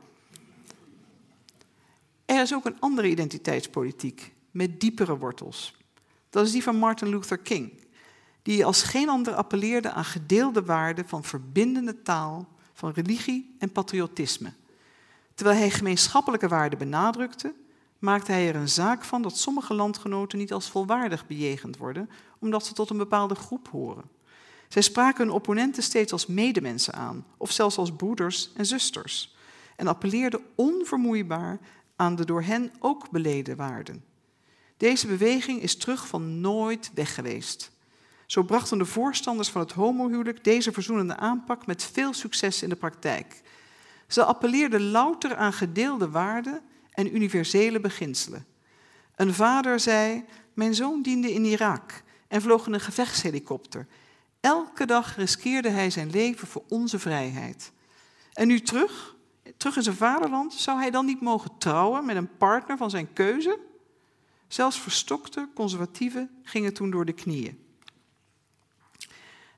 Er 2.28 2.40
is 2.40 2.54
ook 2.54 2.64
een 2.66 2.80
andere 2.80 3.08
identiteitspolitiek 3.08 4.34
met 4.50 4.80
diepere 4.80 5.18
wortels. 5.18 5.74
Dat 6.30 6.46
is 6.46 6.52
die 6.52 6.62
van 6.62 6.76
Martin 6.76 7.08
Luther 7.08 7.38
King, 7.38 7.72
die 8.42 8.64
als 8.64 8.82
geen 8.82 9.08
ander 9.08 9.34
appelleerde 9.34 9.90
aan 9.90 10.04
gedeelde 10.04 10.62
waarden 10.62 11.08
van 11.08 11.24
verbindende 11.24 12.02
taal, 12.02 12.48
van 12.72 12.92
religie 12.92 13.56
en 13.58 13.72
patriotisme. 13.72 14.52
Terwijl 15.34 15.58
hij 15.58 15.70
gemeenschappelijke 15.70 16.48
waarden 16.48 16.78
benadrukte, 16.78 17.54
maakte 17.98 18.32
hij 18.32 18.48
er 18.48 18.56
een 18.56 18.68
zaak 18.68 19.04
van 19.04 19.22
dat 19.22 19.38
sommige 19.38 19.74
landgenoten 19.74 20.38
niet 20.38 20.52
als 20.52 20.70
volwaardig 20.70 21.26
bejegend 21.26 21.76
worden, 21.76 22.10
omdat 22.38 22.66
ze 22.66 22.72
tot 22.72 22.90
een 22.90 22.96
bepaalde 22.96 23.34
groep 23.34 23.68
horen. 23.68 24.04
Zij 24.68 24.82
spraken 24.82 25.24
hun 25.24 25.34
opponenten 25.34 25.82
steeds 25.82 26.12
als 26.12 26.26
medemensen 26.26 26.94
aan, 26.94 27.24
of 27.36 27.50
zelfs 27.50 27.76
als 27.76 27.92
broeders 27.92 28.50
en 28.56 28.66
zusters, 28.66 29.36
en 29.76 29.86
appelleerden 29.86 30.40
onvermoeibaar 30.54 31.58
aan 31.98 32.16
de 32.16 32.24
door 32.24 32.42
hen 32.42 32.72
ook 32.78 33.10
beleden 33.10 33.56
waarden. 33.56 34.04
Deze 34.76 35.06
beweging 35.06 35.62
is 35.62 35.76
terug 35.76 36.06
van 36.06 36.40
nooit 36.40 36.90
weg 36.94 37.14
geweest. 37.14 37.70
Zo 38.26 38.42
brachten 38.42 38.78
de 38.78 38.84
voorstanders 38.84 39.48
van 39.48 39.60
het 39.60 39.72
homohuwelijk 39.72 40.44
deze 40.44 40.72
verzoenende 40.72 41.16
aanpak 41.16 41.66
met 41.66 41.84
veel 41.84 42.12
succes 42.12 42.62
in 42.62 42.68
de 42.68 42.76
praktijk. 42.76 43.42
Ze 44.06 44.24
appelleerden 44.24 44.90
louter 44.90 45.36
aan 45.36 45.52
gedeelde 45.52 46.10
waarden 46.10 46.62
en 46.90 47.14
universele 47.14 47.80
beginselen. 47.80 48.46
Een 49.16 49.34
vader 49.34 49.80
zei: 49.80 50.24
Mijn 50.54 50.74
zoon 50.74 51.02
diende 51.02 51.32
in 51.32 51.44
Irak 51.44 52.02
en 52.28 52.42
vloog 52.42 52.66
in 52.66 52.72
een 52.72 52.80
gevechtshelikopter. 52.80 53.86
Elke 54.40 54.86
dag 54.86 55.16
riskeerde 55.16 55.68
hij 55.68 55.90
zijn 55.90 56.10
leven 56.10 56.48
voor 56.48 56.64
onze 56.68 56.98
vrijheid. 56.98 57.72
En 58.32 58.46
nu 58.48 58.60
terug, 58.60 59.16
terug 59.56 59.76
in 59.76 59.82
zijn 59.82 59.96
vaderland, 59.96 60.54
zou 60.54 60.78
hij 60.78 60.90
dan 60.90 61.06
niet 61.06 61.20
mogen 61.20 61.50
trouwen 61.58 62.06
met 62.06 62.16
een 62.16 62.36
partner 62.36 62.76
van 62.76 62.90
zijn 62.90 63.12
keuze? 63.12 63.58
Zelfs 64.48 64.80
verstokte 64.80 65.48
conservatieven 65.54 66.30
gingen 66.42 66.74
toen 66.74 66.90
door 66.90 67.04
de 67.04 67.12
knieën. 67.12 67.66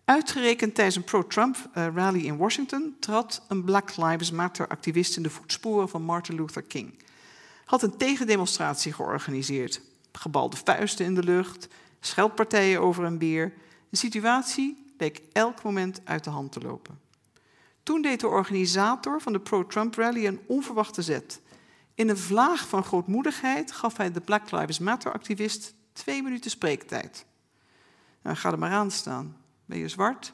Uitgerekend 0.05 0.74
tijdens 0.74 0.97
een 0.97 1.05
pro-Trump-rally 1.05 2.24
in 2.24 2.36
Washington 2.36 2.97
trad 3.01 3.43
een 3.49 3.64
Black 3.64 3.97
Lives 3.97 4.30
Matter-activist 4.30 5.16
in 5.16 5.22
de 5.22 5.30
voetsporen 5.30 5.88
van 5.88 6.03
Martin 6.03 6.34
Luther 6.34 6.62
King. 6.62 7.03
Had 7.64 7.82
een 7.82 7.97
tegendemonstratie 7.97 8.93
georganiseerd. 8.93 9.80
Gebalde 10.12 10.57
vuisten 10.57 11.05
in 11.05 11.14
de 11.14 11.22
lucht, 11.22 11.68
scheldpartijen 12.01 12.80
over 12.80 13.05
een 13.05 13.18
bier. 13.18 13.53
De 13.88 13.97
situatie 13.97 14.93
leek 14.99 15.22
elk 15.32 15.62
moment 15.62 16.01
uit 16.05 16.24
de 16.24 16.30
hand 16.30 16.53
te 16.53 16.61
lopen. 16.61 16.99
Toen 17.91 18.03
deed 18.03 18.20
de 18.20 18.28
organisator 18.28 19.20
van 19.20 19.32
de 19.32 19.41
pro-Trump-rally 19.41 20.26
een 20.26 20.41
onverwachte 20.47 21.03
zet. 21.03 21.41
In 21.95 22.09
een 22.09 22.18
vlaag 22.18 22.68
van 22.68 22.84
grootmoedigheid 22.84 23.72
gaf 23.72 23.97
hij 23.97 24.12
de 24.12 24.20
Black 24.20 24.51
Lives 24.51 24.78
Matter-activist 24.78 25.74
twee 25.93 26.22
minuten 26.22 26.51
spreektijd. 26.51 27.26
Nou, 28.22 28.36
ga 28.36 28.51
er 28.51 28.59
maar 28.59 28.70
aan 28.70 28.91
staan. 28.91 29.36
Ben 29.64 29.78
je 29.78 29.88
zwart, 29.88 30.32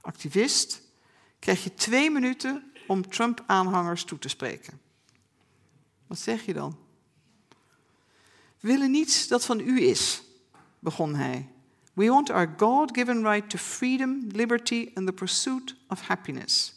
activist, 0.00 0.82
krijg 1.38 1.64
je 1.64 1.74
twee 1.74 2.10
minuten 2.10 2.72
om 2.86 3.08
Trump-aanhangers 3.08 4.04
toe 4.04 4.18
te 4.18 4.28
spreken. 4.28 4.80
Wat 6.06 6.18
zeg 6.18 6.44
je 6.44 6.52
dan? 6.52 6.76
We 8.60 8.68
willen 8.68 8.90
niets 8.90 9.28
dat 9.28 9.44
van 9.44 9.60
u 9.60 9.80
is, 9.80 10.22
begon 10.78 11.14
hij. 11.14 11.48
We 11.92 12.06
want 12.06 12.30
our 12.30 12.54
God-given 12.56 13.22
right 13.22 13.50
to 13.50 13.58
freedom, 13.58 14.26
liberty 14.32 14.90
and 14.94 15.06
the 15.06 15.12
pursuit 15.12 15.74
of 15.88 16.00
happiness. 16.00 16.75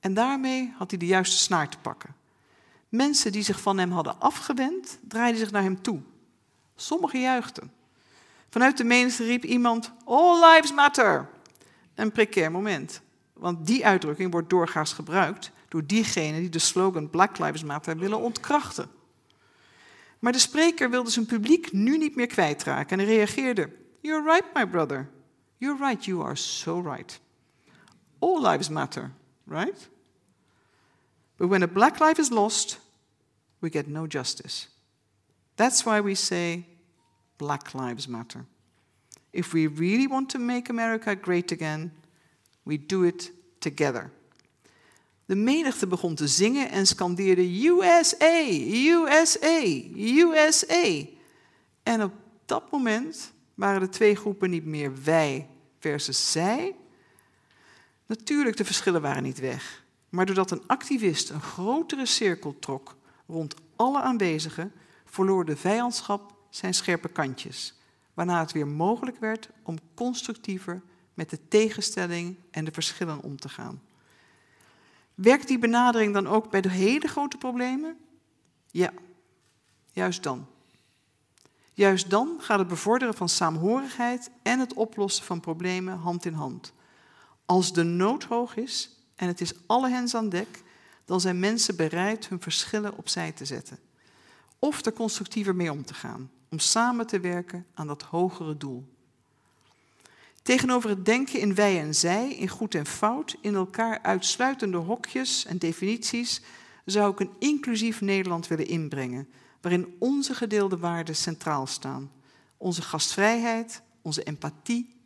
En 0.00 0.14
daarmee 0.14 0.74
had 0.76 0.90
hij 0.90 0.98
de 0.98 1.06
juiste 1.06 1.36
snaar 1.36 1.68
te 1.68 1.78
pakken. 1.78 2.14
Mensen 2.88 3.32
die 3.32 3.42
zich 3.42 3.60
van 3.60 3.78
hem 3.78 3.90
hadden 3.90 4.20
afgewend, 4.20 4.98
draaiden 5.08 5.40
zich 5.40 5.50
naar 5.50 5.62
hem 5.62 5.82
toe. 5.82 6.00
Sommigen 6.76 7.20
juichten. 7.20 7.72
Vanuit 8.50 8.76
de 8.76 8.84
menigte 8.84 9.24
riep 9.24 9.44
iemand: 9.44 9.92
All 10.04 10.54
lives 10.54 10.72
matter. 10.72 11.28
Een 11.94 12.12
precair 12.12 12.50
moment, 12.50 13.00
want 13.32 13.66
die 13.66 13.86
uitdrukking 13.86 14.32
wordt 14.32 14.50
doorgaans 14.50 14.92
gebruikt 14.92 15.50
door 15.68 15.86
diegenen 15.86 16.40
die 16.40 16.48
de 16.48 16.58
slogan 16.58 17.10
Black 17.10 17.38
Lives 17.38 17.64
Matter 17.64 17.96
willen 17.96 18.18
ontkrachten. 18.18 18.90
Maar 20.18 20.32
de 20.32 20.38
spreker 20.38 20.90
wilde 20.90 21.10
zijn 21.10 21.26
publiek 21.26 21.72
nu 21.72 21.98
niet 21.98 22.16
meer 22.16 22.26
kwijtraken 22.26 23.00
en 23.00 23.06
reageerde: 23.06 23.70
You're 24.00 24.32
right, 24.32 24.54
my 24.54 24.66
brother. 24.66 25.08
You're 25.56 25.86
right, 25.86 26.04
you 26.04 26.24
are 26.24 26.36
so 26.36 26.80
right. 26.80 27.20
All 28.18 28.46
lives 28.46 28.68
matter, 28.68 29.10
right? 29.50 29.88
But 31.36 31.48
when 31.48 31.62
a 31.62 31.68
black 31.68 32.00
life 32.00 32.18
is 32.18 32.30
lost, 32.30 32.78
we 33.60 33.68
get 33.68 33.86
no 33.88 34.06
justice. 34.06 34.68
That's 35.56 35.84
why 35.84 36.00
we 36.00 36.14
say 36.14 36.64
Black 37.36 37.74
Lives 37.74 38.06
Matter. 38.06 38.46
If 39.32 39.52
we 39.52 39.66
really 39.66 40.06
want 40.06 40.30
to 40.30 40.38
make 40.38 40.70
America 40.70 41.14
great 41.14 41.52
again, 41.52 41.92
we 42.64 42.78
do 42.78 43.04
it 43.04 43.30
together. 43.60 44.10
De 45.26 45.36
menigte 45.36 45.86
begon 45.86 46.14
te 46.14 46.28
zingen 46.28 46.70
en 46.70 46.86
scandeerde 46.86 47.66
USA, 47.66 48.46
USA, 48.46 49.62
USA. 49.94 51.06
En 51.82 52.02
op 52.02 52.12
dat 52.46 52.70
moment 52.70 53.32
waren 53.54 53.80
de 53.80 53.88
twee 53.88 54.14
groepen 54.14 54.50
niet 54.50 54.64
meer 54.64 54.92
wij 55.04 55.48
versus 55.78 56.32
zij. 56.32 56.74
Natuurlijk, 58.10 58.56
de 58.56 58.64
verschillen 58.64 59.02
waren 59.02 59.22
niet 59.22 59.38
weg. 59.38 59.84
Maar 60.08 60.26
doordat 60.26 60.50
een 60.50 60.66
activist 60.66 61.30
een 61.30 61.40
grotere 61.40 62.06
cirkel 62.06 62.58
trok 62.58 62.96
rond 63.26 63.54
alle 63.76 64.00
aanwezigen, 64.00 64.72
verloor 65.04 65.44
de 65.44 65.56
vijandschap 65.56 66.34
zijn 66.48 66.74
scherpe 66.74 67.08
kantjes, 67.08 67.74
waarna 68.14 68.40
het 68.40 68.52
weer 68.52 68.66
mogelijk 68.66 69.18
werd 69.18 69.48
om 69.62 69.78
constructiever 69.94 70.82
met 71.14 71.30
de 71.30 71.48
tegenstelling 71.48 72.36
en 72.50 72.64
de 72.64 72.72
verschillen 72.72 73.22
om 73.22 73.36
te 73.36 73.48
gaan. 73.48 73.82
Werkt 75.14 75.48
die 75.48 75.58
benadering 75.58 76.14
dan 76.14 76.26
ook 76.26 76.50
bij 76.50 76.60
de 76.60 76.70
hele 76.70 77.08
grote 77.08 77.36
problemen? 77.36 77.96
Ja, 78.70 78.92
juist 79.92 80.22
dan. 80.22 80.46
Juist 81.72 82.10
dan 82.10 82.36
gaat 82.38 82.58
het 82.58 82.68
bevorderen 82.68 83.14
van 83.14 83.28
saamhorigheid 83.28 84.30
en 84.42 84.58
het 84.58 84.74
oplossen 84.74 85.24
van 85.24 85.40
problemen 85.40 85.98
hand 85.98 86.24
in 86.24 86.34
hand. 86.34 86.72
Als 87.50 87.72
de 87.72 87.82
nood 87.82 88.24
hoog 88.24 88.56
is 88.56 88.90
en 89.16 89.26
het 89.26 89.40
is 89.40 89.52
alle 89.66 89.88
hens 89.88 90.14
aan 90.14 90.28
dek, 90.28 90.62
dan 91.04 91.20
zijn 91.20 91.38
mensen 91.38 91.76
bereid 91.76 92.28
hun 92.28 92.40
verschillen 92.40 92.96
opzij 92.96 93.32
te 93.32 93.44
zetten. 93.44 93.78
Of 94.58 94.84
er 94.84 94.92
constructiever 94.92 95.56
mee 95.56 95.72
om 95.72 95.84
te 95.84 95.94
gaan, 95.94 96.30
om 96.50 96.58
samen 96.58 97.06
te 97.06 97.20
werken 97.20 97.66
aan 97.74 97.86
dat 97.86 98.02
hogere 98.02 98.56
doel. 98.56 98.88
Tegenover 100.42 100.90
het 100.90 101.04
denken 101.04 101.40
in 101.40 101.54
wij 101.54 101.80
en 101.80 101.94
zij, 101.94 102.34
in 102.34 102.48
goed 102.48 102.74
en 102.74 102.86
fout, 102.86 103.36
in 103.40 103.54
elkaar 103.54 104.02
uitsluitende 104.02 104.78
hokjes 104.78 105.44
en 105.44 105.58
definities, 105.58 106.40
zou 106.84 107.12
ik 107.12 107.20
een 107.20 107.34
inclusief 107.38 108.00
Nederland 108.00 108.46
willen 108.46 108.66
inbrengen, 108.66 109.28
waarin 109.60 109.96
onze 109.98 110.34
gedeelde 110.34 110.78
waarden 110.78 111.16
centraal 111.16 111.66
staan. 111.66 112.12
Onze 112.56 112.82
gastvrijheid, 112.82 113.82
onze 114.02 114.22
empathie, 114.22 114.96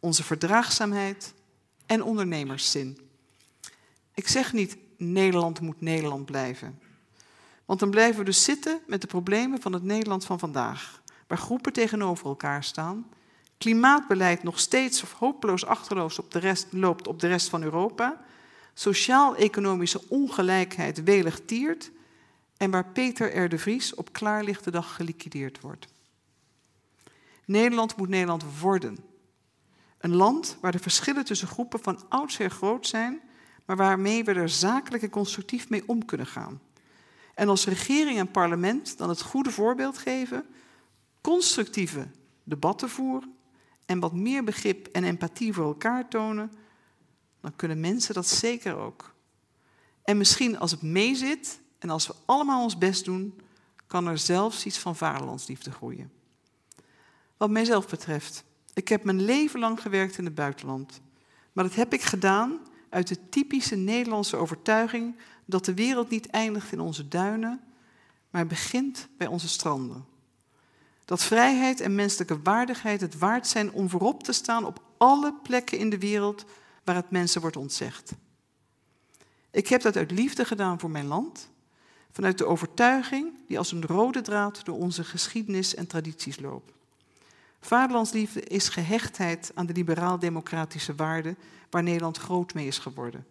onze 0.00 0.22
verdraagzaamheid 0.22 1.34
en 1.86 2.02
ondernemerszin. 2.02 2.98
Ik 4.14 4.28
zeg 4.28 4.52
niet 4.52 4.76
Nederland 4.96 5.60
moet 5.60 5.80
Nederland 5.80 6.24
blijven. 6.24 6.78
Want 7.64 7.80
dan 7.80 7.90
blijven 7.90 8.18
we 8.18 8.24
dus 8.24 8.44
zitten 8.44 8.80
met 8.86 9.00
de 9.00 9.06
problemen 9.06 9.60
van 9.60 9.72
het 9.72 9.82
Nederland 9.82 10.24
van 10.24 10.38
vandaag, 10.38 11.02
waar 11.26 11.38
groepen 11.38 11.72
tegenover 11.72 12.26
elkaar 12.26 12.64
staan, 12.64 13.08
klimaatbeleid 13.58 14.42
nog 14.42 14.58
steeds 14.58 15.02
hopeloos 15.02 15.66
achterloos 15.66 16.18
op 16.18 16.30
de 16.30 16.38
rest, 16.38 16.66
loopt 16.70 17.08
op 17.08 17.20
de 17.20 17.28
rest 17.28 17.48
van 17.48 17.62
Europa, 17.62 18.24
sociaal-economische 18.74 20.02
ongelijkheid 20.08 21.02
welig 21.02 21.40
tiert 21.44 21.90
en 22.56 22.70
waar 22.70 22.86
Peter 22.86 23.42
R. 23.44 23.48
de 23.48 23.58
Vries 23.58 23.94
op 23.94 24.12
klaarlichte 24.12 24.70
dag 24.70 24.94
geliquideerd 24.94 25.60
wordt. 25.60 25.86
Nederland 27.44 27.96
moet 27.96 28.08
Nederland 28.08 28.44
worden. 28.60 28.96
Een 30.04 30.14
land 30.14 30.56
waar 30.60 30.72
de 30.72 30.78
verschillen 30.78 31.24
tussen 31.24 31.48
groepen 31.48 31.80
van 31.80 32.08
oudsher 32.08 32.50
groot 32.50 32.86
zijn, 32.86 33.20
maar 33.64 33.76
waarmee 33.76 34.24
we 34.24 34.32
er 34.32 34.48
zakelijk 34.48 35.02
en 35.02 35.10
constructief 35.10 35.68
mee 35.68 35.82
om 35.86 36.04
kunnen 36.04 36.26
gaan. 36.26 36.60
En 37.34 37.48
als 37.48 37.66
regering 37.66 38.18
en 38.18 38.30
parlement 38.30 38.98
dan 38.98 39.08
het 39.08 39.22
goede 39.22 39.50
voorbeeld 39.50 39.98
geven, 39.98 40.46
constructieve 41.20 42.06
debatten 42.42 42.88
voeren 42.88 43.34
en 43.86 44.00
wat 44.00 44.12
meer 44.12 44.44
begrip 44.44 44.86
en 44.86 45.04
empathie 45.04 45.52
voor 45.52 45.64
elkaar 45.64 46.08
tonen, 46.08 46.52
dan 47.40 47.56
kunnen 47.56 47.80
mensen 47.80 48.14
dat 48.14 48.26
zeker 48.26 48.76
ook. 48.76 49.14
En 50.02 50.16
misschien 50.16 50.58
als 50.58 50.70
het 50.70 50.82
meezit 50.82 51.60
en 51.78 51.90
als 51.90 52.06
we 52.06 52.14
allemaal 52.24 52.62
ons 52.62 52.78
best 52.78 53.04
doen, 53.04 53.40
kan 53.86 54.06
er 54.06 54.18
zelfs 54.18 54.66
iets 54.66 54.78
van 54.78 54.96
vaderlandsliefde 54.96 55.70
groeien. 55.70 56.12
Wat 57.36 57.50
mijzelf 57.50 57.88
betreft, 57.88 58.44
ik 58.74 58.88
heb 58.88 59.04
mijn 59.04 59.22
leven 59.22 59.60
lang 59.60 59.80
gewerkt 59.80 60.18
in 60.18 60.24
het 60.24 60.34
buitenland. 60.34 61.00
Maar 61.52 61.64
dat 61.64 61.74
heb 61.74 61.92
ik 61.92 62.02
gedaan 62.02 62.58
uit 62.88 63.08
de 63.08 63.28
typische 63.28 63.76
Nederlandse 63.76 64.36
overtuiging 64.36 65.16
dat 65.44 65.64
de 65.64 65.74
wereld 65.74 66.10
niet 66.10 66.26
eindigt 66.26 66.72
in 66.72 66.80
onze 66.80 67.08
duinen, 67.08 67.60
maar 68.30 68.46
begint 68.46 69.08
bij 69.16 69.26
onze 69.26 69.48
stranden. 69.48 70.04
Dat 71.04 71.22
vrijheid 71.22 71.80
en 71.80 71.94
menselijke 71.94 72.42
waardigheid 72.42 73.00
het 73.00 73.18
waard 73.18 73.46
zijn 73.46 73.72
om 73.72 73.88
voorop 73.88 74.22
te 74.22 74.32
staan 74.32 74.64
op 74.64 74.82
alle 74.96 75.34
plekken 75.42 75.78
in 75.78 75.90
de 75.90 75.98
wereld 75.98 76.44
waar 76.84 76.94
het 76.94 77.10
mensen 77.10 77.40
wordt 77.40 77.56
ontzegd. 77.56 78.12
Ik 79.50 79.68
heb 79.68 79.80
dat 79.82 79.96
uit 79.96 80.10
liefde 80.10 80.44
gedaan 80.44 80.80
voor 80.80 80.90
mijn 80.90 81.06
land, 81.06 81.50
vanuit 82.10 82.38
de 82.38 82.46
overtuiging 82.46 83.32
die 83.46 83.58
als 83.58 83.72
een 83.72 83.86
rode 83.86 84.20
draad 84.20 84.64
door 84.64 84.76
onze 84.76 85.04
geschiedenis 85.04 85.74
en 85.74 85.86
tradities 85.86 86.40
loopt. 86.40 86.72
Vaderlandsliefde 87.64 88.40
is 88.40 88.68
gehechtheid 88.68 89.50
aan 89.54 89.66
de 89.66 89.72
liberaal-democratische 89.72 90.94
waarden 90.94 91.36
waar 91.70 91.82
Nederland 91.82 92.18
groot 92.18 92.54
mee 92.54 92.66
is 92.66 92.78
geworden. 92.78 93.26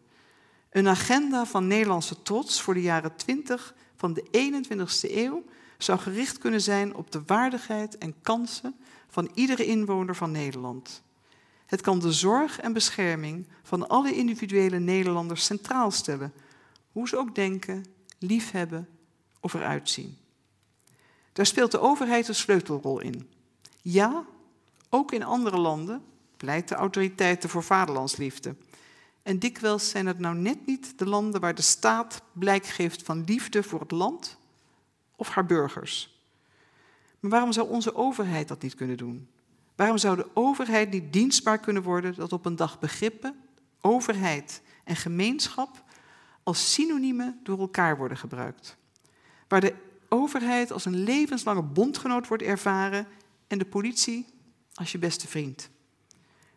Een 0.69 0.87
agenda 0.87 1.45
van 1.45 1.67
Nederlandse 1.67 2.21
trots 2.21 2.61
voor 2.61 2.73
de 2.73 2.81
jaren 2.81 3.15
20 3.15 3.75
van 3.95 4.13
de 4.13 4.25
21ste 4.31 5.11
eeuw 5.11 5.43
zou 5.77 5.99
gericht 5.99 6.37
kunnen 6.37 6.61
zijn 6.61 6.95
op 6.95 7.11
de 7.11 7.21
waardigheid 7.25 7.97
en 7.97 8.15
kansen 8.21 8.75
van 9.07 9.31
iedere 9.33 9.65
inwoner 9.65 10.15
van 10.15 10.31
Nederland. 10.31 11.03
Het 11.65 11.81
kan 11.81 11.99
de 11.99 12.11
zorg 12.11 12.59
en 12.59 12.73
bescherming 12.73 13.47
van 13.63 13.87
alle 13.87 14.15
individuele 14.15 14.79
Nederlanders 14.79 15.45
centraal 15.45 15.91
stellen, 15.91 16.33
hoe 16.91 17.07
ze 17.07 17.17
ook 17.17 17.35
denken, 17.35 17.85
liefhebben 18.19 18.87
of 19.39 19.53
eruit 19.53 19.89
zien. 19.89 20.17
Daar 21.33 21.45
speelt 21.45 21.71
de 21.71 21.79
overheid 21.79 22.27
een 22.27 22.35
sleutelrol 22.35 22.99
in. 22.99 23.32
Ja, 23.83 24.25
ook 24.89 25.11
in 25.11 25.23
andere 25.23 25.57
landen 25.57 26.03
pleiten 26.37 26.77
autoriteiten 26.77 27.49
voor 27.49 27.63
vaderlandsliefde. 27.63 28.55
En 29.23 29.39
dikwijls 29.39 29.89
zijn 29.89 30.05
het 30.05 30.19
nou 30.19 30.35
net 30.35 30.65
niet 30.65 30.97
de 30.97 31.05
landen 31.05 31.41
waar 31.41 31.55
de 31.55 31.61
staat 31.61 32.21
blijk 32.31 32.65
geeft 32.65 33.03
van 33.03 33.23
liefde 33.23 33.63
voor 33.63 33.79
het 33.79 33.91
land 33.91 34.37
of 35.15 35.29
haar 35.29 35.45
burgers. 35.45 36.21
Maar 37.19 37.31
waarom 37.31 37.51
zou 37.51 37.69
onze 37.69 37.95
overheid 37.95 38.47
dat 38.47 38.61
niet 38.61 38.75
kunnen 38.75 38.97
doen? 38.97 39.27
Waarom 39.75 39.97
zou 39.97 40.15
de 40.15 40.27
overheid 40.33 40.91
niet 40.91 41.13
dienstbaar 41.13 41.59
kunnen 41.59 41.83
worden 41.83 42.15
dat 42.15 42.33
op 42.33 42.45
een 42.45 42.55
dag 42.55 42.79
begrippen, 42.79 43.35
overheid 43.81 44.61
en 44.83 44.95
gemeenschap 44.95 45.83
als 46.43 46.73
synoniemen 46.73 47.39
door 47.43 47.59
elkaar 47.59 47.97
worden 47.97 48.17
gebruikt? 48.17 48.77
Waar 49.47 49.61
de 49.61 49.75
overheid 50.09 50.71
als 50.71 50.85
een 50.85 51.03
levenslange 51.03 51.63
bondgenoot 51.63 52.27
wordt 52.27 52.43
ervaren 52.43 53.07
en 53.53 53.59
de 53.59 53.65
politie 53.65 54.25
als 54.73 54.91
je 54.91 54.97
beste 54.97 55.27
vriend. 55.27 55.69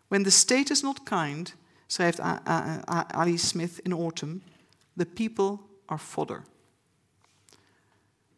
When 0.09 0.23
the 0.23 0.31
state 0.31 0.73
is 0.73 0.81
not 0.81 1.03
kind, 1.03 1.55
schrijft 1.87 2.21
Ali 2.21 3.39
Smith 3.39 3.79
in 3.79 3.93
Autumn, 3.93 4.43
the 4.97 5.07
people 5.07 5.59
are 5.87 6.01
fodder. 6.01 6.45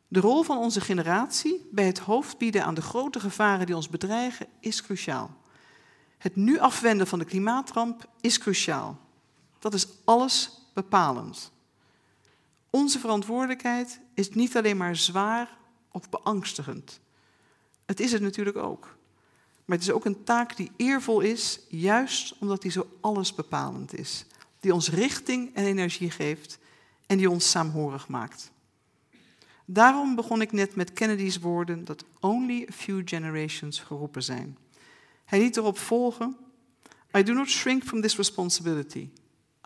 De 0.09 0.21
rol 0.21 0.43
van 0.43 0.59
onze 0.59 0.81
generatie 0.81 1.69
bij 1.71 1.85
het 1.85 1.99
hoofd 1.99 2.39
bieden 2.39 2.65
aan 2.65 2.75
de 2.75 2.83
grote 2.83 3.21
gevaren 3.21 3.67
die 3.67 3.77
ons 3.77 3.89
bedreigen 3.89 4.47
is 4.61 4.83
cruciaal. 4.83 5.37
Het 6.19 6.37
nu 6.37 6.59
afwenden 6.59 7.07
van 7.07 7.19
de 7.19 7.25
klimaatramp 7.25 8.09
is 8.21 8.39
cruciaal. 8.39 8.99
Dat 9.59 9.75
is 9.75 9.87
alles 10.05 10.51
bepalend. 10.75 11.53
Onze 12.71 12.99
verantwoordelijkheid 12.99 14.01
is 14.15 14.31
niet 14.31 14.57
alleen 14.57 14.77
maar 14.77 14.97
zwaar 14.97 15.59
of 15.91 16.09
beangstigend. 16.09 17.01
Het 17.89 18.01
is 18.01 18.13
het 18.13 18.23
natuurlijk 18.23 18.57
ook. 18.57 18.97
Maar 19.65 19.77
het 19.77 19.87
is 19.87 19.93
ook 19.93 20.05
een 20.05 20.25
taak 20.25 20.57
die 20.57 20.71
eervol 20.77 21.21
is, 21.21 21.61
juist 21.69 22.35
omdat 22.39 22.63
die 22.63 22.71
zo 22.71 22.87
allesbepalend 23.01 23.99
is. 23.99 24.25
Die 24.61 24.75
ons 24.75 24.91
richting 24.91 25.55
en 25.55 25.65
energie 25.65 26.11
geeft 26.11 26.59
en 27.07 27.17
die 27.17 27.31
ons 27.31 27.51
saamhorig 27.51 28.09
maakt. 28.09 28.51
Daarom 29.65 30.15
begon 30.15 30.41
ik 30.41 30.53
net 30.53 30.75
met 30.75 30.93
Kennedy's 30.93 31.39
woorden 31.39 31.85
dat 31.85 32.05
only 32.21 32.67
a 32.69 32.73
few 32.73 33.03
generations 33.05 33.81
geroepen 33.81 34.23
zijn. 34.23 34.59
Hij 35.25 35.39
liet 35.39 35.57
erop 35.57 35.79
volgen: 35.79 36.37
I 37.17 37.23
do 37.23 37.33
not 37.33 37.49
shrink 37.49 37.83
from 37.83 38.01
this 38.01 38.17
responsibility. 38.17 39.09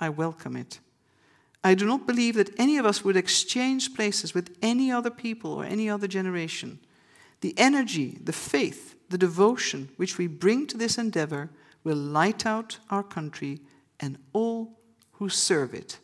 I 0.02 0.10
welcome 0.10 0.58
it. 0.58 0.80
I 1.66 1.74
do 1.74 1.84
not 1.84 2.06
believe 2.06 2.44
that 2.44 2.58
any 2.58 2.78
of 2.78 2.86
us 2.86 3.02
would 3.02 3.16
exchange 3.16 3.90
places 3.90 4.32
with 4.32 4.50
any 4.60 4.94
other 4.94 5.12
people 5.12 5.50
or 5.50 5.64
any 5.64 5.92
other 5.92 6.10
generation. 6.10 6.80
The 7.42 7.52
energy, 7.54 8.20
the 8.24 8.32
faith, 8.32 8.94
the 9.08 9.16
devotion 9.16 9.90
which 9.96 10.16
we 10.16 10.28
bring 10.28 10.68
to 10.68 10.78
this 10.78 10.96
endeavor 10.96 11.48
will 11.82 11.96
light 11.96 12.46
out 12.46 12.78
our 12.86 13.06
country 13.06 13.60
and 13.96 14.16
all 14.30 14.78
who 15.10 15.28
serve 15.28 15.76
it. 15.76 16.00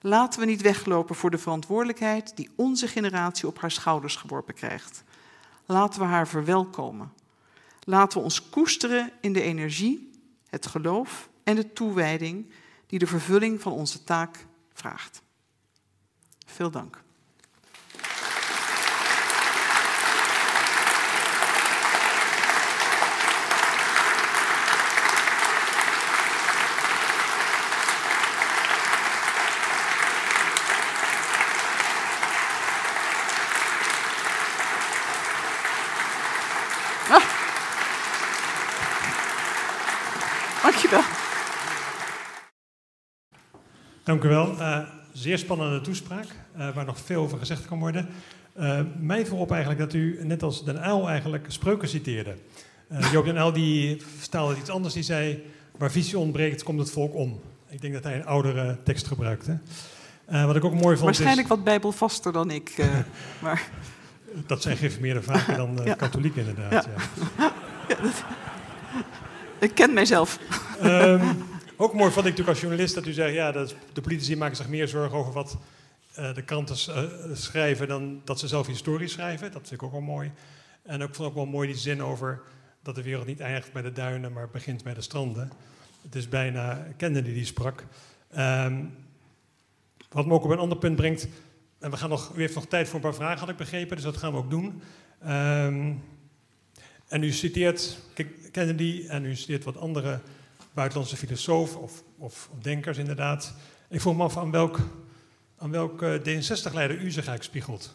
Laten 0.00 0.40
we 0.40 0.46
niet 0.46 0.62
weglopen 0.62 1.14
voor 1.14 1.30
de 1.30 1.38
verantwoordelijkheid 1.38 2.36
die 2.36 2.50
onze 2.56 2.88
generatie 2.88 3.48
op 3.48 3.58
haar 3.58 3.70
schouders 3.70 4.16
geworpen 4.16 4.54
krijgt. 4.54 5.02
Laten 5.66 6.00
we 6.00 6.06
haar 6.06 6.28
verwelkomen. 6.28 7.12
Laten 7.80 8.18
we 8.18 8.24
ons 8.24 8.48
koesteren 8.48 9.12
in 9.20 9.32
de 9.32 9.42
energie, 9.42 10.10
het 10.48 10.66
geloof 10.66 11.28
en 11.42 11.56
de 11.56 11.72
toewijding 11.72 12.52
die 12.86 12.98
de 12.98 13.06
vervulling 13.06 13.60
van 13.60 13.72
onze 13.72 14.04
taak 14.04 14.46
vraagt. 14.72 15.22
Veel 16.46 16.70
dank. 16.70 17.06
Dank 44.08 44.24
u 44.24 44.28
wel. 44.28 44.54
Uh, 44.58 44.78
zeer 45.12 45.38
spannende 45.38 45.80
toespraak, 45.80 46.26
uh, 46.58 46.74
waar 46.74 46.84
nog 46.84 46.98
veel 47.04 47.22
over 47.22 47.38
gezegd 47.38 47.66
kan 47.66 47.78
worden. 47.78 48.08
Uh, 48.58 48.80
mij 48.98 49.26
voorop 49.26 49.50
eigenlijk 49.50 49.80
dat 49.80 49.92
u, 49.92 50.18
net 50.22 50.42
als 50.42 50.64
Den 50.64 50.86
Uyl, 50.86 51.08
eigenlijk 51.08 51.44
spreuken 51.48 51.88
citeerde. 51.88 52.34
Joop 53.12 53.24
Den 53.24 53.36
Uyl 53.36 53.52
die 53.52 54.02
vertaalde 54.18 54.56
iets 54.56 54.70
anders. 54.70 54.94
Die 54.94 55.02
zei, 55.02 55.42
waar 55.78 55.90
visie 55.90 56.18
ontbreekt, 56.18 56.62
komt 56.62 56.78
het 56.78 56.90
volk 56.90 57.14
om. 57.14 57.40
Ik 57.68 57.80
denk 57.80 57.94
dat 57.94 58.02
hij 58.02 58.14
een 58.14 58.26
oudere 58.26 58.76
tekst 58.84 59.06
gebruikte. 59.06 59.58
wat 60.26 60.56
ik 60.56 60.64
ook 60.64 60.74
mooi 60.74 60.96
vond 60.96 61.00
Waarschijnlijk 61.00 61.48
wat 61.48 61.64
bijbelvaster 61.64 62.32
dan 62.32 62.50
ik. 62.50 62.74
maar... 63.42 63.68
Dat 64.46 64.62
zijn 64.62 64.76
geïnformeerde 64.76 65.22
vaker 65.22 65.56
dan 65.56 65.80
ja. 65.84 65.94
katholiek 65.94 66.36
inderdaad. 66.36 66.88
Ja. 67.38 67.52
ja. 67.88 68.02
Ik 69.66 69.74
ken 69.74 69.92
mijzelf. 69.92 70.38
Ehm, 70.80 71.26
ook 71.80 71.94
mooi 71.94 72.10
vond 72.12 72.26
ik 72.26 72.30
natuurlijk 72.30 72.48
als 72.48 72.60
journalist 72.60 72.94
dat 72.94 73.06
u 73.06 73.12
zegt... 73.12 73.34
ja, 73.34 73.52
dat 73.52 73.74
de 73.92 74.00
politici 74.00 74.36
maken 74.36 74.56
zich 74.56 74.68
meer 74.68 74.88
zorgen 74.88 75.18
over 75.18 75.32
wat 75.32 75.56
uh, 76.18 76.34
de 76.34 76.42
kranten 76.42 76.76
uh, 76.88 77.36
schrijven... 77.36 77.88
dan 77.88 78.20
dat 78.24 78.38
ze 78.38 78.48
zelf 78.48 78.66
historie 78.66 79.08
schrijven. 79.08 79.52
Dat 79.52 79.68
vind 79.68 79.80
ik 79.80 79.82
ook 79.82 79.92
wel 79.92 80.00
mooi. 80.00 80.32
En 80.82 81.00
ik 81.00 81.14
vond 81.14 81.28
ook 81.28 81.34
wel 81.34 81.46
mooi 81.46 81.68
die 81.68 81.76
zin 81.76 82.02
over 82.02 82.40
dat 82.82 82.94
de 82.94 83.02
wereld 83.02 83.26
niet 83.26 83.40
eindigt 83.40 83.72
bij 83.72 83.82
de 83.82 83.92
duinen... 83.92 84.32
maar 84.32 84.48
begint 84.50 84.82
bij 84.82 84.94
de 84.94 85.00
stranden. 85.00 85.52
Het 86.02 86.14
is 86.14 86.28
bijna 86.28 86.86
Kennedy 86.96 87.32
die 87.32 87.44
sprak. 87.44 87.84
Um, 88.38 88.94
wat 90.10 90.26
me 90.26 90.32
ook 90.32 90.44
op 90.44 90.50
een 90.50 90.58
ander 90.58 90.78
punt 90.78 90.96
brengt... 90.96 91.28
en 91.78 91.90
we 91.90 91.96
gaan 91.96 92.08
nog, 92.08 92.32
u 92.36 92.40
heeft 92.40 92.54
nog 92.54 92.66
tijd 92.66 92.86
voor 92.86 92.94
een 92.94 93.00
paar 93.00 93.14
vragen, 93.14 93.38
had 93.38 93.48
ik 93.48 93.56
begrepen... 93.56 93.96
dus 93.96 94.04
dat 94.04 94.16
gaan 94.16 94.32
we 94.32 94.38
ook 94.38 94.50
doen... 94.50 94.82
Um, 95.26 96.02
en 97.08 97.22
u 97.22 97.32
citeert 97.32 97.98
Kennedy 98.50 99.04
en 99.08 99.24
u 99.24 99.34
citeert 99.34 99.64
wat 99.64 99.76
andere 99.76 100.20
buitenlandse 100.78 101.16
filosofen 101.16 101.80
of, 101.80 102.02
of, 102.18 102.48
denkers 102.60 102.98
inderdaad. 102.98 103.54
Ik 103.88 104.00
vroeg 104.00 104.16
me 104.16 104.22
af 104.22 104.36
aan 104.36 104.50
welk, 104.50 104.78
aan 105.58 105.70
welk 105.70 106.02
uh, 106.02 106.14
D66-leider 106.14 106.96
u 106.96 107.10
zich 107.10 107.26
eigenlijk 107.26 107.42
spiegelt. 107.42 107.94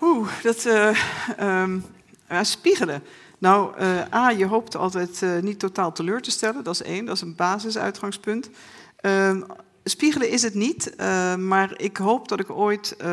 Oeh, 0.00 0.28
dat 0.42 0.64
uh, 0.64 0.98
spiegelen. 2.42 3.02
Nou, 3.38 3.80
uh, 3.80 4.14
A, 4.14 4.30
je 4.30 4.46
hoopt 4.46 4.76
altijd 4.76 5.42
niet 5.42 5.58
totaal 5.58 5.92
teleur 5.92 6.22
te 6.22 6.30
stellen, 6.30 6.64
dat 6.64 6.74
is 6.74 6.82
één, 6.82 7.04
dat 7.04 7.14
is 7.14 7.20
een 7.20 7.34
basisuitgangspunt. 7.34 8.50
Spiegelen 9.88 10.30
is 10.30 10.42
het 10.42 10.54
niet, 10.54 10.94
uh, 11.00 11.36
maar 11.36 11.80
ik 11.80 11.96
hoop 11.96 12.28
dat 12.28 12.40
ik 12.40 12.50
ooit 12.50 12.94
uh, 13.00 13.06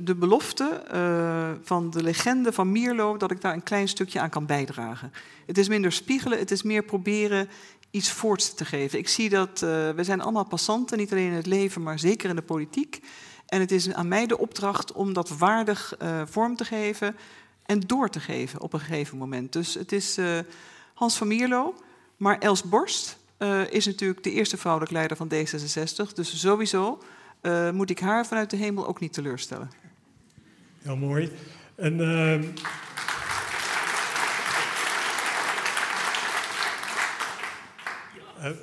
de 0.00 0.14
belofte 0.14 0.84
uh, 0.94 1.50
van 1.62 1.90
de 1.90 2.02
legende 2.02 2.52
van 2.52 2.72
Mierlo, 2.72 3.16
dat 3.16 3.30
ik 3.30 3.40
daar 3.40 3.52
een 3.52 3.62
klein 3.62 3.88
stukje 3.88 4.20
aan 4.20 4.30
kan 4.30 4.46
bijdragen. 4.46 5.12
Het 5.46 5.58
is 5.58 5.68
minder 5.68 5.92
spiegelen, 5.92 6.38
het 6.38 6.50
is 6.50 6.62
meer 6.62 6.82
proberen 6.82 7.48
iets 7.90 8.12
voorts 8.12 8.54
te 8.54 8.64
geven. 8.64 8.98
Ik 8.98 9.08
zie 9.08 9.28
dat 9.28 9.60
we 9.60 10.00
zijn 10.00 10.20
allemaal 10.20 10.44
passanten, 10.46 10.98
niet 10.98 11.12
alleen 11.12 11.26
in 11.26 11.32
het 11.32 11.46
leven, 11.46 11.82
maar 11.82 11.98
zeker 11.98 12.28
in 12.28 12.36
de 12.36 12.42
politiek. 12.42 13.00
En 13.46 13.60
het 13.60 13.70
is 13.70 13.92
aan 13.92 14.08
mij 14.08 14.26
de 14.26 14.38
opdracht 14.38 14.92
om 14.92 15.12
dat 15.12 15.28
waardig 15.28 15.96
vorm 16.24 16.56
te 16.56 16.64
geven 16.64 17.16
en 17.66 17.80
door 17.80 18.08
te 18.08 18.20
geven 18.20 18.60
op 18.60 18.72
een 18.72 18.80
gegeven 18.80 19.18
moment. 19.18 19.52
Dus 19.52 19.74
het 19.74 19.92
is 19.92 20.18
Hans 20.94 21.16
van 21.16 21.28
Mierlo, 21.28 21.74
maar 22.16 22.38
Els 22.38 22.62
Borst 22.62 23.18
uh, 23.38 23.70
is 23.70 23.86
natuurlijk 23.86 24.22
de 24.22 24.32
eerste 24.32 24.56
vrouwelijke 24.56 24.94
leider 24.94 25.16
van 25.16 25.32
D66. 25.32 26.12
Dus 26.14 26.40
sowieso 26.40 27.02
uh, 27.42 27.70
moet 27.70 27.90
ik 27.90 27.98
haar 27.98 28.26
vanuit 28.26 28.50
de 28.50 28.56
hemel 28.56 28.86
ook 28.86 29.00
niet 29.00 29.12
teleurstellen. 29.12 29.70
Heel 30.82 30.96
mooi. 30.96 31.32
En, 31.74 31.92
uh... 31.92 32.42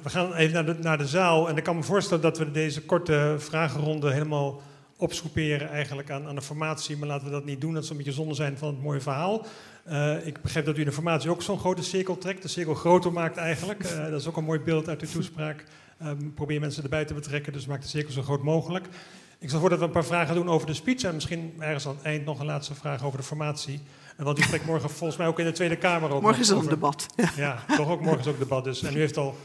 we 0.03 0.09
gaan 0.09 0.33
even 0.33 0.53
naar 0.53 0.65
de, 0.65 0.81
naar 0.81 0.97
de, 0.97 1.07
zaal. 1.07 1.49
En 1.49 1.57
ik 1.57 1.63
kan 1.63 1.75
me 1.75 1.83
voorstellen 1.83 2.23
dat 2.23 2.37
we 2.37 2.51
deze 2.51 2.81
korte 2.81 3.35
vragenronde 3.37 4.11
helemaal 4.11 4.61
opscoeperen 4.97 5.69
eigenlijk 5.69 6.09
aan, 6.09 6.27
aan 6.27 6.35
de 6.35 6.41
formatie. 6.41 6.97
Maar 6.97 7.07
laten 7.07 7.25
we 7.25 7.31
dat 7.31 7.45
niet 7.45 7.61
doen. 7.61 7.73
Dat 7.73 7.85
zou 7.85 7.97
een 7.97 8.03
beetje 8.05 8.19
zonde 8.19 8.35
zijn 8.35 8.57
van 8.57 8.67
het 8.67 8.83
mooie 8.83 9.01
verhaal. 9.01 9.45
Uh, 9.91 10.25
ik 10.27 10.41
begrijp 10.41 10.65
dat 10.65 10.75
u 10.77 10.79
in 10.79 10.85
de 10.85 10.91
formatie 10.91 11.29
ook 11.29 11.41
zo'n 11.41 11.59
grote 11.59 11.83
cirkel 11.83 12.17
trekt, 12.17 12.41
de 12.41 12.47
cirkel 12.47 12.73
groter 12.73 13.13
maakt 13.13 13.37
eigenlijk. 13.37 13.83
Uh, 13.83 14.09
dat 14.09 14.19
is 14.19 14.27
ook 14.27 14.37
een 14.37 14.43
mooi 14.43 14.59
beeld 14.59 14.87
uit 14.87 15.01
uw 15.01 15.07
toespraak. 15.07 15.65
Um, 16.03 16.33
probeer 16.33 16.59
mensen 16.59 16.83
erbij 16.83 17.05
te 17.05 17.13
betrekken, 17.13 17.53
dus 17.53 17.65
maak 17.65 17.81
de 17.81 17.87
cirkel 17.87 18.11
zo 18.13 18.21
groot 18.21 18.43
mogelijk. 18.43 18.87
Ik 19.39 19.49
zal 19.49 19.59
voor 19.59 19.69
dat 19.69 19.79
we 19.79 19.85
een 19.85 19.91
paar 19.91 20.05
vragen 20.05 20.35
doen 20.35 20.49
over 20.49 20.67
de 20.67 20.73
speech 20.73 21.03
en 21.03 21.13
misschien 21.13 21.53
ergens 21.59 21.87
aan 21.87 21.95
het 21.95 22.05
eind 22.05 22.25
nog 22.25 22.39
een 22.39 22.45
laatste 22.45 22.75
vraag 22.75 23.03
over 23.03 23.17
de 23.17 23.25
formatie. 23.25 23.81
En 24.17 24.25
want 24.25 24.39
u 24.39 24.41
spreekt 24.41 24.65
morgen 24.65 24.89
volgens 24.89 25.17
mij 25.17 25.27
ook 25.27 25.39
in 25.39 25.45
de 25.45 25.51
Tweede 25.51 25.77
Kamer 25.77 26.09
over. 26.09 26.21
Morgen 26.21 26.41
is 26.41 26.49
er 26.49 26.57
een 26.57 26.67
debat. 26.67 27.05
Ja. 27.15 27.31
ja, 27.35 27.63
toch 27.77 27.89
ook 27.89 28.01
morgen 28.01 28.19
is 28.19 28.27
ook 28.27 28.39
debat. 28.39 28.63
Dus. 28.63 28.83
En 28.83 28.95
u 28.95 28.99
heeft 28.99 29.17
al 29.17 29.35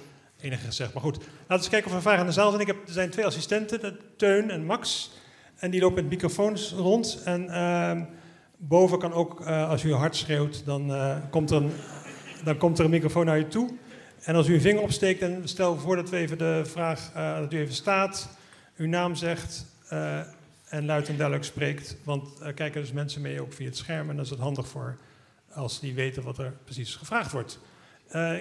enige 0.40 0.64
gezegd. 0.64 0.92
Maar 0.92 1.02
goed, 1.02 1.16
laten 1.16 1.30
we 1.46 1.54
eens 1.54 1.68
kijken 1.68 1.90
of 1.90 1.96
er 1.96 2.02
vragen 2.02 2.20
aan 2.20 2.26
de 2.26 2.32
zaal 2.32 2.48
zijn. 2.48 2.60
Ik 2.60 2.66
heb, 2.66 2.86
er 2.86 2.92
zijn 2.92 3.10
twee 3.10 3.26
assistenten, 3.26 3.98
Teun 4.16 4.50
en 4.50 4.64
Max. 4.64 5.10
En 5.56 5.70
die 5.70 5.80
lopen 5.80 6.02
met 6.02 6.10
microfoons 6.10 6.72
rond. 6.72 7.22
En 7.24 7.44
uh, 7.44 8.00
boven 8.56 8.98
kan 8.98 9.12
ook, 9.12 9.40
uh, 9.40 9.68
als 9.68 9.84
u 9.84 9.92
hard 9.92 10.16
schreeuwt, 10.16 10.64
dan, 10.64 10.90
uh, 10.90 11.16
komt 11.30 11.50
er 11.50 11.56
een, 11.56 11.72
dan 12.44 12.56
komt 12.56 12.78
er 12.78 12.84
een 12.84 12.90
microfoon 12.90 13.26
naar 13.26 13.38
u 13.38 13.48
toe. 13.48 13.70
En 14.22 14.34
als 14.34 14.48
u 14.48 14.52
uw 14.52 14.60
vinger 14.60 14.82
opsteekt, 14.82 15.22
en 15.22 15.48
stel 15.48 15.78
voor 15.78 15.96
dat 15.96 16.10
we 16.10 16.16
even 16.16 16.38
de 16.38 16.62
vraag, 16.64 17.10
uh, 17.16 17.38
dat 17.38 17.52
u 17.52 17.58
even 17.58 17.74
staat, 17.74 18.28
uw 18.76 18.86
naam 18.86 19.14
zegt 19.14 19.66
en 20.68 20.86
luid 20.86 21.08
en 21.08 21.16
duidelijk 21.16 21.46
spreekt. 21.46 21.96
Want 22.04 22.28
kijken 22.54 22.80
dus 22.80 22.92
mensen 22.92 23.20
mee 23.20 23.40
ook 23.40 23.52
via 23.52 23.66
het 23.66 23.76
scherm 23.76 24.10
en 24.10 24.16
dat 24.16 24.24
is 24.24 24.30
het 24.30 24.40
handig 24.40 24.68
voor 24.68 24.96
als 25.52 25.80
die 25.80 25.94
weten 25.94 26.22
wat 26.22 26.38
er 26.38 26.52
precies 26.64 26.94
gevraagd 26.94 27.32
wordt. 27.32 27.58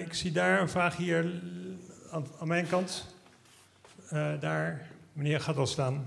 ik 0.06 0.14
zie 0.14 0.32
daar 0.32 0.60
een 0.60 0.68
vraag 0.68 0.96
hier 0.96 1.42
aan, 2.10 2.26
aan 2.38 2.48
mijn 2.48 2.68
kant. 2.68 3.06
daar, 4.40 4.88
meneer 5.12 5.40
gaat 5.40 5.56
wel 5.56 5.66
staan. 5.66 6.04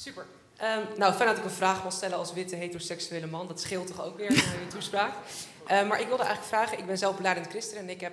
Super. 0.00 0.26
Um, 0.62 0.98
nou, 0.98 1.14
fijn 1.14 1.28
dat 1.28 1.38
ik 1.38 1.44
een 1.44 1.50
vraag 1.50 1.82
mag 1.82 1.92
stellen 1.92 2.16
als 2.16 2.32
witte 2.32 2.56
heteroseksuele 2.56 3.26
man. 3.26 3.46
Dat 3.46 3.60
scheelt 3.60 3.86
toch 3.86 4.04
ook 4.04 4.16
weer 4.16 4.30
in 4.30 4.34
je 4.34 4.66
toespraak. 4.68 5.14
Uh, 5.62 5.88
maar 5.88 6.00
ik 6.00 6.06
wilde 6.06 6.22
eigenlijk 6.22 6.54
vragen, 6.54 6.78
ik 6.78 6.86
ben 6.86 6.98
zelf 6.98 7.16
beleidend 7.16 7.46
christen 7.48 7.78
en 7.78 7.88
ik 7.88 8.00
heb 8.00 8.12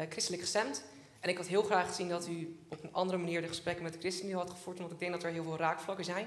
uh, 0.00 0.06
christelijk 0.08 0.42
gestemd. 0.42 0.84
En 1.20 1.28
ik 1.28 1.36
had 1.36 1.46
heel 1.46 1.62
graag 1.62 1.86
gezien 1.86 2.08
dat 2.08 2.28
u 2.28 2.58
op 2.68 2.82
een 2.82 2.92
andere 2.92 3.18
manier 3.18 3.40
de 3.40 3.48
gesprekken 3.48 3.84
met 3.84 3.92
de 3.92 3.98
ChristenUnie 3.98 4.36
had 4.36 4.50
gevoerd. 4.50 4.78
Want 4.78 4.92
ik 4.92 4.98
denk 4.98 5.12
dat 5.12 5.22
er 5.22 5.30
heel 5.30 5.42
veel 5.42 5.56
raakvlakken 5.56 6.04
zijn. 6.04 6.26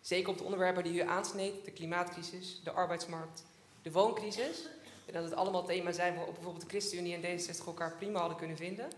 Zeker 0.00 0.28
op 0.28 0.38
de 0.38 0.44
onderwerpen 0.44 0.82
die 0.82 0.92
u 0.92 1.00
aansneed. 1.00 1.64
De 1.64 1.70
klimaatcrisis, 1.70 2.60
de 2.64 2.70
arbeidsmarkt, 2.70 3.44
de 3.82 3.90
wooncrisis. 3.90 4.68
En 5.06 5.12
dat 5.12 5.24
het 5.24 5.34
allemaal 5.34 5.64
thema's 5.64 5.96
zijn 5.96 6.14
waarop 6.14 6.34
bijvoorbeeld 6.34 6.64
de 6.64 6.70
ChristenUnie 6.70 7.14
en 7.14 7.38
D66 7.38 7.66
elkaar 7.66 7.96
prima 7.96 8.18
hadden 8.18 8.38
kunnen 8.38 8.56
vinden. 8.56 8.88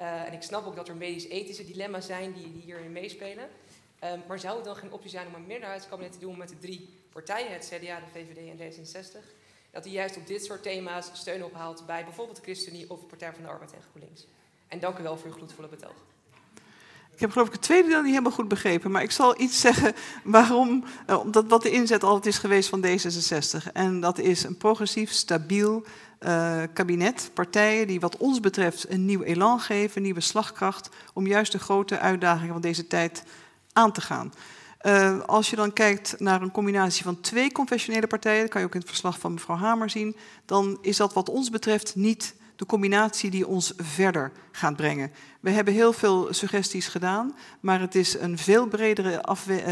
Uh, 0.00 0.22
en 0.22 0.32
ik 0.32 0.42
snap 0.42 0.66
ook 0.66 0.76
dat 0.76 0.88
er 0.88 0.96
medisch-ethische 0.96 1.64
dilemma's 1.64 2.06
zijn 2.06 2.32
die, 2.32 2.52
die 2.52 2.62
hierin 2.62 2.92
meespelen. 2.92 3.48
Um, 4.12 4.22
maar 4.28 4.38
zou 4.38 4.56
het 4.56 4.64
dan 4.64 4.76
geen 4.76 4.92
optie 4.92 5.10
zijn 5.10 5.26
om 5.26 5.34
een 5.34 5.46
meerderheidskabinet 5.46 6.12
te 6.12 6.18
doen 6.18 6.38
met 6.38 6.48
de 6.48 6.58
drie 6.58 6.98
partijen, 7.12 7.52
het 7.52 7.72
CDA, 7.72 7.98
de 8.00 8.06
VVD 8.12 8.36
en 8.36 8.58
D66? 8.58 9.24
Dat 9.70 9.84
die 9.84 9.92
juist 9.92 10.16
op 10.16 10.26
dit 10.26 10.44
soort 10.44 10.62
thema's 10.62 11.10
steun 11.12 11.44
ophaalt 11.44 11.86
bij 11.86 12.04
bijvoorbeeld 12.04 12.36
de 12.36 12.42
ChristenUnie 12.42 12.90
of 12.90 13.00
de 13.00 13.06
Partij 13.06 13.32
van 13.32 13.42
de 13.42 13.48
Arbeid 13.48 13.72
en 13.72 13.78
GroenLinks. 13.90 14.26
En 14.68 14.80
dank 14.80 14.98
u 14.98 15.02
wel 15.02 15.16
voor 15.16 15.26
uw 15.26 15.36
gloedvolle 15.36 15.68
betoog. 15.68 15.94
Ik 17.12 17.22
heb 17.22 17.30
geloof 17.30 17.46
ik 17.46 17.52
het 17.52 17.62
tweede 17.62 17.88
deel 17.88 18.00
niet 18.00 18.10
helemaal 18.10 18.32
goed 18.32 18.48
begrepen, 18.48 18.90
maar 18.90 19.02
ik 19.02 19.10
zal 19.10 19.40
iets 19.40 19.60
zeggen 19.60 19.94
waarom, 20.24 20.84
uh, 21.10 21.18
omdat 21.18 21.44
wat 21.48 21.62
de 21.62 21.70
inzet 21.70 22.02
altijd 22.02 22.26
is 22.26 22.38
geweest 22.38 22.68
van 22.68 22.84
D66. 22.84 23.72
En 23.72 24.00
dat 24.00 24.18
is 24.18 24.42
een 24.42 24.56
progressief, 24.56 25.10
stabiel 25.10 25.84
uh, 26.20 26.62
kabinet, 26.72 27.30
partijen 27.34 27.86
die 27.86 28.00
wat 28.00 28.16
ons 28.16 28.40
betreft 28.40 28.90
een 28.90 29.04
nieuw 29.04 29.22
elan 29.22 29.60
geven, 29.60 29.96
een 29.96 30.02
nieuwe 30.02 30.20
slagkracht, 30.20 30.88
om 31.12 31.26
juist 31.26 31.52
de 31.52 31.58
grote 31.58 31.98
uitdagingen 31.98 32.52
van 32.52 32.62
deze 32.62 32.86
tijd 32.86 33.22
aan 33.76 33.92
te 33.92 34.00
gaan. 34.00 34.32
Uh, 34.82 35.20
als 35.20 35.50
je 35.50 35.56
dan 35.56 35.72
kijkt 35.72 36.20
naar 36.20 36.42
een 36.42 36.50
combinatie 36.50 37.04
van 37.04 37.20
twee 37.20 37.52
confessionele 37.52 38.06
partijen, 38.06 38.40
dat 38.40 38.50
kan 38.50 38.60
je 38.60 38.66
ook 38.66 38.74
in 38.74 38.80
het 38.80 38.88
verslag 38.88 39.18
van 39.18 39.32
mevrouw 39.32 39.56
Hamer 39.56 39.90
zien, 39.90 40.16
dan 40.44 40.78
is 40.80 40.96
dat 40.96 41.12
wat 41.12 41.28
ons 41.28 41.50
betreft 41.50 41.96
niet 41.96 42.34
de 42.56 42.66
combinatie 42.66 43.30
die 43.30 43.46
ons 43.46 43.72
verder 43.76 44.32
gaat 44.52 44.76
brengen. 44.76 45.12
We 45.40 45.50
hebben 45.50 45.74
heel 45.74 45.92
veel 45.92 46.28
suggesties 46.30 46.88
gedaan, 46.88 47.36
maar 47.60 47.80
het 47.80 47.94
is 47.94 48.18
een 48.18 48.38
veel 48.38 48.66
bredere 48.66 49.22
afwe 49.22 49.62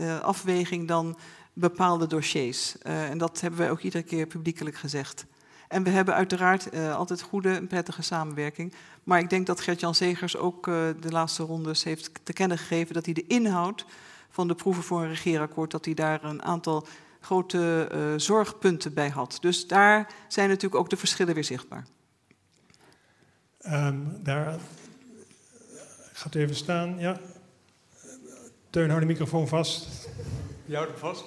uh, 0.00 0.20
afweging 0.20 0.88
dan 0.88 1.16
bepaalde 1.52 2.06
dossiers. 2.06 2.78
En 2.82 3.18
dat 3.18 3.40
hebben 3.40 3.60
wij 3.60 3.70
ook 3.70 3.80
iedere 3.80 4.04
keer 4.04 4.26
publiekelijk 4.26 4.76
gezegd. 4.76 5.26
En 5.74 5.82
we 5.82 5.90
hebben 5.90 6.14
uiteraard 6.14 6.74
uh, 6.74 6.96
altijd 6.96 7.22
goede 7.22 7.54
en 7.54 7.66
prettige 7.66 8.02
samenwerking. 8.02 8.74
Maar 9.04 9.18
ik 9.18 9.30
denk 9.30 9.46
dat 9.46 9.60
Gert-Jan 9.60 9.94
Zegers 9.94 10.36
ook 10.36 10.66
uh, 10.66 10.74
de 11.00 11.10
laatste 11.10 11.42
rondes 11.42 11.84
heeft 11.84 12.10
te 12.22 12.32
kennen 12.32 12.58
gegeven 12.58 12.94
dat 12.94 13.04
hij 13.04 13.14
de 13.14 13.26
inhoud 13.26 13.84
van 14.30 14.48
de 14.48 14.54
proeven 14.54 14.82
voor 14.82 15.02
een 15.02 15.08
regeerakkoord, 15.08 15.70
dat 15.70 15.84
hij 15.84 15.94
daar 15.94 16.24
een 16.24 16.42
aantal 16.42 16.86
grote 17.20 17.88
uh, 17.92 18.12
zorgpunten 18.16 18.94
bij 18.94 19.08
had. 19.08 19.38
Dus 19.40 19.66
daar 19.66 20.12
zijn 20.28 20.48
natuurlijk 20.48 20.74
ook 20.74 20.90
de 20.90 20.96
verschillen 20.96 21.34
weer 21.34 21.44
zichtbaar. 21.44 21.86
Um, 23.66 24.18
daar 24.22 24.58
gaat 26.12 26.34
u 26.34 26.40
even 26.40 26.56
staan, 26.56 26.98
ja. 26.98 27.20
Teun, 28.70 28.88
hou 28.88 29.00
de 29.00 29.06
microfoon 29.06 29.48
vast. 29.48 30.08
Je 30.64 30.74
houdt 30.74 30.90
hem 30.90 31.00
vast. 31.00 31.24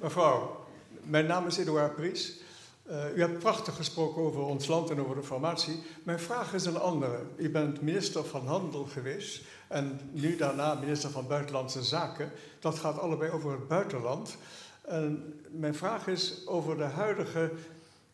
Mevrouw, 0.00 0.66
mijn 1.02 1.26
naam 1.26 1.46
is 1.46 1.56
Edouard 1.56 1.94
Pries. 1.94 2.46
Uh, 2.90 3.16
u 3.16 3.20
hebt 3.20 3.38
prachtig 3.38 3.76
gesproken 3.76 4.22
over 4.22 4.40
ons 4.40 4.66
land 4.66 4.90
en 4.90 5.00
over 5.00 5.14
de 5.14 5.22
formatie. 5.22 5.82
Mijn 6.02 6.18
vraag 6.18 6.54
is 6.54 6.64
een 6.64 6.78
andere. 6.78 7.20
U 7.36 7.50
bent 7.50 7.82
minister 7.82 8.24
van 8.24 8.46
Handel 8.46 8.84
geweest 8.84 9.40
en 9.66 10.00
nu 10.12 10.36
daarna 10.36 10.74
minister 10.74 11.10
van 11.10 11.26
Buitenlandse 11.26 11.82
Zaken. 11.82 12.32
Dat 12.60 12.78
gaat 12.78 12.98
allebei 12.98 13.30
over 13.30 13.50
het 13.50 13.68
buitenland. 13.68 14.36
En 14.82 15.40
mijn 15.50 15.74
vraag 15.74 16.06
is 16.06 16.46
over 16.46 16.76
de 16.76 16.84
huidige 16.84 17.52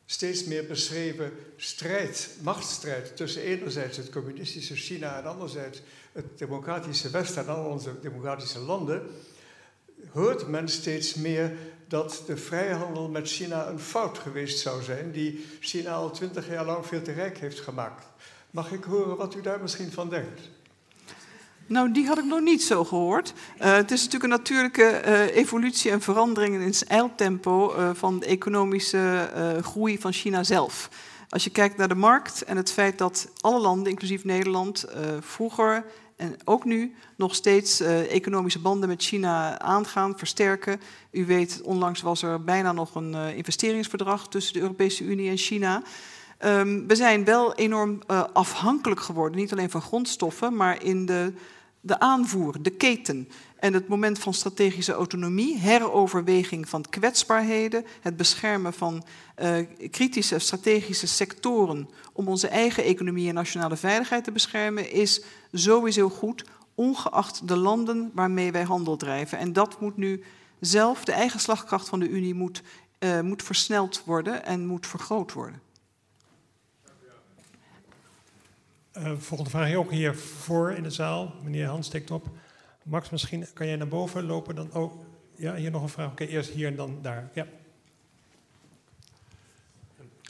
steeds 0.07 0.45
meer 0.45 0.66
beschreven 0.66 1.33
strijd, 1.57 2.37
machtsstrijd 2.43 3.16
tussen 3.16 3.43
enerzijds 3.43 3.97
het 3.97 4.11
communistische 4.11 4.77
China 4.77 5.18
en 5.18 5.27
anderzijds 5.27 5.83
het 6.12 6.39
democratische 6.39 7.11
Westen 7.11 7.43
en 7.43 7.55
al 7.55 7.64
onze 7.64 8.01
democratische 8.01 8.59
landen. 8.59 9.03
hoort 10.12 10.49
men 10.49 10.68
steeds 10.68 11.14
meer 11.14 11.57
dat 11.89 12.22
de 12.26 12.37
vrijhandel 12.37 13.09
met 13.09 13.28
China 13.28 13.66
een 13.66 13.78
fout 13.78 14.18
geweest 14.18 14.59
zou 14.59 14.82
zijn, 14.82 15.12
die 15.12 15.47
China 15.61 15.93
al 15.93 16.11
twintig 16.11 16.49
jaar 16.49 16.64
lang 16.64 16.87
veel 16.87 17.03
te 17.03 17.12
rijk 17.12 17.39
heeft 17.39 17.61
gemaakt. 17.61 18.07
Mag 18.51 18.72
ik 18.72 18.85
horen 18.85 19.16
wat 19.16 19.35
u 19.35 19.41
daar 19.41 19.61
misschien 19.61 19.93
van 19.93 20.09
denkt? 20.09 20.41
Nou, 21.66 21.93
die 21.93 22.07
had 22.07 22.18
ik 22.18 22.24
nog 22.24 22.41
niet 22.41 22.62
zo 22.62 22.85
gehoord. 22.85 23.32
Uh, 23.59 23.74
het 23.74 23.91
is 23.91 24.05
natuurlijk 24.05 24.32
een 24.32 24.39
natuurlijke 24.39 25.03
uh, 25.07 25.37
evolutie 25.37 25.91
en 25.91 26.01
verandering 26.01 26.62
in 26.62 26.74
eiltempo 26.89 27.76
uh, 27.76 27.91
van 27.93 28.18
de 28.18 28.26
economische 28.26 29.30
groei 29.62 29.99
van 29.99 30.12
China 30.12 30.43
zelf. 30.43 30.89
Als 31.28 31.45
je 31.45 31.51
kijkt 31.51 31.76
naar 31.76 31.89
de 31.89 31.95
markt 31.95 32.45
en 32.45 32.57
het 32.57 32.72
feit 32.72 32.99
dat 32.99 33.28
alle 33.41 33.61
landen, 33.61 33.91
inclusief 33.91 34.24
Nederland, 34.24 34.85
vroeger 35.20 35.85
en 36.17 36.37
ook 36.45 36.65
nu 36.65 36.95
nog 37.17 37.35
steeds 37.35 37.81
economische 37.81 38.59
banden 38.61 38.89
met 38.89 39.03
China 39.03 39.59
aangaan, 39.61 40.19
versterken. 40.19 40.81
U 41.11 41.27
weet, 41.27 41.61
onlangs 41.62 42.03
was 42.03 42.23
er 42.23 42.45
bijna 42.45 42.73
nog 42.73 42.95
een 42.95 43.15
investeringsverdrag 43.15 44.29
tussen 44.29 44.55
de 44.55 44.61
Europese 44.61 45.05
Unie 45.05 45.31
en 45.31 45.37
China. 45.37 45.83
Um, 46.45 46.87
we 46.87 46.97
zijn 46.97 47.25
wel 47.25 47.55
enorm 47.55 48.03
uh, 48.11 48.25
afhankelijk 48.33 49.01
geworden, 49.01 49.39
niet 49.39 49.53
alleen 49.53 49.71
van 49.71 49.83
grondstoffen, 49.83 50.57
maar 50.57 50.83
in 50.83 51.07
de, 51.07 51.33
de 51.81 52.01
aanvoer, 52.01 52.62
de 52.62 52.71
keten. 52.71 53.29
En 53.59 53.73
het 53.73 53.89
moment 53.89 54.19
van 54.19 54.35
strategische 54.35 54.93
autonomie, 54.93 55.59
heroverweging 55.59 56.69
van 56.69 56.85
kwetsbaarheden, 56.91 57.85
het 58.01 58.17
beschermen 58.17 58.73
van 58.73 59.05
kritische 59.91 60.39
strategische 60.39 61.07
sectoren 61.07 61.89
om 62.12 62.29
onze 62.29 62.49
eigen 62.49 62.85
economie 62.85 63.29
en 63.29 63.35
nationale 63.35 63.77
veiligheid 63.77 64.25
te 64.25 64.33
beschermen, 64.33 64.93
is 64.93 65.23
sowieso 65.55 66.09
goed, 66.09 66.45
ongeacht 66.75 67.49
de 67.49 67.57
landen 67.57 68.11
waarmee 68.15 68.53
wij 68.53 68.63
handel 68.63 68.97
drijven. 68.97 69.39
En 69.39 69.53
dat 69.53 69.81
moet 69.81 69.97
nu 69.97 70.25
zelf, 70.61 71.05
de 71.05 71.13
eigen 71.13 71.41
slagkracht 71.41 71.89
van 71.89 72.01
de 72.01 72.09
Unie 72.09 72.35
moet, 72.35 72.63
uh, 72.99 73.21
moet 73.21 73.43
versneld 73.43 74.05
worden 74.05 74.45
en 74.45 74.67
moet 74.67 74.87
vergroot 74.87 75.33
worden. 75.33 75.63
Uh, 78.99 79.13
volgende 79.19 79.51
vraag 79.51 79.75
ook 79.75 79.91
hier 79.91 80.17
voor 80.17 80.73
in 80.73 80.83
de 80.83 80.91
zaal. 80.91 81.35
Meneer 81.43 81.67
Hans 81.67 81.87
steekt 81.87 82.11
op. 82.11 82.27
Max, 82.83 83.11
misschien 83.11 83.47
kan 83.53 83.67
jij 83.67 83.77
naar 83.77 83.89
boven 83.89 84.27
lopen. 84.27 84.55
Dan, 84.55 84.73
oh, 84.73 85.05
ja, 85.37 85.55
hier 85.55 85.71
nog 85.71 85.83
een 85.83 85.89
vraag. 85.89 86.11
Oké, 86.11 86.23
okay, 86.23 86.35
eerst 86.35 86.51
hier 86.51 86.67
en 86.67 86.77
dan 86.77 86.99
daar. 87.03 87.31
Ja. 87.35 87.47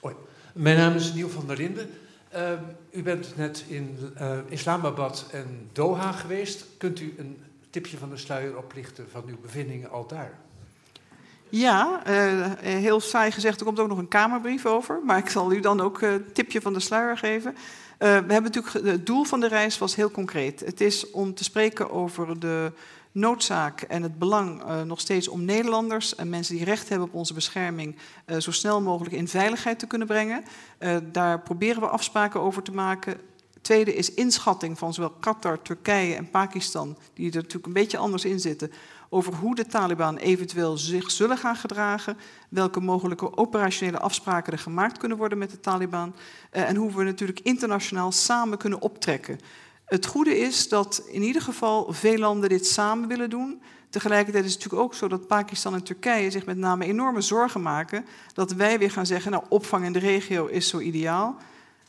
Hoi. 0.00 0.14
Mijn 0.54 0.76
naam 0.76 0.94
is 0.94 1.12
Niel 1.12 1.28
van 1.28 1.46
der 1.46 1.56
Linden. 1.56 1.90
Uh, 2.36 2.50
u 2.90 3.02
bent 3.02 3.36
net 3.36 3.64
in 3.68 3.98
uh, 4.20 4.38
Islamabad 4.48 5.26
en 5.32 5.68
Doha 5.72 6.12
geweest. 6.12 6.66
Kunt 6.78 7.00
u 7.00 7.14
een 7.18 7.42
tipje 7.70 7.96
van 7.96 8.10
de 8.10 8.16
sluier 8.16 8.56
oplichten 8.56 9.06
van 9.10 9.22
uw 9.26 9.36
bevindingen 9.42 9.90
al 9.90 10.06
daar? 10.06 10.38
Ja, 11.48 12.02
uh, 12.08 12.46
heel 12.58 13.00
saai 13.00 13.30
gezegd, 13.30 13.58
er 13.60 13.66
komt 13.66 13.78
ook 13.78 13.88
nog 13.88 13.98
een 13.98 14.08
kamerbrief 14.08 14.66
over. 14.66 15.00
Maar 15.04 15.18
ik 15.18 15.28
zal 15.28 15.52
u 15.52 15.60
dan 15.60 15.80
ook 15.80 16.00
een 16.00 16.32
tipje 16.32 16.60
van 16.60 16.72
de 16.72 16.80
sluier 16.80 17.18
geven. 17.18 17.54
We 17.98 18.06
hebben 18.06 18.42
natuurlijk, 18.42 18.86
het 18.86 19.06
doel 19.06 19.24
van 19.24 19.40
de 19.40 19.48
reis 19.48 19.78
was 19.78 19.94
heel 19.94 20.10
concreet. 20.10 20.60
Het 20.60 20.80
is 20.80 21.10
om 21.10 21.34
te 21.34 21.44
spreken 21.44 21.90
over 21.90 22.40
de 22.40 22.72
noodzaak 23.14 23.80
en 23.80 24.02
het 24.02 24.18
belang 24.18 24.62
uh, 24.62 24.82
nog 24.82 25.00
steeds 25.00 25.28
om 25.28 25.44
Nederlanders 25.44 26.14
en 26.14 26.28
mensen 26.28 26.54
die 26.54 26.64
recht 26.64 26.88
hebben 26.88 27.08
op 27.08 27.14
onze 27.14 27.34
bescherming 27.34 27.96
uh, 28.26 28.36
zo 28.36 28.50
snel 28.50 28.80
mogelijk 28.80 29.14
in 29.14 29.28
veiligheid 29.28 29.78
te 29.78 29.86
kunnen 29.86 30.06
brengen. 30.06 30.44
daar 31.12 31.40
proberen 31.40 31.80
we 31.80 31.88
afspraken 31.88 32.40
over 32.40 32.62
te 32.62 32.72
maken. 32.72 33.20
Tweede 33.60 33.94
is 33.94 34.14
inschatting 34.14 34.78
van 34.78 34.94
zowel 34.94 35.10
Qatar, 35.10 35.62
Turkije 35.62 36.14
en 36.14 36.30
Pakistan, 36.30 36.96
die 37.14 37.30
er 37.30 37.36
natuurlijk 37.36 37.66
een 37.66 37.72
beetje 37.72 37.98
anders 37.98 38.24
in 38.24 38.40
zitten, 38.40 38.72
over 39.08 39.34
hoe 39.34 39.54
de 39.54 39.66
Taliban 39.66 40.16
eventueel 40.16 40.76
zich 40.76 41.10
zullen 41.10 41.38
gaan 41.38 41.56
gedragen, 41.56 42.16
welke 42.48 42.80
mogelijke 42.80 43.36
operationele 43.36 43.98
afspraken 43.98 44.52
er 44.52 44.58
gemaakt 44.58 44.98
kunnen 44.98 45.18
worden 45.18 45.38
met 45.38 45.50
de 45.50 45.60
Taliban 45.60 46.14
en 46.50 46.76
hoe 46.76 46.92
we 46.96 47.04
natuurlijk 47.04 47.40
internationaal 47.40 48.12
samen 48.12 48.58
kunnen 48.58 48.80
optrekken. 48.80 49.38
Het 49.84 50.06
goede 50.06 50.38
is 50.38 50.68
dat 50.68 51.02
in 51.10 51.22
ieder 51.22 51.42
geval 51.42 51.92
veel 51.92 52.18
landen 52.18 52.48
dit 52.48 52.66
samen 52.66 53.08
willen 53.08 53.30
doen. 53.30 53.62
Tegelijkertijd 53.90 54.44
is 54.44 54.52
het 54.52 54.62
natuurlijk 54.62 54.90
ook 54.90 54.98
zo 54.98 55.08
dat 55.08 55.26
Pakistan 55.26 55.74
en 55.74 55.82
Turkije 55.82 56.30
zich 56.30 56.46
met 56.46 56.56
name 56.56 56.84
enorme 56.84 57.20
zorgen 57.20 57.62
maken 57.62 58.04
dat 58.32 58.52
wij 58.52 58.78
weer 58.78 58.90
gaan 58.90 59.06
zeggen, 59.06 59.30
nou 59.30 59.44
opvang 59.48 59.84
in 59.84 59.92
de 59.92 59.98
regio 59.98 60.46
is 60.46 60.68
zo 60.68 60.78
ideaal. 60.78 61.36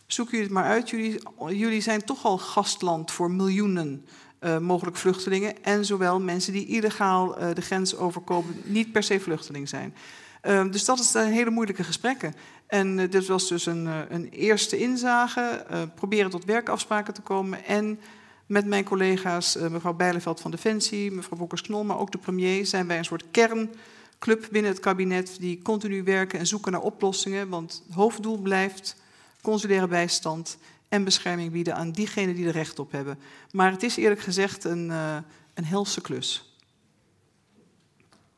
Zoek 0.07 0.29
jullie 0.29 0.45
het 0.45 0.53
maar 0.53 0.63
uit, 0.63 0.89
jullie, 0.89 1.19
jullie 1.47 1.81
zijn 1.81 2.03
toch 2.03 2.25
al 2.25 2.37
gastland 2.37 3.11
voor 3.11 3.31
miljoenen 3.31 4.05
uh, 4.39 4.57
mogelijk 4.57 4.97
vluchtelingen. 4.97 5.63
En 5.63 5.85
zowel 5.85 6.19
mensen 6.19 6.53
die 6.53 6.65
illegaal 6.65 7.41
uh, 7.41 7.47
de 7.53 7.61
grens 7.61 7.95
overkomen, 7.95 8.61
niet 8.63 8.91
per 8.91 9.03
se 9.03 9.19
vluchteling 9.19 9.69
zijn. 9.69 9.95
Uh, 10.43 10.71
dus 10.71 10.85
dat 10.85 10.99
is 10.99 11.13
een 11.13 11.31
hele 11.31 11.49
moeilijke 11.49 11.83
gesprekken. 11.83 12.33
En 12.67 12.97
uh, 12.97 13.11
dit 13.11 13.27
was 13.27 13.47
dus 13.47 13.65
een, 13.65 13.85
een 14.09 14.29
eerste 14.29 14.77
inzage. 14.77 15.65
proberen 15.95 16.29
tot 16.29 16.45
werkafspraken 16.45 17.13
te 17.13 17.21
komen. 17.21 17.65
En 17.65 17.99
met 18.45 18.65
mijn 18.65 18.83
collega's, 18.83 19.55
mevrouw 19.55 19.93
Bijleveld 19.93 20.41
van 20.41 20.51
Defensie, 20.51 21.11
mevrouw 21.11 21.37
Bokkers-Knol, 21.37 21.83
maar 21.83 21.99
ook 21.99 22.11
de 22.11 22.17
premier, 22.17 22.65
zijn 22.65 22.87
wij 22.87 22.97
een 22.97 23.05
soort 23.05 23.23
kernclub 23.31 24.47
binnen 24.51 24.71
het 24.71 24.79
kabinet 24.79 25.37
die 25.39 25.61
continu 25.61 26.03
werken 26.03 26.39
en 26.39 26.47
zoeken 26.47 26.71
naar 26.71 26.81
oplossingen. 26.81 27.49
Want 27.49 27.83
het 27.85 27.95
hoofddoel 27.95 28.37
blijft 28.37 28.95
consulaire 29.41 29.87
bijstand 29.87 30.57
en 30.89 31.03
bescherming 31.03 31.51
bieden 31.51 31.75
aan 31.75 31.91
diegenen 31.91 32.35
die 32.35 32.45
er 32.45 32.51
recht 32.51 32.79
op 32.79 32.91
hebben. 32.91 33.19
Maar 33.51 33.71
het 33.71 33.83
is 33.83 33.95
eerlijk 33.95 34.21
gezegd 34.21 34.63
een, 34.63 34.89
uh, 34.89 35.17
een 35.53 35.65
helse 35.65 36.01
klus. 36.01 36.55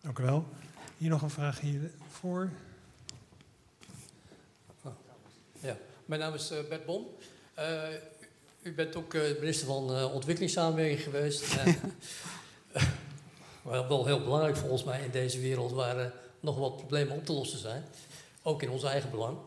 Dank 0.02 0.20
u 0.20 0.24
wel. 0.24 0.48
Hier 0.98 1.10
nog 1.10 1.22
een 1.22 1.30
vraag 1.30 1.60
hiervoor. 1.60 2.50
Ja, 5.60 5.78
mijn 6.06 6.22
naam 6.22 6.34
is 6.34 6.52
uh, 6.52 6.58
Bert 6.70 6.86
Bom. 6.86 7.08
Uh, 7.60 7.84
u 8.62 8.74
bent 8.74 8.96
ook 8.96 9.14
minister 9.14 9.68
van 9.68 10.12
Ontwikkelingssamenwerking 10.12 11.04
geweest. 11.04 11.46
wel 13.64 14.06
heel 14.06 14.24
belangrijk 14.24 14.58
volgens 14.58 14.84
mij 14.84 15.04
in 15.04 15.12
deze 15.12 15.40
wereld 15.40 15.72
waar 15.72 16.14
nog 16.40 16.58
wat 16.58 16.78
problemen 16.78 17.16
op 17.16 17.26
te 17.26 17.34
lossen 17.34 17.60
zijn. 17.60 17.84
Ook 18.42 18.62
in 18.62 18.70
ons 18.70 18.84
eigen 18.84 19.10
belang. 19.10 19.38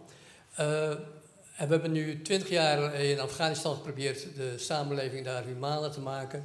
En 1.57 1.67
we 1.67 1.73
hebben 1.73 1.93
nu 1.93 2.23
twintig 2.23 2.49
jaar 2.49 2.95
in 2.95 3.21
Afghanistan 3.21 3.75
geprobeerd 3.75 4.27
de 4.37 4.59
samenleving 4.59 5.25
daar 5.25 5.45
humaner 5.45 5.91
te 5.91 6.01
maken. 6.01 6.45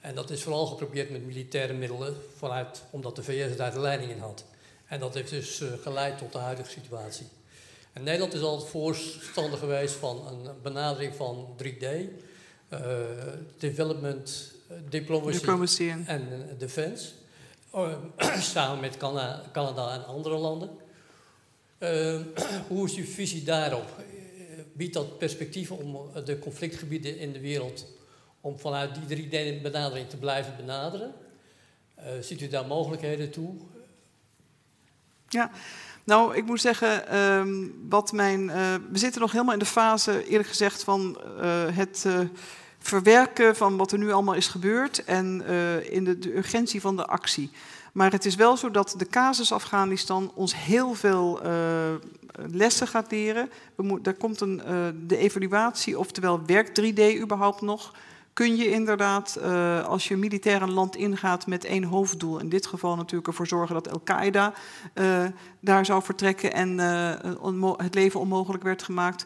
En 0.00 0.14
dat 0.14 0.30
is 0.30 0.42
vooral 0.42 0.66
geprobeerd 0.66 1.10
met 1.10 1.26
militaire 1.26 1.72
middelen, 1.72 2.16
vanuit, 2.36 2.82
omdat 2.90 3.16
de 3.16 3.22
VS 3.22 3.56
daar 3.56 3.72
de 3.72 3.80
leiding 3.80 4.10
in 4.10 4.18
had. 4.18 4.44
En 4.86 5.00
dat 5.00 5.14
heeft 5.14 5.30
dus 5.30 5.62
geleid 5.82 6.18
tot 6.18 6.32
de 6.32 6.38
huidige 6.38 6.70
situatie. 6.70 7.26
En 7.96 8.02
Nederland 8.02 8.34
is 8.34 8.40
altijd 8.40 8.70
voorstander 8.70 9.58
geweest 9.58 9.94
van 9.94 10.26
een 10.26 10.60
benadering 10.62 11.14
van 11.14 11.56
3D, 11.62 11.82
uh, 11.82 12.08
eh, 12.70 13.32
development, 13.58 14.52
uh, 14.70 14.76
diplomacy, 14.88 15.38
diplomacy, 15.38 15.92
en 16.06 16.48
defense, 16.58 17.12
samen 18.54 18.80
met 18.80 18.96
Canada, 18.96 19.42
Canada 19.52 19.94
en 19.94 20.06
andere 20.06 20.36
landen. 20.36 20.70
hoe 22.68 22.86
is 22.86 22.94
uw 22.96 23.04
visie 23.04 23.42
daarop? 23.42 23.88
biedt 24.72 24.94
dat 24.94 25.18
perspectief 25.18 25.70
om 25.70 25.96
eh, 25.96 26.24
de 26.24 26.38
conflictgebieden 26.38 27.18
in 27.18 27.32
de 27.32 27.40
wereld, 27.40 27.86
om 28.40 28.58
vanuit 28.58 28.94
die 28.94 29.28
drie 29.28 29.60
benadering 29.60 30.08
te 30.08 30.16
blijven 30.16 30.56
benaderen? 30.56 31.12
Uh, 31.98 32.04
ziet 32.20 32.40
u 32.40 32.48
daar 32.48 32.66
mogelijkheden 32.66 33.30
toe? 33.30 33.54
Ja, 35.28 35.50
nou, 36.06 36.34
ik 36.36 36.44
moet 36.44 36.60
zeggen, 36.60 37.18
um, 37.18 37.74
wat 37.88 38.12
mijn, 38.12 38.40
uh, 38.40 38.54
we 38.90 38.98
zitten 38.98 39.20
nog 39.20 39.32
helemaal 39.32 39.52
in 39.52 39.58
de 39.58 39.64
fase, 39.64 40.28
eerlijk 40.28 40.48
gezegd, 40.48 40.84
van 40.84 41.18
uh, 41.40 41.42
het 41.70 42.04
uh, 42.06 42.18
verwerken 42.78 43.56
van 43.56 43.76
wat 43.76 43.92
er 43.92 43.98
nu 43.98 44.12
allemaal 44.12 44.34
is 44.34 44.46
gebeurd 44.46 45.04
en 45.04 45.46
in 45.90 46.04
de, 46.04 46.36
urgentie 46.36 46.80
van 46.80 46.96
de 46.96 47.06
actie. 47.06 47.50
Maar 47.92 48.12
het 48.12 48.24
is 48.24 48.34
wel 48.34 48.56
zo 48.56 48.70
dat 48.70 48.94
de 48.96 49.06
casus 49.06 49.52
Afghanistan 49.52 50.30
ons 50.34 50.56
heel 50.56 50.94
veel 50.94 51.40
lessen 52.46 52.86
gaat 52.86 53.10
leren. 53.10 53.50
We 53.74 53.82
moet, 53.82 54.06
er 54.06 54.14
komt 54.14 54.40
een, 54.40 54.62
de 55.06 55.16
evaluatie, 55.16 55.98
oftewel 55.98 56.40
werkt 56.46 56.80
3D 56.80 57.20
überhaupt 57.20 57.60
nog? 57.60 57.92
Kun 58.36 58.56
je 58.56 58.70
inderdaad, 58.70 59.38
uh, 59.42 59.84
als 59.84 60.08
je 60.08 60.16
militair 60.16 60.62
een 60.62 60.72
land 60.72 60.96
ingaat 60.96 61.46
met 61.46 61.64
één 61.64 61.84
hoofddoel, 61.84 62.38
in 62.38 62.48
dit 62.48 62.66
geval 62.66 62.96
natuurlijk 62.96 63.26
ervoor 63.26 63.46
zorgen 63.46 63.74
dat 63.74 63.90
Al-Qaeda 63.92 64.52
uh, 64.94 65.24
daar 65.60 65.84
zou 65.84 66.02
vertrekken 66.02 66.52
en 66.52 66.78
het 67.76 67.94
leven 67.94 68.20
onmogelijk 68.20 68.62
werd 68.62 68.82
gemaakt, 68.82 69.24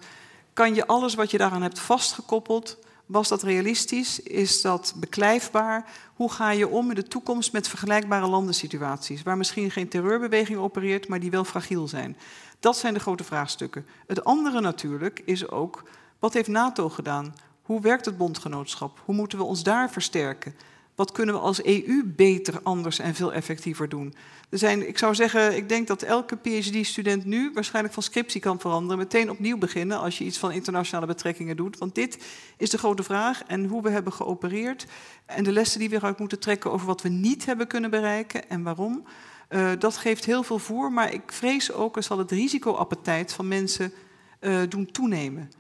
kan 0.52 0.74
je 0.74 0.86
alles 0.86 1.14
wat 1.14 1.30
je 1.30 1.38
daaraan 1.38 1.62
hebt 1.62 1.78
vastgekoppeld, 1.78 2.78
was 3.06 3.28
dat 3.28 3.42
realistisch? 3.42 4.20
Is 4.20 4.62
dat 4.62 4.94
beklijfbaar? 4.96 5.84
Hoe 6.14 6.32
ga 6.32 6.50
je 6.50 6.68
om 6.68 6.88
in 6.88 6.94
de 6.94 7.08
toekomst 7.08 7.52
met 7.52 7.68
vergelijkbare 7.68 8.26
landensituaties, 8.26 9.22
waar 9.22 9.36
misschien 9.36 9.70
geen 9.70 9.88
terreurbeweging 9.88 10.58
opereert, 10.58 11.08
maar 11.08 11.20
die 11.20 11.30
wel 11.30 11.44
fragiel 11.44 11.88
zijn? 11.88 12.16
Dat 12.60 12.76
zijn 12.76 12.94
de 12.94 13.00
grote 13.00 13.24
vraagstukken. 13.24 13.86
Het 14.06 14.24
andere 14.24 14.60
natuurlijk 14.60 15.22
is 15.24 15.48
ook, 15.48 15.82
wat 16.18 16.32
heeft 16.32 16.48
NATO 16.48 16.88
gedaan? 16.88 17.34
Hoe 17.70 17.80
werkt 17.80 18.04
het 18.04 18.16
bondgenootschap? 18.16 19.02
Hoe 19.04 19.14
moeten 19.14 19.38
we 19.38 19.44
ons 19.44 19.62
daar 19.62 19.90
versterken? 19.90 20.54
wat 20.94 21.12
kunnen 21.12 21.34
we 21.34 21.40
als 21.40 21.64
EU 21.64 22.02
beter, 22.04 22.60
anders 22.62 22.98
en 22.98 23.14
veel 23.14 23.32
effectiever 23.32 23.88
doen. 23.88 24.14
Er 24.50 24.58
zijn, 24.58 24.88
ik 24.88 24.98
zou 24.98 25.14
zeggen, 25.14 25.56
ik 25.56 25.68
denk 25.68 25.86
dat 25.86 26.02
elke 26.02 26.36
PhD-student 26.36 27.24
nu 27.24 27.50
waarschijnlijk 27.54 27.94
van 27.94 28.02
scriptie 28.02 28.40
kan 28.40 28.60
veranderen, 28.60 28.98
meteen 28.98 29.30
opnieuw 29.30 29.58
beginnen 29.58 30.00
als 30.00 30.18
je 30.18 30.24
iets 30.24 30.38
van 30.38 30.52
internationale 30.52 31.06
betrekkingen 31.06 31.56
doet. 31.56 31.78
Want 31.78 31.94
dit 31.94 32.18
is 32.56 32.70
de 32.70 32.78
grote 32.78 33.02
vraag 33.02 33.42
en 33.46 33.64
hoe 33.64 33.82
we 33.82 33.90
hebben 33.90 34.12
geopereerd 34.12 34.86
en 35.26 35.44
de 35.44 35.52
lessen 35.52 35.80
die 35.80 35.88
we 35.88 35.96
eruit 35.96 36.18
moeten 36.18 36.38
trekken 36.38 36.72
over 36.72 36.86
wat 36.86 37.02
we 37.02 37.08
niet 37.08 37.46
hebben 37.46 37.66
kunnen 37.66 37.90
bereiken 37.90 38.48
en 38.48 38.62
waarom. 38.62 39.04
Uh, 39.48 39.70
dat 39.78 39.96
geeft 39.96 40.24
heel 40.24 40.42
veel 40.42 40.58
voer, 40.58 40.92
maar 40.92 41.12
ik 41.12 41.32
vrees 41.32 41.72
ook, 41.72 41.96
er 41.96 42.02
zal 42.02 42.18
het 42.18 42.30
risicoappetijt 42.30 43.32
van 43.32 43.48
mensen 43.48 43.92
uh, 44.40 44.60
doen 44.68 44.90
toenemen. 44.90 45.50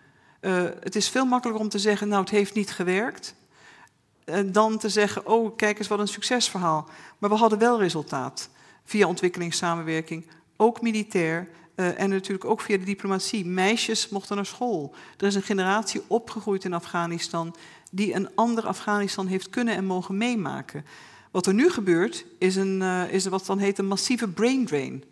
Uh, 0.40 0.62
het 0.80 0.96
is 0.96 1.08
veel 1.08 1.24
makkelijker 1.24 1.64
om 1.64 1.70
te 1.70 1.78
zeggen, 1.78 2.08
nou 2.08 2.20
het 2.20 2.30
heeft 2.30 2.54
niet 2.54 2.70
gewerkt, 2.70 3.34
dan 4.46 4.78
te 4.78 4.88
zeggen, 4.88 5.26
oh 5.26 5.56
kijk 5.56 5.78
eens 5.78 5.88
wat 5.88 5.98
een 5.98 6.08
succesverhaal. 6.08 6.88
Maar 7.18 7.30
we 7.30 7.36
hadden 7.36 7.58
wel 7.58 7.78
resultaat 7.78 8.48
via 8.84 9.06
ontwikkelingssamenwerking, 9.06 10.26
ook 10.56 10.82
militair 10.82 11.48
uh, 11.76 12.00
en 12.00 12.10
natuurlijk 12.10 12.44
ook 12.44 12.60
via 12.60 12.76
de 12.76 12.84
diplomatie. 12.84 13.46
Meisjes 13.46 14.08
mochten 14.08 14.36
naar 14.36 14.46
school. 14.46 14.94
Er 15.16 15.26
is 15.26 15.34
een 15.34 15.42
generatie 15.42 16.02
opgegroeid 16.06 16.64
in 16.64 16.72
Afghanistan 16.72 17.56
die 17.90 18.14
een 18.14 18.28
ander 18.34 18.66
Afghanistan 18.66 19.26
heeft 19.26 19.50
kunnen 19.50 19.74
en 19.74 19.84
mogen 19.84 20.16
meemaken. 20.16 20.84
Wat 21.30 21.46
er 21.46 21.54
nu 21.54 21.70
gebeurt 21.70 22.24
is, 22.38 22.56
een, 22.56 22.80
uh, 22.80 23.12
is 23.12 23.26
wat 23.26 23.46
dan 23.46 23.58
heet 23.58 23.78
een 23.78 23.86
massieve 23.86 24.28
brain 24.28 24.66
drain. 24.66 25.04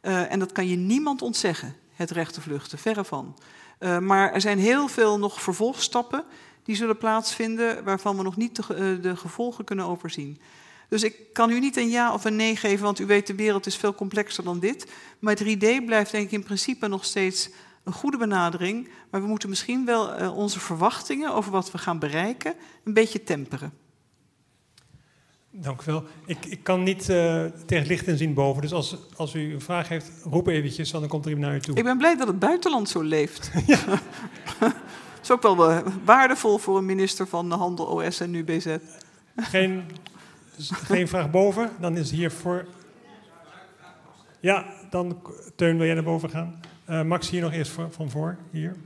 En 0.00 0.38
dat 0.38 0.52
kan 0.52 0.68
je 0.68 0.76
niemand 0.76 1.22
ontzeggen, 1.22 1.76
het 1.94 2.10
recht 2.10 2.34
te 2.34 2.40
vluchten, 2.40 2.78
verre 2.78 3.04
van. 3.04 3.36
Maar 3.78 4.32
er 4.32 4.40
zijn 4.40 4.58
heel 4.58 4.88
veel 4.88 5.18
nog 5.18 5.42
vervolgstappen 5.42 6.24
die 6.62 6.76
zullen 6.76 6.98
plaatsvinden 6.98 7.84
waarvan 7.84 8.16
we 8.16 8.22
nog 8.22 8.36
niet 8.36 8.56
de, 8.56 8.98
de 9.00 9.16
gevolgen 9.16 9.64
kunnen 9.64 9.86
overzien. 9.86 10.40
Dus 10.88 11.02
ik 11.02 11.32
kan 11.32 11.50
u 11.50 11.60
niet 11.60 11.76
een 11.76 11.88
ja 11.88 12.12
of 12.12 12.24
een 12.24 12.36
nee 12.36 12.56
geven, 12.56 12.84
want 12.84 12.98
u 12.98 13.06
weet 13.06 13.26
de 13.26 13.34
wereld 13.34 13.66
is 13.66 13.76
veel 13.76 13.94
complexer 13.94 14.44
dan 14.44 14.58
dit. 14.58 14.86
Maar 15.18 15.38
3D 15.44 15.84
blijft 15.86 16.10
denk 16.10 16.24
ik 16.24 16.32
in 16.32 16.42
principe 16.42 16.88
nog 16.88 17.04
steeds 17.04 17.50
een 17.84 17.92
goede 17.92 18.16
benadering. 18.16 18.88
Maar 19.10 19.20
we 19.20 19.26
moeten 19.26 19.48
misschien 19.48 19.84
wel 19.84 20.20
uh, 20.20 20.36
onze 20.36 20.60
verwachtingen 20.60 21.34
over 21.34 21.50
wat 21.50 21.70
we 21.70 21.78
gaan 21.78 21.98
bereiken 21.98 22.54
een 22.84 22.92
beetje 22.92 23.22
temperen. 23.22 23.72
Dank 25.60 25.80
u 25.80 25.84
wel. 25.84 26.04
Ik, 26.26 26.44
ik 26.44 26.62
kan 26.62 26.82
niet 26.82 27.08
uh, 27.08 27.44
tegen 27.66 27.86
licht 27.86 28.06
inzien 28.06 28.34
boven. 28.34 28.62
Dus 28.62 28.72
als, 28.72 28.96
als 29.16 29.34
u 29.34 29.52
een 29.52 29.60
vraag 29.60 29.88
heeft, 29.88 30.10
roep 30.24 30.46
eventjes, 30.46 30.90
dan 30.90 31.06
komt 31.06 31.24
er 31.24 31.30
iemand 31.30 31.48
naar 31.48 31.56
u 31.56 31.60
toe. 31.60 31.76
Ik 31.76 31.84
ben 31.84 31.98
blij 31.98 32.16
dat 32.16 32.26
het 32.26 32.38
buitenland 32.38 32.88
zo 32.88 33.02
leeft. 33.02 33.50
ja. 33.66 33.84
Dat 34.58 34.72
is 35.22 35.30
ook 35.30 35.42
wel 35.42 35.82
waardevol 36.04 36.58
voor 36.58 36.78
een 36.78 36.86
minister 36.86 37.26
van 37.26 37.50
Handel, 37.50 37.86
OS 37.86 38.20
en 38.20 38.30
NUBZ. 38.30 38.76
Geen 39.36 39.84
dus 40.56 40.70
geen 40.70 41.08
vraag 41.08 41.30
boven. 41.30 41.70
Dan 41.80 41.96
is 41.96 42.10
hier 42.10 42.30
voor. 42.30 42.66
Ja, 44.40 44.66
dan 44.90 45.22
Teun, 45.54 45.76
wil 45.76 45.86
jij 45.86 45.94
naar 45.94 46.04
boven 46.04 46.30
gaan? 46.30 46.60
Uh, 46.90 47.02
Max, 47.02 47.30
hier 47.30 47.42
nog 47.42 47.52
eerst 47.52 47.70
voor, 47.70 47.90
van 47.90 48.10
voor. 48.10 48.36
Hier. 48.50 48.76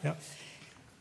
Ja. 0.00 0.16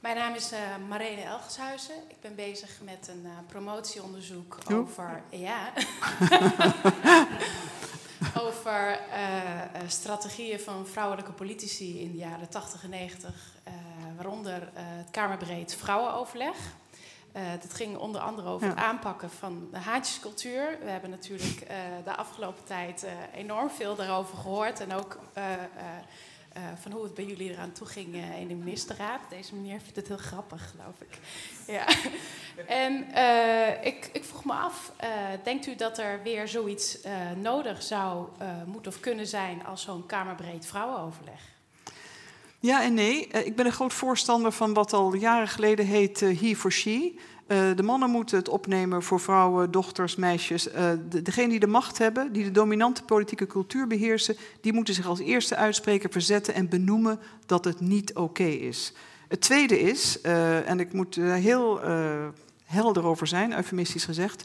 Mijn 0.02 0.16
naam 0.16 0.34
is 0.34 0.54
uh, 0.54 0.60
Marene 0.88 1.22
Elgeshuizen. 1.22 1.96
Ik 2.08 2.20
ben 2.22 2.36
bezig 2.36 2.80
met 2.84 3.08
een 3.08 3.24
uh, 3.26 3.32
promotieonderzoek 3.48 4.58
oh. 4.70 4.78
over. 4.78 5.24
Ja. 5.30 5.74
over 8.46 9.00
strategieën 9.88 10.60
van 10.60 10.88
vrouwelijke 10.88 11.32
politici 11.32 12.02
in 12.02 12.12
de 12.12 12.18
jaren 12.18 12.50
80 12.50 12.84
en 12.84 12.90
90. 12.90 13.34
waaronder 14.16 14.70
het 14.74 15.12
Kamerbreed 15.12 15.76
Vrouwenoverleg. 15.76 16.58
Dat 17.62 17.74
ging 17.74 17.98
onder 17.98 18.22
andere 18.22 18.48
over 18.48 18.68
het 18.68 18.78
aanpakken 18.78 19.30
van 19.30 19.68
de 19.72 19.80
haatjescultuur. 19.80 20.78
We 20.84 20.90
hebben 20.90 21.10
natuurlijk 21.10 21.68
de 22.04 22.16
afgelopen 22.16 22.64
tijd 22.64 23.06
enorm 23.34 23.70
veel 23.70 23.96
daarover 23.96 24.38
gehoord. 24.38 24.80
En 24.80 24.94
ook 24.94 25.20
van 26.82 26.92
hoe 26.92 27.04
het 27.04 27.14
bij 27.14 27.26
jullie 27.26 27.52
eraan 27.52 27.72
toe 27.72 27.88
ging 27.88 28.16
in 28.40 28.48
de 28.48 28.54
ministerraad. 28.54 29.20
Deze 29.30 29.56
meneer 29.56 29.80
vindt 29.80 29.96
het 29.96 30.08
heel 30.08 30.18
grappig, 30.18 30.72
geloof 30.72 31.02
ik. 31.02 31.18
Ja. 31.68 31.88
en 32.68 33.08
ik, 33.84 34.10
ik, 34.14 34.24
vroeg 34.24 34.46
me 34.46 34.54
af, 34.54 34.92
denkt 35.44 35.68
u 35.68 35.76
dat 35.76 35.98
er 35.98 36.24
weer 36.24 36.48
zoiets 36.48 36.98
nodig 37.42 37.84
zou 37.84 38.28
moeten 38.66 38.92
of 38.92 39.00
kunnen 39.00 39.28
zijn 39.28 39.66
als 39.66 39.82
zo'n 39.82 40.06
kamerbreed 40.06 40.66
vrouwenoverleg? 40.66 41.52
Ja 42.62 42.84
en 42.84 42.94
nee. 42.94 43.28
Eh, 43.28 43.46
ik 43.46 43.56
ben 43.56 43.66
een 43.66 43.72
groot 43.72 43.94
voorstander 43.94 44.52
van 44.52 44.74
wat 44.74 44.94
al 44.94 45.14
jaren 45.14 45.48
geleden 45.48 45.86
heet 45.86 46.20
he 46.20 46.56
for 46.56 46.72
she. 46.72 47.14
Uh, 47.52 47.76
de 47.76 47.84
mannen 47.84 48.10
moeten 48.10 48.38
het 48.38 48.50
opnemen 48.50 49.04
voor 49.04 49.20
vrouwen, 49.20 49.72
dochters, 49.72 50.16
meisjes. 50.16 50.68
Uh, 50.68 50.92
de, 51.10 51.22
degenen 51.22 51.50
die 51.50 51.60
de 51.60 51.68
macht 51.68 51.98
hebben, 51.98 52.34
die 52.34 52.44
de 52.44 52.52
dominante 52.52 53.04
politieke 53.04 53.48
cultuur 53.48 53.88
beheersen, 53.88 54.38
die 54.62 54.74
moeten 54.74 54.94
zich 54.94 55.06
als 55.06 55.20
eerste 55.20 55.56
uitspreker 55.56 56.10
verzetten 56.12 56.54
en 56.54 56.70
benoemen 56.70 57.20
dat 57.46 57.66
het 57.66 57.80
niet 57.80 58.14
oké 58.14 58.44
is. 58.44 58.94
Het 59.28 59.42
tweede 59.42 59.80
is, 59.80 60.20
uh, 60.26 60.70
en 60.70 60.80
ik 60.80 60.94
moet 60.94 61.16
er 61.16 61.34
heel 61.34 61.80
helder 62.64 63.06
over 63.06 63.28
zijn, 63.28 63.54
eufemistisch 63.54 64.06
gezegd, 64.06 64.44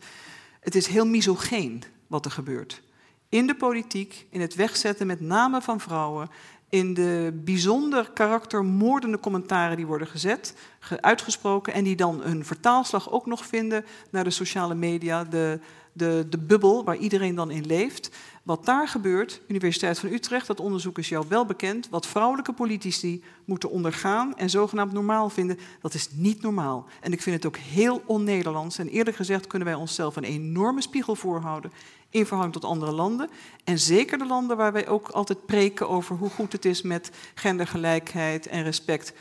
het 0.61 0.75
is 0.75 0.87
heel 0.87 1.07
misogeen 1.07 1.83
wat 2.07 2.25
er 2.25 2.31
gebeurt. 2.31 2.83
In 3.29 3.47
de 3.47 3.55
politiek, 3.55 4.27
in 4.31 4.41
het 4.41 4.55
wegzetten 4.55 5.07
met 5.07 5.21
name 5.21 5.63
van 5.63 5.81
vrouwen, 5.81 6.31
in 6.69 6.95
de 6.95 7.41
bijzonder 7.45 8.11
karaktermoordende 8.11 9.21
commentaren 9.21 9.77
die 9.77 9.87
worden 9.87 10.09
gezet, 10.09 10.55
uitgesproken 11.01 11.73
en 11.73 11.85
die 11.85 11.97
dan 11.97 12.25
een 12.25 12.45
vertaalslag 12.45 13.11
ook 13.11 13.27
nog 13.27 13.47
vinden 13.47 13.85
naar 14.11 14.25
de 14.25 14.31
sociale 14.31 14.75
media, 14.75 15.25
de, 15.25 15.61
de, 15.93 16.27
de 16.31 16.39
bubbel 16.39 16.85
waar 16.85 16.97
iedereen 16.97 17.35
dan 17.35 17.51
in 17.51 17.67
leeft. 17.67 18.11
Wat 18.43 18.65
daar 18.65 18.89
gebeurt, 18.89 19.41
Universiteit 19.49 19.99
van 19.99 20.13
Utrecht, 20.13 20.47
dat 20.47 20.61
onderzoek 20.61 20.99
is 20.99 21.09
jou 21.09 21.25
wel 21.29 21.47
bekend, 21.47 21.89
wat 21.89 22.07
vrouwelijke 22.07 22.53
politici 22.53 23.23
moeten 23.45 23.71
ondergaan 23.71 24.37
en 24.37 24.51
zogenaamd 24.51 24.93
normaal 24.93 25.31
vinden, 25.31 25.59
dat 25.81 25.95
is 25.95 26.09
niet 26.13 26.43
normaal. 26.43 26.87
En 27.01 27.13
ik 27.13 27.23
vind 27.23 27.37
het 27.37 27.47
ook 27.47 27.57
heel 27.57 28.03
on-Nederlands. 28.07 28.79
En 28.79 28.89
eerlijk 28.89 29.17
gezegd 29.17 29.47
kunnen 29.47 29.69
wij 29.69 29.77
onszelf 29.77 30.17
een 30.17 30.25
enorme 30.25 30.83
spiegel 30.83 31.15
voorhouden 31.15 31.73
in 32.11 32.27
verhouding 32.27 32.61
tot 32.61 32.71
andere 32.71 32.93
landen. 32.93 33.31
En 33.65 33.79
zeker 33.79 34.19
de 34.19 34.27
landen 34.27 34.57
waar 34.57 34.73
wij 34.73 34.89
ook 34.89 35.09
altijd 35.09 35.47
preken 35.47 35.89
over 35.89 36.17
hoe 36.17 36.31
goed 36.31 36.53
het 36.53 36.65
is 36.65 36.83
met 36.83 37.11
gendergelijkheid 37.35 38.47
en 38.47 38.63
respect. 38.63 39.13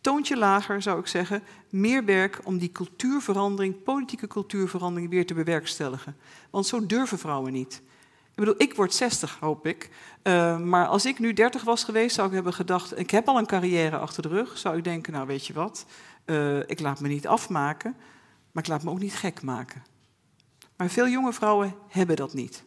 Toontje 0.00 0.36
lager 0.36 0.82
zou 0.82 1.00
ik 1.00 1.06
zeggen, 1.06 1.42
meer 1.70 2.04
werk 2.04 2.40
om 2.44 2.58
die 2.58 2.72
cultuurverandering, 2.72 3.82
politieke 3.82 4.26
cultuurverandering 4.26 5.10
weer 5.10 5.26
te 5.26 5.34
bewerkstelligen. 5.34 6.16
Want 6.50 6.66
zo 6.66 6.86
durven 6.86 7.18
vrouwen 7.18 7.52
niet. 7.52 7.82
Ik 8.30 8.46
bedoel, 8.46 8.54
ik 8.58 8.74
word 8.74 8.94
60, 8.94 9.36
hoop 9.40 9.66
ik. 9.66 9.90
Uh, 10.22 10.58
maar 10.58 10.86
als 10.86 11.06
ik 11.06 11.18
nu 11.18 11.32
30 11.32 11.62
was 11.62 11.84
geweest, 11.84 12.14
zou 12.14 12.28
ik 12.28 12.34
hebben 12.34 12.52
gedacht: 12.52 12.98
ik 12.98 13.10
heb 13.10 13.28
al 13.28 13.38
een 13.38 13.46
carrière 13.46 13.98
achter 13.98 14.22
de 14.22 14.28
rug. 14.28 14.58
Zou 14.58 14.76
ik 14.76 14.84
denken: 14.84 15.12
nou, 15.12 15.26
weet 15.26 15.46
je 15.46 15.52
wat, 15.52 15.86
uh, 16.26 16.58
ik 16.58 16.80
laat 16.80 17.00
me 17.00 17.08
niet 17.08 17.26
afmaken, 17.26 17.96
maar 18.52 18.62
ik 18.62 18.68
laat 18.68 18.82
me 18.82 18.90
ook 18.90 19.00
niet 19.00 19.14
gek 19.14 19.42
maken. 19.42 19.82
Maar 20.80 20.88
veel 20.88 21.08
jonge 21.08 21.32
vrouwen 21.32 21.74
hebben 21.88 22.16
dat 22.16 22.32
niet. 22.32 22.62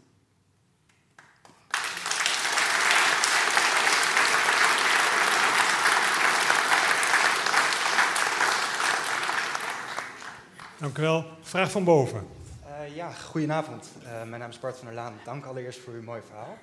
Dank 10.77 10.97
u 10.97 11.01
wel. 11.01 11.25
Vraag 11.41 11.71
van 11.71 11.83
boven. 11.83 12.27
Uh, 12.65 12.95
ja, 12.95 13.11
goedenavond. 13.11 13.89
Uh, 14.03 14.23
mijn 14.23 14.41
naam 14.41 14.49
is 14.49 14.59
Bart 14.59 14.77
van 14.77 14.85
der 14.85 14.95
Laan. 14.95 15.13
Dank 15.23 15.45
allereerst 15.45 15.79
voor 15.79 15.93
uw 15.93 16.03
mooi 16.03 16.21
verhaal. 16.27 16.57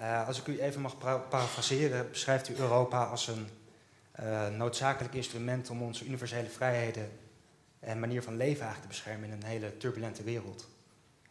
Uh, 0.00 0.26
als 0.26 0.40
ik 0.40 0.46
u 0.46 0.60
even 0.60 0.80
mag 0.80 0.98
parafraseren, 1.28 2.10
beschrijft 2.10 2.48
u 2.48 2.56
Europa 2.56 3.04
als 3.04 3.28
een 3.28 3.46
noodzakelijk 4.56 5.14
instrument 5.14 5.70
om 5.70 5.82
onze 5.82 6.04
universele 6.04 6.48
vrijheden 6.48 7.10
en 7.82 8.00
manier 8.00 8.22
van 8.22 8.36
leven 8.36 8.62
eigenlijk 8.64 8.80
te 8.80 9.02
beschermen 9.02 9.28
in 9.28 9.34
een 9.34 9.48
hele 9.48 9.76
turbulente 9.76 10.22
wereld. 10.22 10.68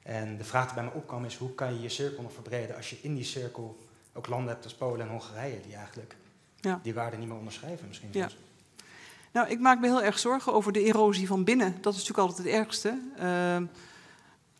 En 0.03 0.37
de 0.37 0.43
vraag 0.43 0.65
die 0.65 0.73
bij 0.73 0.83
me 0.83 0.91
opkwam 0.91 1.25
is, 1.25 1.35
hoe 1.35 1.55
kan 1.55 1.73
je 1.73 1.81
je 1.81 1.89
cirkel 1.89 2.23
nog 2.23 2.33
verbreden 2.33 2.75
als 2.75 2.89
je 2.89 2.97
in 3.01 3.15
die 3.15 3.23
cirkel 3.23 3.77
ook 4.13 4.27
landen 4.27 4.49
hebt 4.49 4.63
als 4.63 4.73
Polen 4.73 5.01
en 5.01 5.11
Hongarije, 5.11 5.61
die 5.61 5.75
eigenlijk 5.75 6.15
ja. 6.55 6.79
die 6.83 6.93
waarden 6.93 7.19
niet 7.19 7.27
meer 7.27 7.37
onderschrijven 7.37 7.87
misschien. 7.87 8.09
Ja. 8.11 8.29
Nou, 9.31 9.49
ik 9.49 9.59
maak 9.59 9.79
me 9.79 9.87
heel 9.87 10.03
erg 10.03 10.19
zorgen 10.19 10.53
over 10.53 10.71
de 10.71 10.83
erosie 10.83 11.27
van 11.27 11.43
binnen. 11.43 11.75
Dat 11.81 11.93
is 11.93 11.99
natuurlijk 11.99 12.27
altijd 12.27 12.47
het 12.47 12.57
ergste. 12.57 12.99
Uh, 13.19 13.67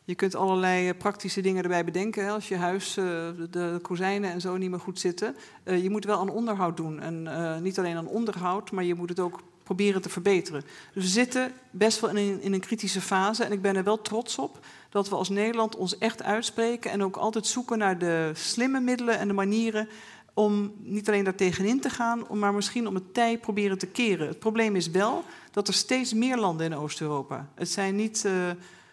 je 0.04 0.16
kunt 0.16 0.36
allerlei 0.36 0.90
eh, 0.90 0.98
praktische 0.98 1.42
dingen 1.42 1.64
erbij 1.64 1.86
bedenken. 1.86 2.26
Hè. 2.26 2.32
Als 2.32 2.48
je 2.48 2.56
huis, 2.56 2.98
uh, 2.98 3.06
de, 3.06 3.48
de 3.50 3.80
kozijnen 3.82 4.32
en 4.32 4.42
zo 4.42 4.58
niet 4.58 4.70
meer 4.70 4.80
goed 4.80 5.00
zitten. 5.00 5.36
Uh, 5.64 5.84
je 5.84 5.90
moet 5.90 6.06
wel 6.06 6.20
aan 6.20 6.30
onderhoud 6.30 6.78
doen. 6.78 7.00
En 7.00 7.64
niet 7.64 7.80
alleen 7.80 7.96
aan 7.96 8.08
onderhoud, 8.08 8.72
maar 8.72 8.84
je 8.84 8.96
moet 8.96 9.10
het 9.10 9.20
ook 9.20 9.40
proberen 9.76 10.02
te 10.02 10.10
verbeteren. 10.10 10.64
Dus 10.94 11.04
we 11.04 11.10
zitten 11.10 11.52
best 11.70 12.00
wel 12.00 12.10
in 12.10 12.18
een, 12.18 12.42
in 12.42 12.54
een 12.54 12.60
kritische 12.60 13.02
fase. 13.02 13.44
En 13.44 13.52
ik 13.52 13.62
ben 13.62 13.76
er 13.76 13.84
wel 13.84 14.02
trots 14.02 14.38
op 14.38 14.60
dat 14.90 15.10
we 15.10 15.16
als 15.16 15.30
Nederland 15.30 15.76
ons 15.76 15.98
echt 15.98 16.24
uitspreken 16.24 16.92
en 16.92 17.04
ook 17.04 17.16
altijd 17.16 17.48
zoeken 17.48 17.78
naar 17.78 17.98
de 17.98 18.32
slimme 18.34 18.80
middelen 18.80 19.20
en 19.20 19.28
de 19.28 19.34
manieren 19.34 19.88
om 20.34 20.74
niet 20.78 21.08
alleen 21.08 21.24
daar 21.24 21.36
tegenin 21.36 21.80
te 21.82 21.90
gaan, 21.90 22.26
maar 22.34 22.54
misschien 22.54 22.88
om 22.88 22.96
het 22.96 23.14
tij 23.14 23.38
proberen 23.38 23.78
te 23.78 23.88
keren. 23.88 24.28
Het 24.28 24.40
probleem 24.40 24.76
is 24.76 24.90
wel 24.90 25.24
dat 25.52 25.68
er 25.68 25.74
steeds 25.74 26.14
meer 26.14 26.38
landen 26.38 26.66
in 26.66 26.76
Oost-Europa. 26.78 27.50
Het 27.56 27.70
zijn 27.70 27.96
niet 27.96 28.24
uh, 28.26 28.32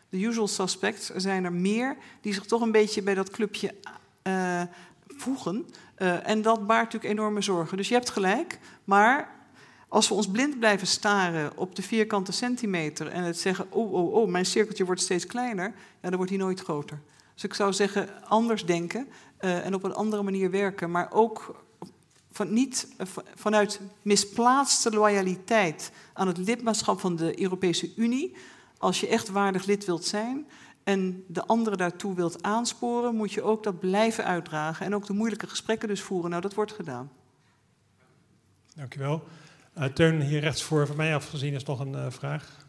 de 0.09 0.21
usual 0.21 0.49
suspects, 0.49 1.11
er 1.11 1.21
zijn 1.21 1.45
er 1.45 1.53
meer 1.53 1.97
die 2.21 2.33
zich 2.33 2.45
toch 2.45 2.61
een 2.61 2.73
beetje 2.73 3.03
bij 3.03 3.15
dat 3.15 3.31
clubje 3.31 3.75
uh, 4.23 4.63
voegen. 5.07 5.67
Uh, 5.99 6.29
en 6.29 6.43
dat 6.43 6.67
baart 6.67 6.93
natuurlijk 6.93 7.13
enorme 7.13 7.43
zorgen. 7.43 7.77
Dus 7.77 7.89
je 7.89 7.95
hebt 7.95 8.11
gelijk, 8.11 8.59
maar 8.85 9.38
als 9.89 10.09
we 10.09 10.15
ons 10.15 10.29
blind 10.29 10.59
blijven 10.59 10.87
staren 10.87 11.57
op 11.57 11.75
de 11.75 11.83
vierkante 11.83 12.33
centimeter 12.33 13.07
en 13.07 13.23
het 13.23 13.39
zeggen, 13.39 13.67
oh, 13.73 13.93
oh, 13.93 14.13
oh, 14.15 14.29
mijn 14.29 14.47
cirkeltje 14.47 14.85
wordt 14.85 15.01
steeds 15.01 15.27
kleiner, 15.27 15.75
ja, 16.01 16.09
dan 16.09 16.17
wordt 16.17 16.31
hij 16.31 16.41
nooit 16.41 16.61
groter. 16.61 17.01
Dus 17.35 17.45
ik 17.45 17.55
zou 17.55 17.73
zeggen, 17.73 18.09
anders 18.25 18.67
denken 18.67 19.09
uh, 19.41 19.67
en 19.67 19.75
op 19.75 19.85
een 19.85 19.95
andere 19.95 20.23
manier 20.23 20.51
werken, 20.51 20.91
maar 20.91 21.13
ook 21.13 21.65
van, 22.33 22.53
niet 22.53 22.89
uh, 22.99 23.07
vanuit 23.35 23.81
misplaatste 24.03 24.91
loyaliteit 24.91 25.93
aan 26.13 26.27
het 26.27 26.39
lidmaatschap 26.39 27.01
van 27.01 27.17
de 27.17 27.43
Europese 27.43 27.93
Unie. 27.97 28.37
Als 28.79 29.01
je 29.01 29.09
echt 29.09 29.29
waardig 29.29 29.65
lid 29.65 29.85
wilt 29.85 30.05
zijn 30.05 30.47
en 30.85 31.25
de 31.27 31.47
anderen 31.47 31.79
daartoe 31.79 32.15
wilt 32.15 32.43
aansporen, 32.43 33.15
moet 33.15 33.33
je 33.33 33.43
ook 33.43 33.63
dat 33.63 33.81
blijven 33.81 34.25
uitdragen 34.25 34.87
en 34.87 34.95
ook 34.95 35.07
de 35.07 35.13
moeilijke 35.13 35.47
gesprekken 35.47 35.89
dus 35.89 36.03
voeren. 36.03 36.31
Nou, 36.31 36.43
dat 36.43 36.55
wordt 36.55 36.73
gedaan. 36.73 37.11
Dankjewel. 38.75 39.23
Uh, 39.79 39.85
Teun, 39.85 40.21
hier 40.21 40.41
rechts 40.41 40.63
voor, 40.63 40.87
van 40.87 40.97
mij 40.97 41.15
afgezien, 41.15 41.55
is 41.55 41.65
nog 41.65 41.81
een 41.81 41.93
uh, 41.93 42.07
vraag. 42.09 42.67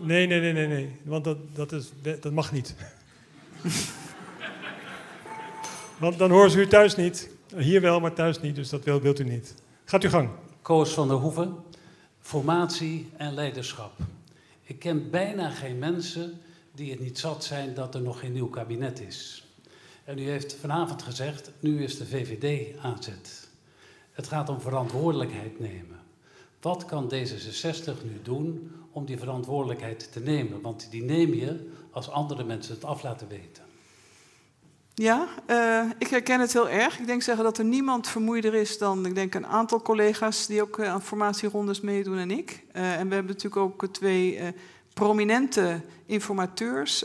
Nee, 0.00 0.26
nee, 0.26 0.40
nee, 0.40 0.52
nee, 0.52 0.66
nee. 0.66 0.96
Want 1.02 1.24
dat, 1.24 1.38
dat, 1.54 1.72
is, 1.72 1.90
dat 2.20 2.32
mag 2.32 2.52
niet. 2.52 2.74
Want 5.98 6.18
dan 6.18 6.30
horen 6.30 6.50
ze 6.50 6.58
u 6.58 6.66
thuis 6.66 6.96
niet. 6.96 7.30
Hier 7.56 7.80
wel, 7.80 8.00
maar 8.00 8.12
thuis 8.12 8.40
niet. 8.40 8.54
Dus 8.54 8.68
dat 8.68 8.84
wilt, 8.84 9.02
wilt 9.02 9.18
u 9.18 9.24
niet. 9.24 9.54
Gaat 9.84 10.04
u 10.04 10.08
gang. 10.08 10.28
Koos 10.62 10.92
van 10.92 11.08
der 11.08 11.16
Hoeven. 11.16 11.56
Formatie 12.20 13.10
en 13.16 13.34
leiderschap. 13.34 13.92
Ik 14.62 14.78
ken 14.78 15.10
bijna 15.10 15.50
geen 15.50 15.78
mensen 15.78 16.40
die 16.74 16.90
het 16.90 17.00
niet 17.00 17.18
zat 17.18 17.44
zijn 17.44 17.74
dat 17.74 17.94
er 17.94 18.00
nog 18.00 18.20
geen 18.20 18.32
nieuw 18.32 18.48
kabinet 18.48 19.00
is. 19.00 19.44
En 20.04 20.18
u 20.18 20.22
heeft 20.22 20.54
vanavond 20.60 21.02
gezegd, 21.02 21.50
nu 21.60 21.82
is 21.82 21.98
de 21.98 22.06
VVD 22.06 22.76
aanzet. 22.78 23.48
Het 24.12 24.26
gaat 24.26 24.48
om 24.48 24.60
verantwoordelijkheid 24.60 25.60
nemen. 25.60 26.00
Wat 26.60 26.84
kan 26.84 27.12
D66 27.14 28.04
nu 28.04 28.20
doen 28.22 28.72
om 28.90 29.04
die 29.04 29.18
verantwoordelijkheid 29.18 30.12
te 30.12 30.20
nemen? 30.20 30.60
Want 30.60 30.90
die 30.90 31.02
neem 31.02 31.34
je 31.34 31.70
als 31.90 32.10
andere 32.10 32.44
mensen 32.44 32.74
het 32.74 32.84
af 32.84 33.02
laten 33.02 33.28
weten. 33.28 33.62
Ja, 34.94 35.28
uh, 35.50 35.90
ik 35.98 36.06
herken 36.06 36.40
het 36.40 36.52
heel 36.52 36.68
erg. 36.68 36.98
Ik 36.98 37.06
denk 37.06 37.22
zeggen 37.22 37.44
dat 37.44 37.58
er 37.58 37.64
niemand 37.64 38.08
vermoeider 38.08 38.54
is 38.54 38.78
dan 38.78 39.06
ik 39.06 39.14
denk 39.14 39.34
een 39.34 39.46
aantal 39.46 39.82
collega's 39.82 40.46
die 40.46 40.62
ook 40.62 40.78
uh, 40.78 40.88
aan 40.88 41.02
formatierondes 41.02 41.80
meedoen 41.80 42.18
en 42.18 42.30
ik. 42.30 42.64
Uh, 42.72 42.98
en 42.98 43.08
we 43.08 43.14
hebben 43.14 43.32
natuurlijk 43.32 43.56
ook 43.56 43.86
twee 43.86 44.40
prominente 44.94 45.80
informateurs 46.06 47.04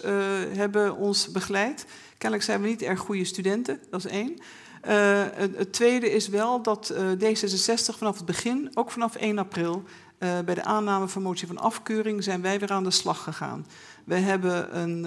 hebben 0.53 0.95
ons 0.95 1.31
begeleid. 1.31 1.85
Kennelijk 2.17 2.47
zijn 2.47 2.61
we 2.61 2.67
niet 2.67 2.81
erg 2.81 2.99
goede 2.99 3.25
studenten, 3.25 3.79
dat 3.89 4.05
is 4.05 4.11
één. 4.11 4.39
Het, 4.81 5.57
het, 5.57 5.73
tweede 5.73 6.11
is 6.11 6.27
wel 6.27 6.61
dat 6.61 6.93
D66 6.93 7.97
vanaf 7.97 8.15
het 8.15 8.25
begin, 8.25 8.71
ook 8.73 8.91
vanaf 8.91 9.15
1 9.15 9.37
april, 9.37 9.83
bij 10.17 10.53
de 10.53 10.63
aanname 10.63 11.07
van 11.07 11.21
motie 11.21 11.47
van 11.47 11.57
afkeuring, 11.57 12.23
zijn 12.23 12.41
wij 12.41 12.59
weer 12.59 12.71
aan 12.71 12.83
de 12.83 12.91
slag 12.91 13.23
gegaan. 13.23 13.65
We 14.03 14.15
hebben 14.15 14.79
een 14.79 15.05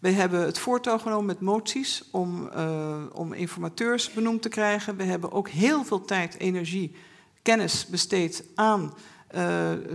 hebben 0.00 0.40
het 0.40 0.58
voortouw 0.58 0.98
genomen 0.98 1.26
met 1.26 1.40
moties 1.40 2.02
om, 2.10 2.48
om 3.12 3.32
informateurs 3.32 4.12
benoemd 4.12 4.42
te 4.42 4.48
krijgen. 4.48 4.96
We 4.96 5.04
hebben 5.04 5.32
ook 5.32 5.48
heel 5.48 5.84
veel 5.84 6.04
tijd, 6.04 6.38
energie, 6.38 6.94
kennis 7.42 7.86
besteed 7.86 8.44
aan 8.54 8.94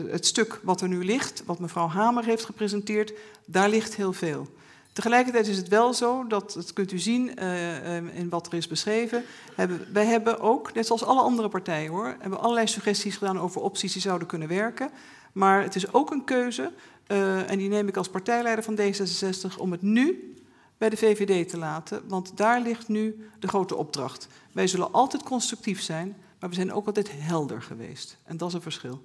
het 0.10 0.26
stuk 0.26 0.60
wat 0.64 0.82
er 0.82 0.88
nu 0.88 1.06
ligt, 1.06 1.44
wat 1.46 1.60
mevrouw 1.60 1.88
Hamer 1.88 2.24
heeft 2.24 2.46
gepresenteerd. 2.46 3.14
Daar 3.46 3.70
ligt 3.70 3.96
heel 3.96 4.14
veel. 4.14 4.48
Tegelijkertijd 4.94 5.48
is 5.48 5.58
het 5.58 5.68
wel 5.68 5.94
zo, 5.94 6.28
dat, 6.28 6.54
dat 6.54 6.74
kunt 6.74 6.92
u 6.92 7.00
zien 7.00 7.32
uh, 7.40 8.16
in 8.18 8.30
wat 8.30 8.48
er 8.48 8.54
is 8.54 8.68
beschreven. 8.68 9.24
Hebben, 9.56 9.88
wij 9.94 10.06
hebben 10.06 10.40
ook, 10.40 10.74
net 10.74 10.86
zoals 10.86 11.04
alle 11.04 11.22
andere 11.22 11.50
partijen 11.50 11.92
hoor, 11.92 12.16
hebben 12.20 12.40
allerlei 12.40 12.68
suggesties 12.68 13.18
gedaan 13.18 13.40
over 13.40 13.62
opties 13.62 13.94
die 13.94 14.02
zouden 14.02 14.28
kunnen 14.28 14.48
werken. 14.48 14.92
Maar 15.32 15.64
het 15.64 15.76
is 15.76 15.94
ook 15.94 16.12
een 16.12 16.24
keuze 16.24 16.72
uh, 17.08 17.52
en 17.52 17.58
die 17.58 17.70
neem 17.70 17.88
ik 17.88 17.98
als 17.98 18.10
partijleider 18.10 18.64
van 18.64 18.80
D66 18.80 19.58
om 19.58 19.72
het 19.72 19.82
nu 19.82 20.36
bij 20.78 20.90
de 20.90 20.98
VVD 20.98 21.50
te 21.50 21.58
laten, 21.58 22.08
want 22.08 22.38
daar 22.38 22.62
ligt 22.62 22.88
nu 22.88 23.30
de 23.40 23.48
grote 23.48 23.76
opdracht. 23.76 24.28
Wij 24.52 24.68
zullen 24.68 24.94
altijd 24.94 25.24
constructief 25.24 25.82
zijn, 25.82 26.16
maar 26.40 26.50
we 26.50 26.56
zijn 26.56 26.74
ook 26.74 26.86
altijd 26.86 27.12
helder 27.12 27.62
geweest. 27.62 28.18
En 28.24 28.38
dat 28.38 28.48
is 28.48 28.54
een 28.54 28.62
verschil. 28.62 29.04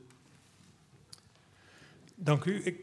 Dank 2.15 2.45
u. 2.45 2.61
Ik, 2.65 2.79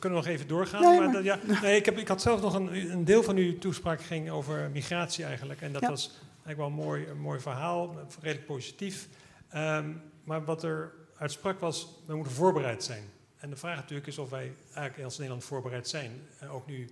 kunnen 0.00 0.18
nog 0.18 0.28
even 0.28 0.46
doorgaan. 0.46 0.82
Nee, 0.82 1.00
maar... 1.00 1.10
maar 1.10 1.22
ja, 1.22 1.38
nee, 1.62 1.76
ik, 1.76 1.84
heb, 1.84 1.98
ik 1.98 2.08
had 2.08 2.22
zelf 2.22 2.40
nog 2.40 2.54
een, 2.54 2.90
een, 2.92 3.04
deel 3.04 3.22
van 3.22 3.36
uw 3.36 3.58
toespraak 3.58 4.02
ging 4.02 4.30
over 4.30 4.70
migratie 4.70 5.24
eigenlijk. 5.24 5.60
En 5.60 5.72
dat 5.72 5.82
ja. 5.82 5.88
was 5.88 6.10
eigenlijk 6.44 6.56
wel 6.56 6.66
een 6.66 6.86
mooi, 6.86 7.06
een 7.06 7.20
mooi 7.20 7.40
verhaal, 7.40 7.96
redelijk 8.20 8.46
positief. 8.46 9.08
Um, 9.54 10.02
maar 10.24 10.44
wat 10.44 10.62
er 10.62 10.92
uitsprak 11.16 11.60
was, 11.60 11.88
we 12.06 12.14
moeten 12.14 12.32
voorbereid 12.32 12.84
zijn. 12.84 13.02
En 13.38 13.50
de 13.50 13.56
vraag 13.56 13.76
natuurlijk 13.76 14.06
is 14.06 14.18
of 14.18 14.30
wij 14.30 14.52
eigenlijk 14.74 15.04
als 15.04 15.16
Nederland 15.16 15.44
voorbereid 15.44 15.88
zijn. 15.88 16.10
Uh, 16.42 16.54
ook 16.54 16.66
nu 16.66 16.88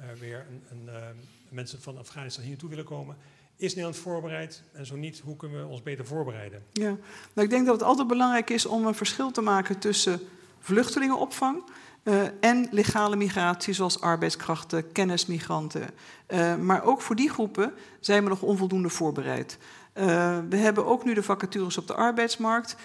uh, 0.00 0.06
weer 0.20 0.46
een, 0.48 0.62
een, 0.70 0.94
uh, 0.94 1.06
mensen 1.48 1.82
van 1.82 1.98
Afghanistan 1.98 2.42
hier 2.42 2.52
naartoe 2.52 2.70
willen 2.70 2.84
komen. 2.84 3.16
Is 3.56 3.68
Nederland 3.68 3.96
voorbereid? 3.96 4.62
En 4.72 4.86
zo 4.86 4.96
niet, 4.96 5.18
hoe 5.18 5.36
kunnen 5.36 5.60
we 5.60 5.66
ons 5.66 5.82
beter 5.82 6.06
voorbereiden? 6.06 6.62
Ja, 6.72 6.96
nou, 7.32 7.46
ik 7.46 7.50
denk 7.50 7.66
dat 7.66 7.74
het 7.74 7.88
altijd 7.88 8.08
belangrijk 8.08 8.50
is 8.50 8.66
om 8.66 8.86
een 8.86 8.94
verschil 8.94 9.30
te 9.30 9.40
maken 9.40 9.78
tussen 9.78 10.20
vluchtelingenopvang 10.58 11.62
uh, 12.04 12.22
en 12.40 12.68
legale 12.70 13.16
migratie, 13.16 13.74
zoals 13.74 14.00
arbeidskrachten, 14.00 14.92
kennismigranten. 14.92 15.90
Uh, 16.28 16.56
maar 16.56 16.84
ook 16.84 17.00
voor 17.00 17.16
die 17.16 17.30
groepen 17.30 17.72
zijn 18.00 18.22
we 18.22 18.28
nog 18.28 18.42
onvoldoende 18.42 18.88
voorbereid. 18.88 19.58
Uh, 19.94 20.38
we 20.48 20.56
hebben 20.56 20.86
ook 20.86 21.04
nu 21.04 21.14
de 21.14 21.22
vacatures 21.22 21.78
op 21.78 21.86
de 21.86 21.94
arbeidsmarkt. 21.94 22.76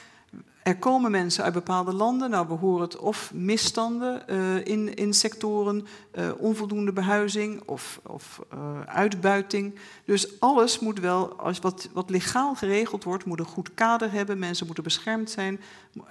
Er 0.63 0.77
komen 0.77 1.11
mensen 1.11 1.43
uit 1.43 1.53
bepaalde 1.53 1.93
landen. 1.93 2.29
Nou, 2.29 2.47
we 2.47 2.53
horen 2.53 2.81
het 2.81 2.97
of 2.97 3.33
misstanden 3.33 4.27
in, 4.65 4.95
in 4.95 5.13
sectoren, 5.13 5.87
onvoldoende 6.37 6.93
behuizing 6.93 7.61
of, 7.65 7.99
of 8.03 8.41
uitbuiting. 8.85 9.79
Dus 10.05 10.39
alles 10.39 10.79
moet 10.79 10.99
wel, 10.99 11.33
als 11.33 11.59
wat, 11.59 11.89
wat 11.93 12.09
legaal 12.09 12.55
geregeld 12.55 13.03
wordt, 13.03 13.25
moet 13.25 13.39
een 13.39 13.45
goed 13.45 13.73
kader 13.73 14.11
hebben. 14.11 14.39
Mensen 14.39 14.65
moeten 14.65 14.83
beschermd 14.83 15.29
zijn, 15.29 15.61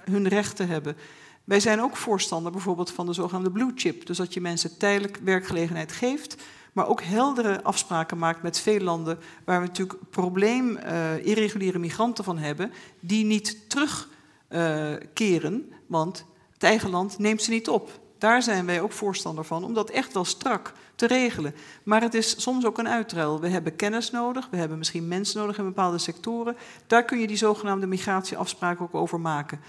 hun 0.03 0.27
rechten 0.27 0.67
hebben. 0.67 0.97
Wij 1.45 1.59
zijn 1.59 1.81
ook 1.81 1.97
voorstander 1.97 2.51
bijvoorbeeld 2.51 2.91
van 2.91 3.05
de 3.05 3.13
zogenaamde 3.13 3.51
blue 3.51 3.71
chip. 3.75 4.05
Dus 4.05 4.17
dat 4.17 4.33
je 4.33 4.41
mensen 4.41 4.77
tijdelijk 4.77 5.19
werkgelegenheid 5.23 5.91
geeft, 5.91 6.35
maar 6.73 6.87
ook 6.87 7.01
heldere 7.01 7.63
afspraken 7.63 8.17
maakt 8.17 8.41
met 8.41 8.59
veel 8.59 8.79
landen 8.79 9.19
waar 9.45 9.61
we 9.61 9.67
natuurlijk 9.67 9.99
probleem 10.09 10.77
irreguliere 11.23 11.79
migranten 11.79 12.23
van 12.23 12.37
hebben, 12.37 12.71
die 12.99 13.25
niet 13.25 13.69
terug 13.69 14.09
uh, 14.49 14.93
keren, 15.13 15.71
want 15.87 16.25
het 16.53 16.63
eigen 16.63 16.89
land 16.89 17.17
neemt 17.17 17.41
ze 17.41 17.49
niet 17.49 17.69
op. 17.69 17.99
Daar 18.17 18.41
zijn 18.41 18.65
wij 18.65 18.81
ook 18.81 18.91
voorstander 18.91 19.45
van, 19.45 19.63
om 19.63 19.73
dat 19.73 19.89
echt 19.89 20.13
wel 20.13 20.25
strak 20.25 20.73
te 20.95 21.07
regelen. 21.07 21.55
Maar 21.83 22.01
het 22.01 22.13
is 22.13 22.41
soms 22.41 22.65
ook 22.65 22.77
een 22.77 22.89
uitruil. 22.89 23.39
We 23.39 23.47
hebben 23.47 23.75
kennis 23.75 24.11
nodig, 24.11 24.47
we 24.51 24.57
hebben 24.57 24.77
misschien 24.77 25.07
mensen 25.07 25.39
nodig 25.39 25.57
in 25.57 25.63
bepaalde 25.63 25.97
sectoren. 25.97 26.55
Daar 26.87 27.03
kun 27.03 27.19
je 27.19 27.27
die 27.27 27.37
zogenaamde 27.37 27.87
migratieafspraken 27.87 28.85
ook 28.85 28.95
over 28.95 29.19
maken. 29.19 29.59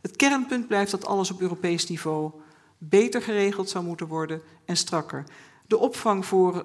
Het 0.00 0.16
kernpunt 0.16 0.66
blijft 0.66 0.90
dat 0.90 1.06
alles 1.06 1.30
op 1.30 1.40
Europees 1.40 1.88
niveau 1.88 2.30
beter 2.78 3.22
geregeld 3.22 3.68
zou 3.68 3.84
moeten 3.84 4.06
worden 4.06 4.40
en 4.64 4.76
strakker. 4.76 5.24
De 5.66 5.78
opvang 5.78 6.26
voor 6.26 6.54
uh, 6.54 6.62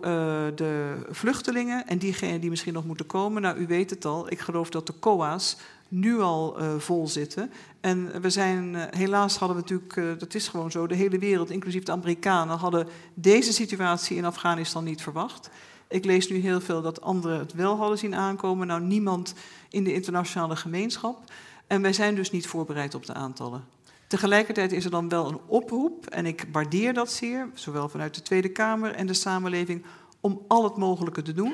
de 0.55 0.95
vluchtelingen 1.09 1.87
en 1.87 1.97
diegenen 1.97 2.41
die 2.41 2.49
misschien 2.49 2.73
nog 2.73 2.85
moeten 2.85 3.05
komen. 3.05 3.41
Nou, 3.41 3.57
u 3.57 3.67
weet 3.67 3.89
het 3.89 4.05
al, 4.05 4.31
ik 4.31 4.39
geloof 4.39 4.69
dat 4.69 4.87
de 4.87 4.99
COA's 4.99 5.57
nu 5.87 6.19
al 6.19 6.61
uh, 6.61 6.73
vol 6.77 7.07
zitten. 7.07 7.51
En 7.81 8.21
we 8.21 8.29
zijn, 8.29 8.73
uh, 8.73 8.83
helaas 8.89 9.37
hadden 9.37 9.57
we 9.57 9.63
natuurlijk, 9.63 10.19
dat 10.19 10.33
is 10.33 10.47
gewoon 10.47 10.71
zo, 10.71 10.87
de 10.87 10.95
hele 10.95 11.19
wereld, 11.19 11.49
inclusief 11.49 11.83
de 11.83 11.91
Amerikanen, 11.91 12.57
hadden 12.57 12.87
deze 13.13 13.53
situatie 13.53 14.17
in 14.17 14.25
Afghanistan 14.25 14.83
niet 14.83 15.01
verwacht. 15.01 15.49
Ik 15.87 16.05
lees 16.05 16.29
nu 16.29 16.37
heel 16.37 16.61
veel 16.61 16.81
dat 16.81 17.01
anderen 17.01 17.39
het 17.39 17.53
wel 17.53 17.77
hadden 17.77 17.97
zien 17.97 18.15
aankomen. 18.15 18.67
Nou, 18.67 18.81
niemand 18.81 19.33
in 19.69 19.83
de 19.83 19.93
internationale 19.93 20.55
gemeenschap. 20.55 21.31
En 21.67 21.81
wij 21.81 21.93
zijn 21.93 22.15
dus 22.15 22.31
niet 22.31 22.47
voorbereid 22.47 22.95
op 22.95 23.05
de 23.05 23.13
aantallen. 23.13 23.63
Tegelijkertijd 24.07 24.71
is 24.71 24.85
er 24.85 24.91
dan 24.91 25.09
wel 25.09 25.27
een 25.27 25.39
oproep, 25.45 26.05
en 26.05 26.25
ik 26.25 26.45
waardeer 26.51 26.93
dat 26.93 27.11
zeer, 27.11 27.49
zowel 27.53 27.89
vanuit 27.89 28.15
de 28.15 28.21
Tweede 28.21 28.49
Kamer 28.49 28.91
en 28.91 29.07
de 29.07 29.13
samenleving, 29.13 29.85
om 30.19 30.45
al 30.47 30.63
het 30.63 30.75
mogelijke 30.75 31.21
te 31.21 31.33
doen. 31.33 31.53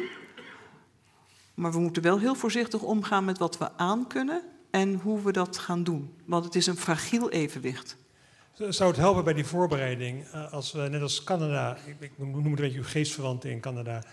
Maar 1.54 1.72
we 1.72 1.80
moeten 1.80 2.04
wel 2.04 2.20
heel 2.20 2.36
voorzichtig 2.36 2.82
omgaan 2.82 3.26
met 3.26 3.38
wat 3.38 3.58
we 3.58 3.78
aankunnen 3.78 4.42
en 4.72 4.94
hoe 4.94 5.22
we 5.22 5.32
dat 5.32 5.58
gaan 5.58 5.84
doen. 5.84 6.14
Want 6.26 6.46
het 6.46 6.56
is 6.56 6.68
een 6.68 6.78
fragiel 6.78 7.30
evenwicht. 7.30 7.98
Zou 8.70 8.90
het 8.90 9.00
helpen 9.00 9.24
bij 9.24 9.34
die 9.34 9.46
voorbereiding, 9.46 10.26
eh, 10.26 10.54
als 10.54 10.72
we 10.72 10.80
net 10.80 11.02
als 11.02 11.24
Canada, 11.24 11.78
ik 12.00 12.12
noem 12.18 12.36
het 12.36 12.46
een 12.46 12.56
beetje 12.56 12.78
uw 12.78 12.84
geestverwanten 12.84 13.50
in 13.50 13.60
Canada, 13.60 14.04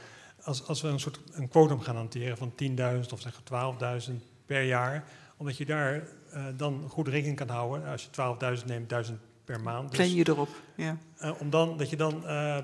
als, 0.42 0.66
als 0.66 0.82
we 0.82 0.88
een 0.88 1.00
soort 1.00 1.20
een 1.32 1.48
quotum 1.48 1.80
gaan 1.80 1.96
hanteren 1.96 2.36
van 2.36 2.52
10.000 2.54 3.12
of 3.12 3.20
zeggen 3.20 3.44
12.000 3.44 4.14
per 4.46 4.62
jaar, 4.62 5.04
omdat 5.36 5.56
je 5.56 5.66
daar 5.66 6.08
uh, 6.34 6.44
dan 6.56 6.84
goed 6.88 7.08
rekening 7.08 7.36
kan 7.36 7.48
houden. 7.48 7.86
Als 7.88 8.02
je 8.02 8.56
12.000 8.58 8.64
neemt, 8.66 8.88
1000 8.88 9.18
per 9.44 9.60
maand. 9.60 9.96
Dus, 9.96 10.12
je 10.12 10.28
erop, 10.28 10.48
ja. 10.74 10.98
Uh, 11.22 11.40
om 11.40 11.50
dan, 11.50 11.78
dat 11.78 11.90
je 11.90 11.96
dan 11.96 12.22
uh, 12.24 12.58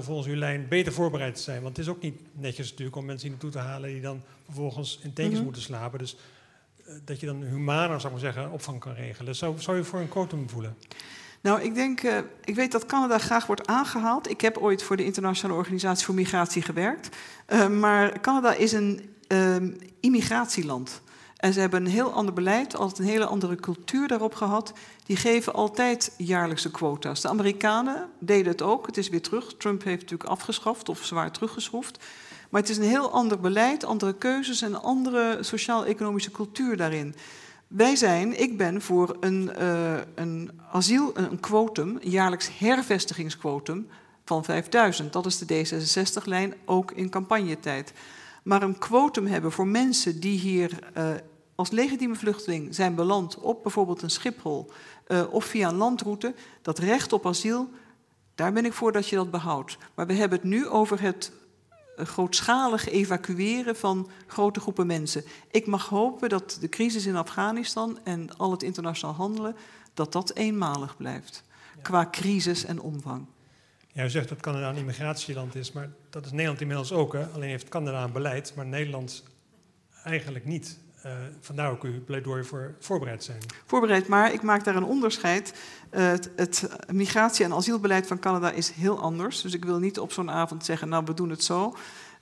volgens 0.00 0.26
uw 0.26 0.36
lijn 0.36 0.68
beter 0.68 0.92
voorbereid 0.92 1.34
te 1.34 1.42
zijn. 1.42 1.62
Want 1.62 1.76
het 1.76 1.86
is 1.86 1.92
ook 1.92 2.02
niet 2.02 2.20
netjes 2.32 2.70
natuurlijk 2.70 2.96
om 2.96 3.04
mensen 3.04 3.28
hier 3.28 3.36
naartoe 3.36 3.62
te 3.62 3.68
halen 3.68 3.90
die 3.90 4.00
dan 4.00 4.22
vervolgens 4.44 4.98
in 5.02 5.12
tekens 5.12 5.26
mm 5.26 5.34
-hmm. 5.34 5.44
moeten 5.44 5.62
slapen. 5.62 5.98
Dus 5.98 6.16
dat 7.04 7.20
je 7.20 7.26
dan 7.26 7.42
humaner, 7.42 8.00
zou 8.00 8.14
ik 8.14 8.22
maar 8.22 8.32
zeggen, 8.32 8.52
opvang 8.52 8.80
kan 8.80 8.92
regelen. 8.92 9.36
Zou, 9.36 9.58
zou 9.58 9.76
je 9.76 9.84
voor 9.84 10.00
een 10.00 10.08
quotum 10.08 10.50
voelen? 10.50 10.76
Nou, 11.40 11.62
ik 11.62 11.74
denk, 11.74 12.02
uh, 12.02 12.18
ik 12.44 12.54
weet 12.54 12.72
dat 12.72 12.86
Canada 12.86 13.18
graag 13.18 13.46
wordt 13.46 13.66
aangehaald. 13.66 14.30
Ik 14.30 14.40
heb 14.40 14.56
ooit 14.56 14.82
voor 14.82 14.96
de 14.96 15.04
Internationale 15.04 15.58
Organisatie 15.58 16.04
voor 16.04 16.14
Migratie 16.14 16.62
gewerkt. 16.62 17.16
Uh, 17.48 17.68
maar 17.68 18.20
Canada 18.20 18.54
is 18.54 18.72
een 18.72 19.14
uh, 19.28 19.56
immigratieland. 20.00 21.02
En 21.38 21.52
ze 21.52 21.60
hebben 21.60 21.84
een 21.84 21.90
heel 21.90 22.12
ander 22.12 22.34
beleid, 22.34 22.76
altijd 22.76 22.98
een 22.98 23.04
hele 23.04 23.26
andere 23.26 23.56
cultuur 23.56 24.08
daarop 24.08 24.34
gehad. 24.34 24.72
Die 25.04 25.16
geven 25.16 25.54
altijd 25.54 26.12
jaarlijkse 26.16 26.70
quota's. 26.70 27.20
De 27.20 27.28
Amerikanen 27.28 28.08
deden 28.18 28.52
het 28.52 28.62
ook. 28.62 28.86
Het 28.86 28.96
is 28.96 29.08
weer 29.08 29.22
terug. 29.22 29.54
Trump 29.56 29.84
heeft 29.84 30.00
natuurlijk 30.00 30.30
afgeschaft 30.30 30.88
of 30.88 31.04
zwaar 31.04 31.30
teruggeschroefd. 31.30 32.04
Maar 32.48 32.60
het 32.60 32.70
is 32.70 32.76
een 32.76 32.82
heel 32.82 33.10
ander 33.10 33.40
beleid, 33.40 33.84
andere 33.84 34.14
keuzes 34.14 34.62
en 34.62 34.82
andere 34.82 35.38
sociaal-economische 35.40 36.30
cultuur 36.30 36.76
daarin. 36.76 37.14
Wij 37.68 37.96
zijn, 37.96 38.40
ik 38.40 38.56
ben 38.56 38.82
voor 38.82 39.16
een, 39.20 39.50
uh, 39.60 39.94
een 40.14 40.50
asiel, 40.72 41.10
een 41.14 41.40
quotum, 41.40 41.98
een 42.00 42.10
jaarlijks 42.10 42.50
hervestigingsquotum 42.58 43.86
van 44.24 44.44
5000. 44.44 45.12
Dat 45.12 45.26
is 45.26 45.38
de 45.38 45.66
D66-lijn, 45.66 46.54
ook 46.64 46.92
in 46.92 47.10
campagnetijd. 47.10 47.92
Maar 48.48 48.62
een 48.62 48.78
quotum 48.78 49.26
hebben 49.26 49.52
voor 49.52 49.66
mensen 49.66 50.20
die 50.20 50.38
hier 50.38 50.90
uh, 50.96 51.08
als 51.54 51.70
legitieme 51.70 52.14
vluchteling 52.14 52.74
zijn 52.74 52.94
beland 52.94 53.38
op 53.38 53.62
bijvoorbeeld 53.62 54.02
een 54.02 54.10
Schiphol 54.10 54.70
uh, 55.08 55.22
of 55.30 55.44
via 55.44 55.68
een 55.68 55.74
landroute, 55.74 56.34
dat 56.62 56.78
recht 56.78 57.12
op 57.12 57.26
asiel, 57.26 57.70
daar 58.34 58.52
ben 58.52 58.64
ik 58.64 58.72
voor 58.72 58.92
dat 58.92 59.08
je 59.08 59.16
dat 59.16 59.30
behoudt. 59.30 59.76
Maar 59.94 60.06
we 60.06 60.12
hebben 60.12 60.38
het 60.38 60.48
nu 60.48 60.66
over 60.66 61.00
het 61.00 61.32
grootschalig 61.96 62.88
evacueren 62.88 63.76
van 63.76 64.10
grote 64.26 64.60
groepen 64.60 64.86
mensen. 64.86 65.24
Ik 65.50 65.66
mag 65.66 65.88
hopen 65.88 66.28
dat 66.28 66.56
de 66.60 66.68
crisis 66.68 67.06
in 67.06 67.16
Afghanistan 67.16 67.98
en 68.04 68.36
al 68.36 68.50
het 68.50 68.62
internationaal 68.62 69.14
handelen, 69.14 69.56
dat 69.94 70.12
dat 70.12 70.34
eenmalig 70.34 70.96
blijft. 70.96 71.44
Ja. 71.76 71.82
Qua 71.82 72.08
crisis 72.10 72.64
en 72.64 72.80
omvang. 72.80 73.26
Ja, 73.98 74.04
u 74.04 74.10
zegt 74.10 74.28
dat 74.28 74.40
Canada 74.40 74.68
een 74.68 74.76
immigratieland 74.76 75.54
is, 75.54 75.72
maar 75.72 75.90
dat 76.10 76.24
is 76.24 76.30
Nederland 76.30 76.60
inmiddels 76.60 76.92
ook. 76.92 77.12
Hè? 77.12 77.26
Alleen 77.26 77.48
heeft 77.48 77.68
Canada 77.68 78.04
een 78.04 78.12
beleid, 78.12 78.52
maar 78.56 78.66
Nederland 78.66 79.22
eigenlijk 80.04 80.44
niet. 80.44 80.78
Uh, 81.06 81.12
vandaar 81.40 81.70
ook 81.70 81.82
uw 81.82 82.04
pleidooi 82.04 82.44
voor 82.44 82.74
voorbereid 82.80 83.24
zijn. 83.24 83.38
Voorbereid, 83.66 84.08
maar 84.08 84.32
ik 84.32 84.42
maak 84.42 84.64
daar 84.64 84.76
een 84.76 84.84
onderscheid. 84.84 85.54
Uh, 85.90 86.08
het, 86.08 86.30
het, 86.36 86.68
migratie- 86.92 87.44
en 87.44 87.52
asielbeleid 87.52 88.06
van 88.06 88.18
Canada 88.18 88.50
is 88.50 88.70
heel 88.70 89.00
anders. 89.00 89.40
Dus 89.40 89.54
ik 89.54 89.64
wil 89.64 89.78
niet 89.78 89.98
op 89.98 90.12
zo'n 90.12 90.30
avond 90.30 90.64
zeggen, 90.64 90.88
nou 90.88 91.04
we 91.04 91.14
doen 91.14 91.30
het 91.30 91.44
zo. 91.44 91.76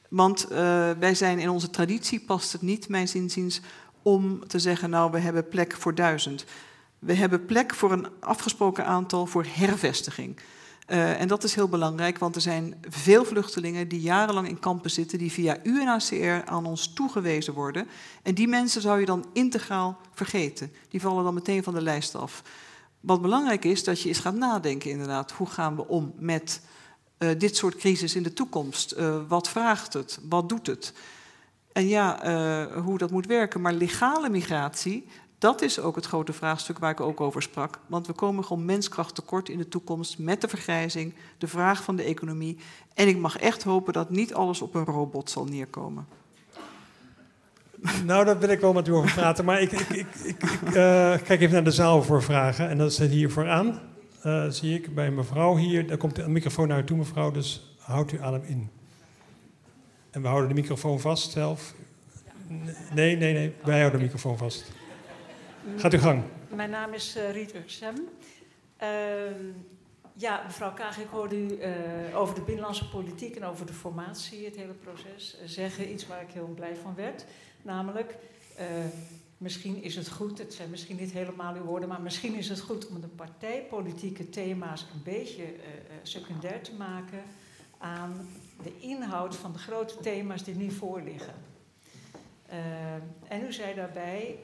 Want 0.09 0.47
uh, 0.53 0.59
wij 0.99 1.15
zijn 1.15 1.39
in 1.39 1.49
onze 1.49 1.71
traditie, 1.71 2.21
past 2.21 2.53
het 2.53 2.63
niet, 2.63 2.89
mijn 2.89 3.09
zinziens, 3.09 3.61
om 4.03 4.47
te 4.47 4.59
zeggen, 4.59 4.91
nou 4.91 5.11
we 5.11 5.19
hebben 5.19 5.49
plek 5.49 5.73
voor 5.73 5.95
duizend. 5.95 6.45
We 6.99 7.15
hebben 7.15 7.45
plek 7.45 7.75
voor 7.75 7.93
een 7.93 8.09
afgesproken 8.21 8.85
aantal 8.87 9.27
voor 9.27 9.47
hervestiging. 9.49 10.41
Uh, 10.87 11.21
en 11.21 11.29
dat 11.29 11.45
is 11.45 11.55
heel 11.55 11.69
belangrijk, 11.69 12.19
want 12.19 12.35
er 12.35 12.41
zijn 12.41 12.75
veel 12.89 13.25
vluchtelingen 13.25 13.89
die 13.89 14.01
jarenlang 14.01 14.49
in 14.49 14.59
kampen 14.59 14.91
zitten, 14.91 15.19
die 15.19 15.33
via 15.33 15.59
UNHCR 15.63 16.49
aan 16.49 16.67
ons 16.67 16.93
toegewezen 16.93 17.55
worden. 17.55 17.89
En 18.23 18.35
die 18.35 18.49
mensen 18.49 18.81
zou 18.81 19.01
je 19.01 19.07
dan 19.07 19.27
integraal 19.33 19.99
vergeten. 20.15 20.73
Die 20.89 21.01
vallen 21.01 21.25
dan 21.25 21.35
meteen 21.35 21.63
van 21.63 21.75
de 21.75 21.83
lijst 21.83 22.15
af. 22.15 22.43
Wat 23.01 23.23
belangrijk 23.23 23.65
is, 23.65 23.85
dat 23.85 24.01
je 24.01 24.09
eens 24.09 24.19
gaat 24.19 24.35
nadenken 24.35 24.91
inderdaad. 24.91 25.33
Hoe 25.33 25.47
gaan 25.47 25.77
we 25.77 25.89
om 25.89 26.13
met 26.19 26.61
uh, 27.19 27.31
dit 27.39 27.57
soort 27.57 27.77
crisis 27.77 28.15
in 28.15 28.23
de 28.23 28.33
toekomst? 28.33 28.95
Uh, 28.99 29.17
wat 29.29 29.49
vraagt 29.49 29.93
het? 29.93 30.19
Wat 30.29 30.49
doet 30.49 30.67
het? 30.67 30.93
En 31.73 31.89
ja, 31.89 32.19
hoe 32.81 32.99
dat 32.99 33.11
moet 33.11 33.27
werken. 33.27 33.61
Maar 33.61 33.73
legale 33.73 34.29
migratie, 34.29 35.07
dat 35.39 35.63
is 35.63 35.81
ook 35.81 35.97
het 35.97 36.07
grote 36.07 36.33
vraagstuk 36.33 36.79
waar 36.79 36.91
ik 36.91 37.01
ook 37.01 37.21
over 37.21 37.43
sprak. 37.43 37.79
Want 37.87 38.07
we 38.07 38.13
komen 38.13 38.45
gewoon 38.45 38.65
menskracht 38.65 39.15
tekort 39.15 39.49
in 39.49 39.59
de 39.59 39.69
toekomst 39.69 40.19
met 40.19 40.41
de 40.41 40.49
vergrijzing, 40.49 41.15
de 41.39 41.49
vraag 41.49 41.83
van 41.83 41.97
de 41.97 42.03
economie. 42.03 42.57
En 42.95 43.09
ik 43.09 43.19
mag 43.19 43.39
echt 43.39 43.63
hopen 43.63 43.93
dat 43.93 44.11
niet 44.11 44.35
alles 44.35 44.61
op 44.63 44.75
een 44.75 44.85
robot 44.85 45.31
zal 45.31 45.45
neerkomen. 45.45 46.07
Nou, 48.05 48.25
daar 48.25 48.39
wil 48.39 48.49
ik 48.49 48.61
wel 48.61 48.73
met 48.73 48.89
u 48.89 48.93
over 48.93 49.13
praten. 49.13 49.45
Maar 49.45 49.61
ik, 49.61 49.73
ik, 49.73 50.15
ik, 50.25 50.43
uh, 50.43 50.73
kijk 51.25 51.41
even 51.41 51.53
naar 51.53 51.65
de 51.65 51.71
zaal 51.71 52.03
voor 52.03 52.23
vragen. 52.23 52.69
En 52.69 52.79
dat 52.79 52.93
zit 52.93 53.11
hier 53.11 53.31
vooraan. 53.31 53.81
Uh, 54.25 54.45
zie 54.49 54.75
ik 54.75 54.95
bij 54.95 55.11
mevrouw 55.11 55.57
hier. 55.57 55.87
Daar 55.87 55.97
komt 55.97 56.19
een 56.19 56.33
microfoon 56.33 56.69
naar 56.69 56.85
toe, 56.85 56.97
mevrouw. 56.97 57.31
Dus 57.31 57.77
houdt 57.79 58.13
u 58.13 58.23
adem 58.23 58.43
in. 58.43 58.71
En 60.11 60.23
we 60.23 60.29
houden 60.29 60.49
de 60.49 60.55
microfoon 60.55 61.01
vast 61.01 61.31
zelf. 61.31 61.75
Nee, 62.95 63.17
nee, 63.17 63.33
nee. 63.33 63.55
Wij 63.65 63.79
houden 63.79 63.99
de 63.99 64.05
microfoon 64.05 64.39
vast. 64.39 64.73
Gaat 65.75 65.93
u 65.93 65.99
gang. 65.99 66.23
Mijn 66.55 66.71
naam 66.71 66.93
is 66.93 67.17
uh, 67.17 67.33
Riet. 67.33 67.55
Uh, 67.55 68.89
ja, 70.13 70.43
mevrouw 70.45 70.73
Kaag, 70.73 70.99
ik 70.99 71.09
hoorde 71.11 71.37
u 71.37 71.59
uh, 71.59 72.21
over 72.21 72.35
de 72.35 72.41
binnenlandse 72.41 72.89
politiek 72.89 73.37
en 73.37 73.45
over 73.45 73.67
de 73.67 73.73
formatie, 73.73 74.45
het 74.45 74.57
hele 74.57 74.73
proces, 74.73 75.37
zeggen 75.45 75.93
iets 75.93 76.07
waar 76.07 76.23
ik 76.23 76.31
heel 76.31 76.53
blij 76.55 76.77
van 76.77 76.95
werd. 76.95 77.25
Namelijk, 77.63 78.17
misschien 79.39 79.83
is 79.83 79.97
het 79.97 80.09
goed, 80.09 80.39
het 80.39 80.55
zijn 80.55 80.71
misschien 80.71 80.97
niet 80.97 81.13
helemaal 81.13 81.55
uw 81.55 81.63
woorden, 81.63 81.89
maar 81.89 82.01
misschien 82.01 82.35
is 82.35 82.49
het 82.49 82.61
goed 82.61 82.89
om 82.89 83.01
de 83.01 83.07
partijpolitieke 83.07 84.29
thema's 84.29 84.87
een 84.95 85.03
beetje 85.03 85.45
secundair 86.03 86.63
te 86.63 86.75
maken 86.75 87.23
aan 87.79 88.29
de 88.63 88.73
inhoud 88.81 89.37
van 89.37 89.53
de 89.53 89.59
grote 89.59 89.97
thema's 90.01 90.45
die 90.45 90.55
nu 90.55 90.71
voorliggen. 90.71 91.35
en 93.29 93.45
u 93.47 93.53
zei 93.53 93.75
daarbij 93.75 94.39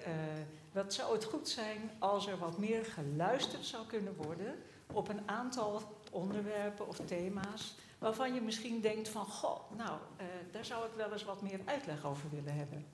wat 0.72 0.94
zou 0.94 1.12
het 1.12 1.24
goed 1.24 1.48
zijn 1.48 1.90
als 1.98 2.26
er 2.26 2.38
wat 2.38 2.58
meer 2.58 2.84
geluisterd 2.84 3.66
zou 3.66 3.86
kunnen 3.86 4.14
worden 4.16 4.54
op 4.92 5.08
een 5.08 5.28
aantal 5.28 5.82
onderwerpen 6.10 6.88
of 6.88 6.96
thema's 7.04 7.74
waarvan 7.98 8.34
je 8.34 8.40
misschien 8.40 8.80
denkt 8.80 9.08
van, 9.08 9.24
goh, 9.24 9.70
nou, 9.76 9.98
uh, 10.20 10.26
daar 10.52 10.64
zou 10.64 10.86
ik 10.86 10.92
wel 10.96 11.12
eens 11.12 11.24
wat 11.24 11.42
meer 11.42 11.60
uitleg 11.64 12.04
over 12.04 12.30
willen 12.30 12.54
hebben. 12.54 12.86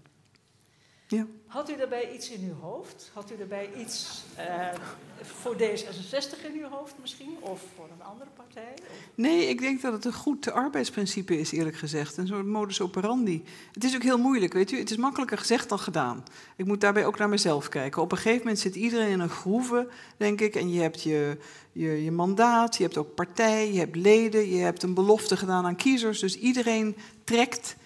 Ja. 1.11 1.27
Had 1.47 1.71
u 1.71 1.77
daarbij 1.77 2.15
iets 2.15 2.31
in 2.31 2.49
uw 2.49 2.61
hoofd? 2.61 3.11
Had 3.15 3.31
u 3.31 3.37
daarbij 3.37 3.71
iets 3.77 4.23
uh, 4.39 4.69
voor 5.23 5.55
D66 5.55 6.47
in 6.53 6.61
uw 6.61 6.69
hoofd 6.69 6.95
misschien? 7.01 7.37
Of 7.41 7.63
voor 7.77 7.85
een 7.85 8.05
andere 8.05 8.31
partij? 8.37 8.75
Nee, 9.15 9.49
ik 9.49 9.61
denk 9.61 9.83
dat 9.83 9.93
het 9.93 10.05
een 10.05 10.13
goed 10.13 10.51
arbeidsprincipe 10.51 11.39
is, 11.39 11.53
eerlijk 11.53 11.77
gezegd. 11.77 12.17
Een 12.17 12.27
soort 12.27 12.47
modus 12.47 12.81
operandi. 12.81 13.45
Het 13.73 13.85
is 13.85 13.95
ook 13.95 14.03
heel 14.03 14.19
moeilijk, 14.19 14.53
weet 14.53 14.71
u. 14.71 14.79
Het 14.79 14.91
is 14.91 14.97
makkelijker 14.97 15.39
gezegd 15.39 15.69
dan 15.69 15.79
gedaan. 15.79 16.25
Ik 16.57 16.65
moet 16.65 16.81
daarbij 16.81 17.07
ook 17.07 17.19
naar 17.19 17.29
mezelf 17.29 17.69
kijken. 17.69 18.03
Op 18.03 18.13
een 18.13 18.19
gegeven 18.19 18.39
moment 18.39 18.59
zit 18.59 18.75
iedereen 18.75 19.11
in 19.11 19.21
een 19.21 19.29
groeve, 19.29 19.89
denk 20.17 20.41
ik. 20.41 20.55
En 20.55 20.73
je 20.73 20.81
hebt 20.81 21.03
je, 21.03 21.39
je, 21.73 22.05
je 22.05 22.13
mandaat, 22.13 22.77
je 22.77 22.83
hebt 22.83 22.97
ook 22.97 23.15
partij, 23.15 23.73
je 23.73 23.79
hebt 23.79 23.97
leden, 23.97 24.49
je 24.49 24.61
hebt 24.63 24.83
een 24.83 24.95
belofte 24.95 25.37
gedaan 25.37 25.67
aan 25.67 25.77
kiezers. 25.77 26.21
Dus 26.21 26.39
iedereen 26.39 26.97
trekt 27.25 27.77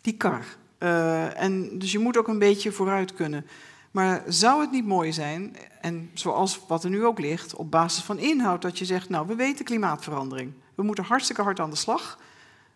die 0.00 0.16
kar. 0.16 0.58
Uh, 0.82 1.42
en 1.42 1.78
dus 1.78 1.92
je 1.92 1.98
moet 1.98 2.16
ook 2.16 2.28
een 2.28 2.38
beetje 2.38 2.72
vooruit 2.72 3.14
kunnen. 3.14 3.46
Maar 3.90 4.22
zou 4.28 4.60
het 4.60 4.70
niet 4.70 4.86
mooi 4.86 5.12
zijn, 5.12 5.56
en 5.80 6.10
zoals 6.14 6.60
wat 6.68 6.84
er 6.84 6.90
nu 6.90 7.04
ook 7.04 7.18
ligt, 7.18 7.54
op 7.54 7.70
basis 7.70 8.02
van 8.02 8.18
inhoud, 8.18 8.62
dat 8.62 8.78
je 8.78 8.84
zegt, 8.84 9.08
nou, 9.08 9.26
we 9.26 9.34
weten 9.34 9.64
klimaatverandering. 9.64 10.52
We 10.74 10.82
moeten 10.82 11.04
hartstikke 11.04 11.42
hard 11.42 11.60
aan 11.60 11.70
de 11.70 11.76
slag. 11.76 12.18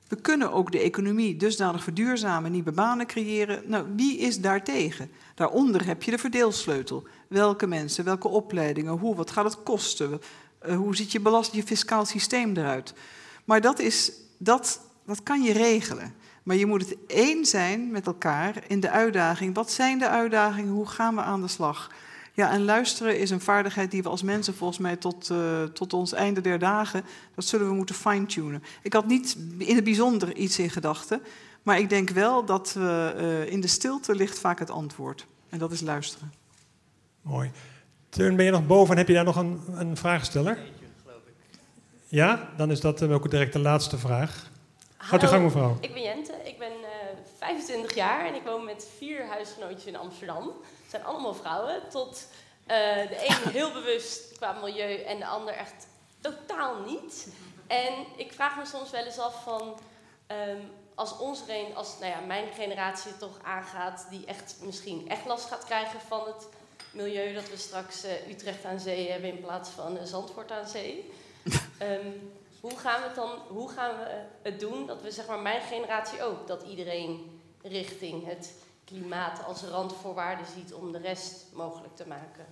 We 0.08 0.16
kunnen 0.16 0.52
ook 0.52 0.72
de 0.72 0.80
economie 0.80 1.36
dusdanig 1.36 1.82
verduurzamen, 1.82 2.52
nieuwe 2.52 2.72
banen 2.72 3.06
creëren. 3.06 3.62
Nou, 3.66 3.86
wie 3.96 4.18
is 4.18 4.40
daartegen? 4.40 5.10
Daaronder 5.34 5.86
heb 5.86 6.02
je 6.02 6.10
de 6.10 6.18
verdeelsleutel. 6.18 7.06
Welke 7.28 7.66
mensen, 7.66 8.04
welke 8.04 8.28
opleidingen, 8.28 8.92
hoe, 8.92 9.14
wat 9.14 9.30
gaat 9.30 9.44
het 9.44 9.62
kosten? 9.62 10.20
Uh, 10.66 10.76
hoe 10.76 10.96
ziet 10.96 11.12
je 11.12 11.20
belast, 11.20 11.54
je 11.54 11.62
fiscaal 11.62 12.04
systeem 12.04 12.56
eruit? 12.56 12.94
Maar 13.44 13.60
dat, 13.60 13.78
is, 13.78 14.12
dat, 14.38 14.80
dat 15.06 15.22
kan 15.22 15.42
je 15.42 15.52
regelen. 15.52 16.14
Maar 16.44 16.56
je 16.56 16.66
moet 16.66 16.88
het 16.88 16.96
één 17.06 17.44
zijn 17.44 17.90
met 17.90 18.06
elkaar 18.06 18.54
in 18.66 18.80
de 18.80 18.90
uitdaging. 18.90 19.54
Wat 19.54 19.70
zijn 19.70 19.98
de 19.98 20.08
uitdagingen? 20.08 20.72
Hoe 20.72 20.86
gaan 20.86 21.14
we 21.14 21.20
aan 21.20 21.40
de 21.40 21.48
slag? 21.48 21.90
Ja, 22.32 22.50
en 22.50 22.64
luisteren 22.64 23.18
is 23.18 23.30
een 23.30 23.40
vaardigheid 23.40 23.90
die 23.90 24.02
we 24.02 24.08
als 24.08 24.22
mensen 24.22 24.54
volgens 24.54 24.78
mij 24.78 24.96
tot, 24.96 25.30
uh, 25.30 25.62
tot 25.62 25.92
ons 25.92 26.12
einde 26.12 26.40
der 26.40 26.58
dagen, 26.58 27.04
dat 27.34 27.44
zullen 27.44 27.68
we 27.68 27.74
moeten 27.74 27.94
fine-tunen. 27.94 28.62
Ik 28.82 28.92
had 28.92 29.06
niet 29.06 29.36
in 29.58 29.74
het 29.74 29.84
bijzonder 29.84 30.36
iets 30.36 30.58
in 30.58 30.70
gedachten, 30.70 31.22
maar 31.62 31.78
ik 31.78 31.88
denk 31.88 32.10
wel 32.10 32.44
dat 32.44 32.72
we, 32.72 33.14
uh, 33.46 33.52
in 33.52 33.60
de 33.60 33.66
stilte 33.66 34.14
ligt 34.14 34.38
vaak 34.38 34.58
het 34.58 34.70
antwoord. 34.70 35.26
En 35.48 35.58
dat 35.58 35.72
is 35.72 35.80
luisteren. 35.80 36.32
Mooi. 37.22 37.50
Teun, 38.08 38.36
ben 38.36 38.44
je 38.44 38.50
nog 38.50 38.66
boven 38.66 38.92
en 38.92 38.98
heb 38.98 39.08
je 39.08 39.14
daar 39.14 39.24
nog 39.24 39.36
een, 39.36 39.60
een 39.74 39.96
vraagsteller? 39.96 40.58
Ja, 42.08 42.48
dan 42.56 42.70
is 42.70 42.80
dat 42.80 43.02
ook 43.02 43.30
direct 43.30 43.52
de 43.52 43.58
laatste 43.58 43.98
vraag. 43.98 44.52
Gaat 44.96 45.22
u 45.22 45.26
gang, 45.26 45.42
mevrouw. 45.42 45.76
Ik 45.80 45.92
ben 45.92 46.02
Jente, 46.02 46.20
ik 46.20 46.28
ben 46.28 46.33
25 47.44 47.94
jaar 47.94 48.26
en 48.26 48.34
ik 48.34 48.42
woon 48.42 48.64
met 48.64 48.88
vier 48.96 49.26
huisgenootjes 49.26 49.84
in 49.84 49.96
Amsterdam. 49.96 50.46
Het 50.46 50.90
zijn 50.90 51.04
allemaal 51.04 51.34
vrouwen, 51.34 51.88
tot 51.88 52.28
uh, 52.60 52.68
de 53.08 53.26
een 53.26 53.50
heel 53.50 53.72
bewust 53.80 54.32
qua 54.36 54.52
milieu 54.52 55.02
en 55.02 55.18
de 55.18 55.26
ander 55.26 55.54
echt 55.54 55.86
totaal 56.20 56.80
niet. 56.80 57.28
En 57.66 57.92
ik 58.16 58.32
vraag 58.32 58.56
me 58.56 58.66
soms 58.66 58.90
wel 58.90 59.04
eens 59.04 59.18
af 59.18 59.42
van, 59.42 59.78
um, 60.26 60.70
als 60.94 61.18
ons 61.18 61.42
een, 61.48 61.76
als 61.76 61.98
nou 61.98 62.12
ja, 62.12 62.20
mijn 62.20 62.52
generatie 62.52 63.16
toch 63.16 63.38
aangaat, 63.42 64.06
die 64.10 64.26
echt 64.26 64.56
misschien 64.60 65.08
echt 65.08 65.26
last 65.26 65.46
gaat 65.46 65.64
krijgen 65.64 66.00
van 66.00 66.26
het 66.26 66.48
milieu 66.90 67.34
dat 67.34 67.50
we 67.50 67.56
straks 67.56 68.04
uh, 68.04 68.28
Utrecht 68.28 68.64
aan 68.64 68.80
zee 68.80 69.10
hebben 69.10 69.30
in 69.30 69.40
plaats 69.40 69.70
van 69.70 69.96
uh, 69.96 70.02
Zandvoort 70.02 70.50
aan 70.50 70.68
zee. 70.68 71.12
um, 71.82 72.32
hoe 72.64 72.78
gaan 72.78 73.00
we 73.00 73.06
het 73.06 73.16
dan, 73.16 73.30
hoe 73.48 73.70
gaan 73.70 73.98
we 73.98 74.24
het 74.42 74.60
doen 74.60 74.86
dat 74.86 75.02
we 75.02 75.10
zeg 75.10 75.26
maar 75.26 75.38
mijn 75.38 75.62
generatie 75.62 76.22
ook, 76.22 76.46
dat 76.46 76.62
iedereen 76.62 77.33
richting 77.64 78.26
het 78.26 78.52
klimaat 78.84 79.44
als 79.46 79.62
randvoorwaarde 79.62 80.42
ziet 80.56 80.72
om 80.72 80.92
de 80.92 80.98
rest 80.98 81.46
mogelijk 81.52 81.96
te 81.96 82.04
maken? 82.08 82.46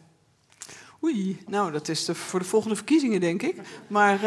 Oei, 1.02 1.43
nou 1.47 1.72
dat 1.72 1.89
is 1.89 2.09
voor 2.12 2.39
de 2.39 2.47
volgende 2.47 2.76
verkiezingen 2.76 3.20
denk 3.20 3.43
ik. 3.43 3.56
Maar 3.86 4.22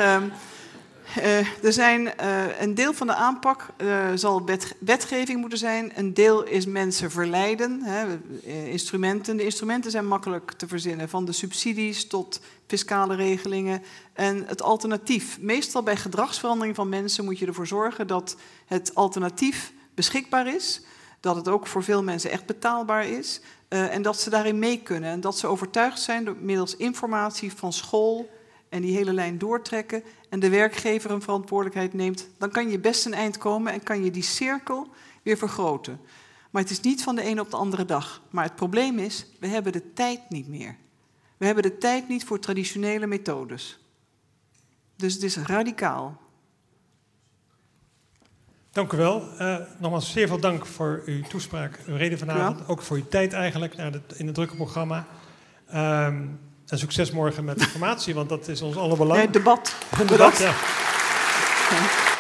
uh, 1.18 1.64
er 1.64 1.74
zijn 1.74 2.02
uh, 2.02 2.62
een 2.62 2.76
deel 2.76 2.94
van 2.94 3.08
de 3.08 3.16
aanpak 3.16 3.68
uh, 3.78 4.08
zal 4.16 4.46
wet, 4.46 4.76
wetgeving 4.80 5.40
moeten 5.40 5.58
zijn. 5.58 5.92
Een 5.96 6.14
deel 6.14 6.44
is 6.44 6.66
mensen 6.66 7.12
verleiden. 7.12 7.82
Hè, 7.82 8.18
instrumenten. 8.68 9.38
De 9.38 9.44
instrumenten 9.44 9.92
zijn 9.92 10.08
makkelijk 10.08 10.52
te 10.52 10.68
verzinnen, 10.68 11.10
van 11.10 11.26
de 11.26 11.32
subsidies 11.32 12.08
tot 12.08 12.40
fiscale 12.68 13.16
regelingen. 13.16 13.84
En 14.14 14.46
het 14.48 14.62
alternatief. 14.62 15.40
Meestal 15.40 15.84
bij 15.84 15.98
gedragsverandering 15.98 16.76
van 16.76 16.90
mensen 16.90 17.26
moet 17.26 17.40
je 17.40 17.46
ervoor 17.46 17.68
zorgen 17.68 18.08
dat 18.08 18.36
het 18.66 18.96
alternatief 18.96 19.74
beschikbaar 19.96 20.48
is. 20.48 20.82
Dat 21.20 21.36
het 21.36 21.48
ook 21.48 21.68
voor 21.68 21.84
veel 21.84 22.04
mensen 22.04 22.32
echt 22.32 22.46
betaalbaar 22.46 23.08
is. 23.08 23.42
en 23.68 24.02
dat 24.02 24.20
ze 24.20 24.30
daarin 24.30 24.60
mee 24.60 24.82
kunnen. 24.82 25.10
En 25.10 25.22
dat 25.22 25.38
ze 25.38 25.48
overtuigd 25.48 26.02
zijn 26.02 26.26
door 26.26 26.36
middels 26.40 26.76
informatie 26.76 27.54
van 27.54 27.74
school 27.74 28.30
en 28.70 28.82
die 28.82 28.96
hele 28.96 29.14
lijn 29.14 29.38
doortrekken 29.38 30.04
en 30.30 30.40
de 30.40 30.50
werkgever 30.50 31.12
een 31.12 31.22
verantwoordelijkheid 31.22 31.94
neemt, 31.94 32.28
dan 32.38 32.50
kan 32.50 32.70
je 32.70 32.80
best 32.80 33.06
een 33.06 33.14
eind 33.14 33.38
komen 33.38 33.74
en 33.74 33.84
kan 33.84 34.04
je 34.04 34.12
die 34.12 34.24
cirkel 34.24 34.88
weer 35.24 35.38
vergroten. 35.38 36.00
Maar 36.52 36.62
het 36.62 36.72
is 36.72 36.80
niet 36.80 37.04
van 37.04 37.16
de 37.16 37.22
ene 37.22 37.42
op 37.42 37.52
de 37.52 37.58
andere 37.58 37.86
dag. 37.86 38.22
Maar 38.30 38.44
het 38.44 38.56
probleem 38.56 39.00
is, 39.00 39.26
we 39.40 39.48
hebben 39.48 39.72
de 39.72 39.94
tijd 39.94 40.30
niet 40.30 40.48
meer. 40.48 40.78
We 41.38 41.46
hebben 41.46 41.64
de 41.64 41.78
tijd 41.78 42.08
niet 42.08 42.24
voor 42.24 42.40
traditionele 42.40 43.08
methodes. 43.08 43.80
Dus 44.96 45.14
het 45.14 45.24
is 45.24 45.38
radicaal. 45.38 46.22
Dank 48.76 48.94
u 48.94 48.98
wel. 48.98 49.24
Uh, 49.40 49.56
nogmaals 49.78 50.12
zeer 50.12 50.28
veel 50.28 50.40
dank 50.40 50.66
voor 50.66 51.02
uw 51.06 51.22
toespraak, 51.22 51.80
uw 51.88 51.96
reden 51.96 52.18
vanavond. 52.18 52.60
Ja. 52.60 52.66
Ook 52.68 52.82
voor 52.82 52.98
uw 52.98 53.08
tijd 53.10 53.34
eigenlijk 53.34 53.74
in 54.16 54.26
het 54.26 54.36
drukke 54.36 54.56
programma. 54.56 55.06
Um, 55.68 56.40
en 56.68 56.78
succes 56.78 57.12
morgen 57.12 57.46
met 57.46 57.60
de 57.60 57.66
formatie, 57.66 58.16
want 58.16 58.30
dat 58.30 58.48
is 58.48 58.62
ons 58.62 58.76
alle 58.76 58.98
belang. 58.98 59.20
Nee, 59.20 59.30
debat. 59.30 59.76
Een 60.00 60.08
debat, 60.08 60.38
ja. 60.38 60.54
ja. 61.70 62.14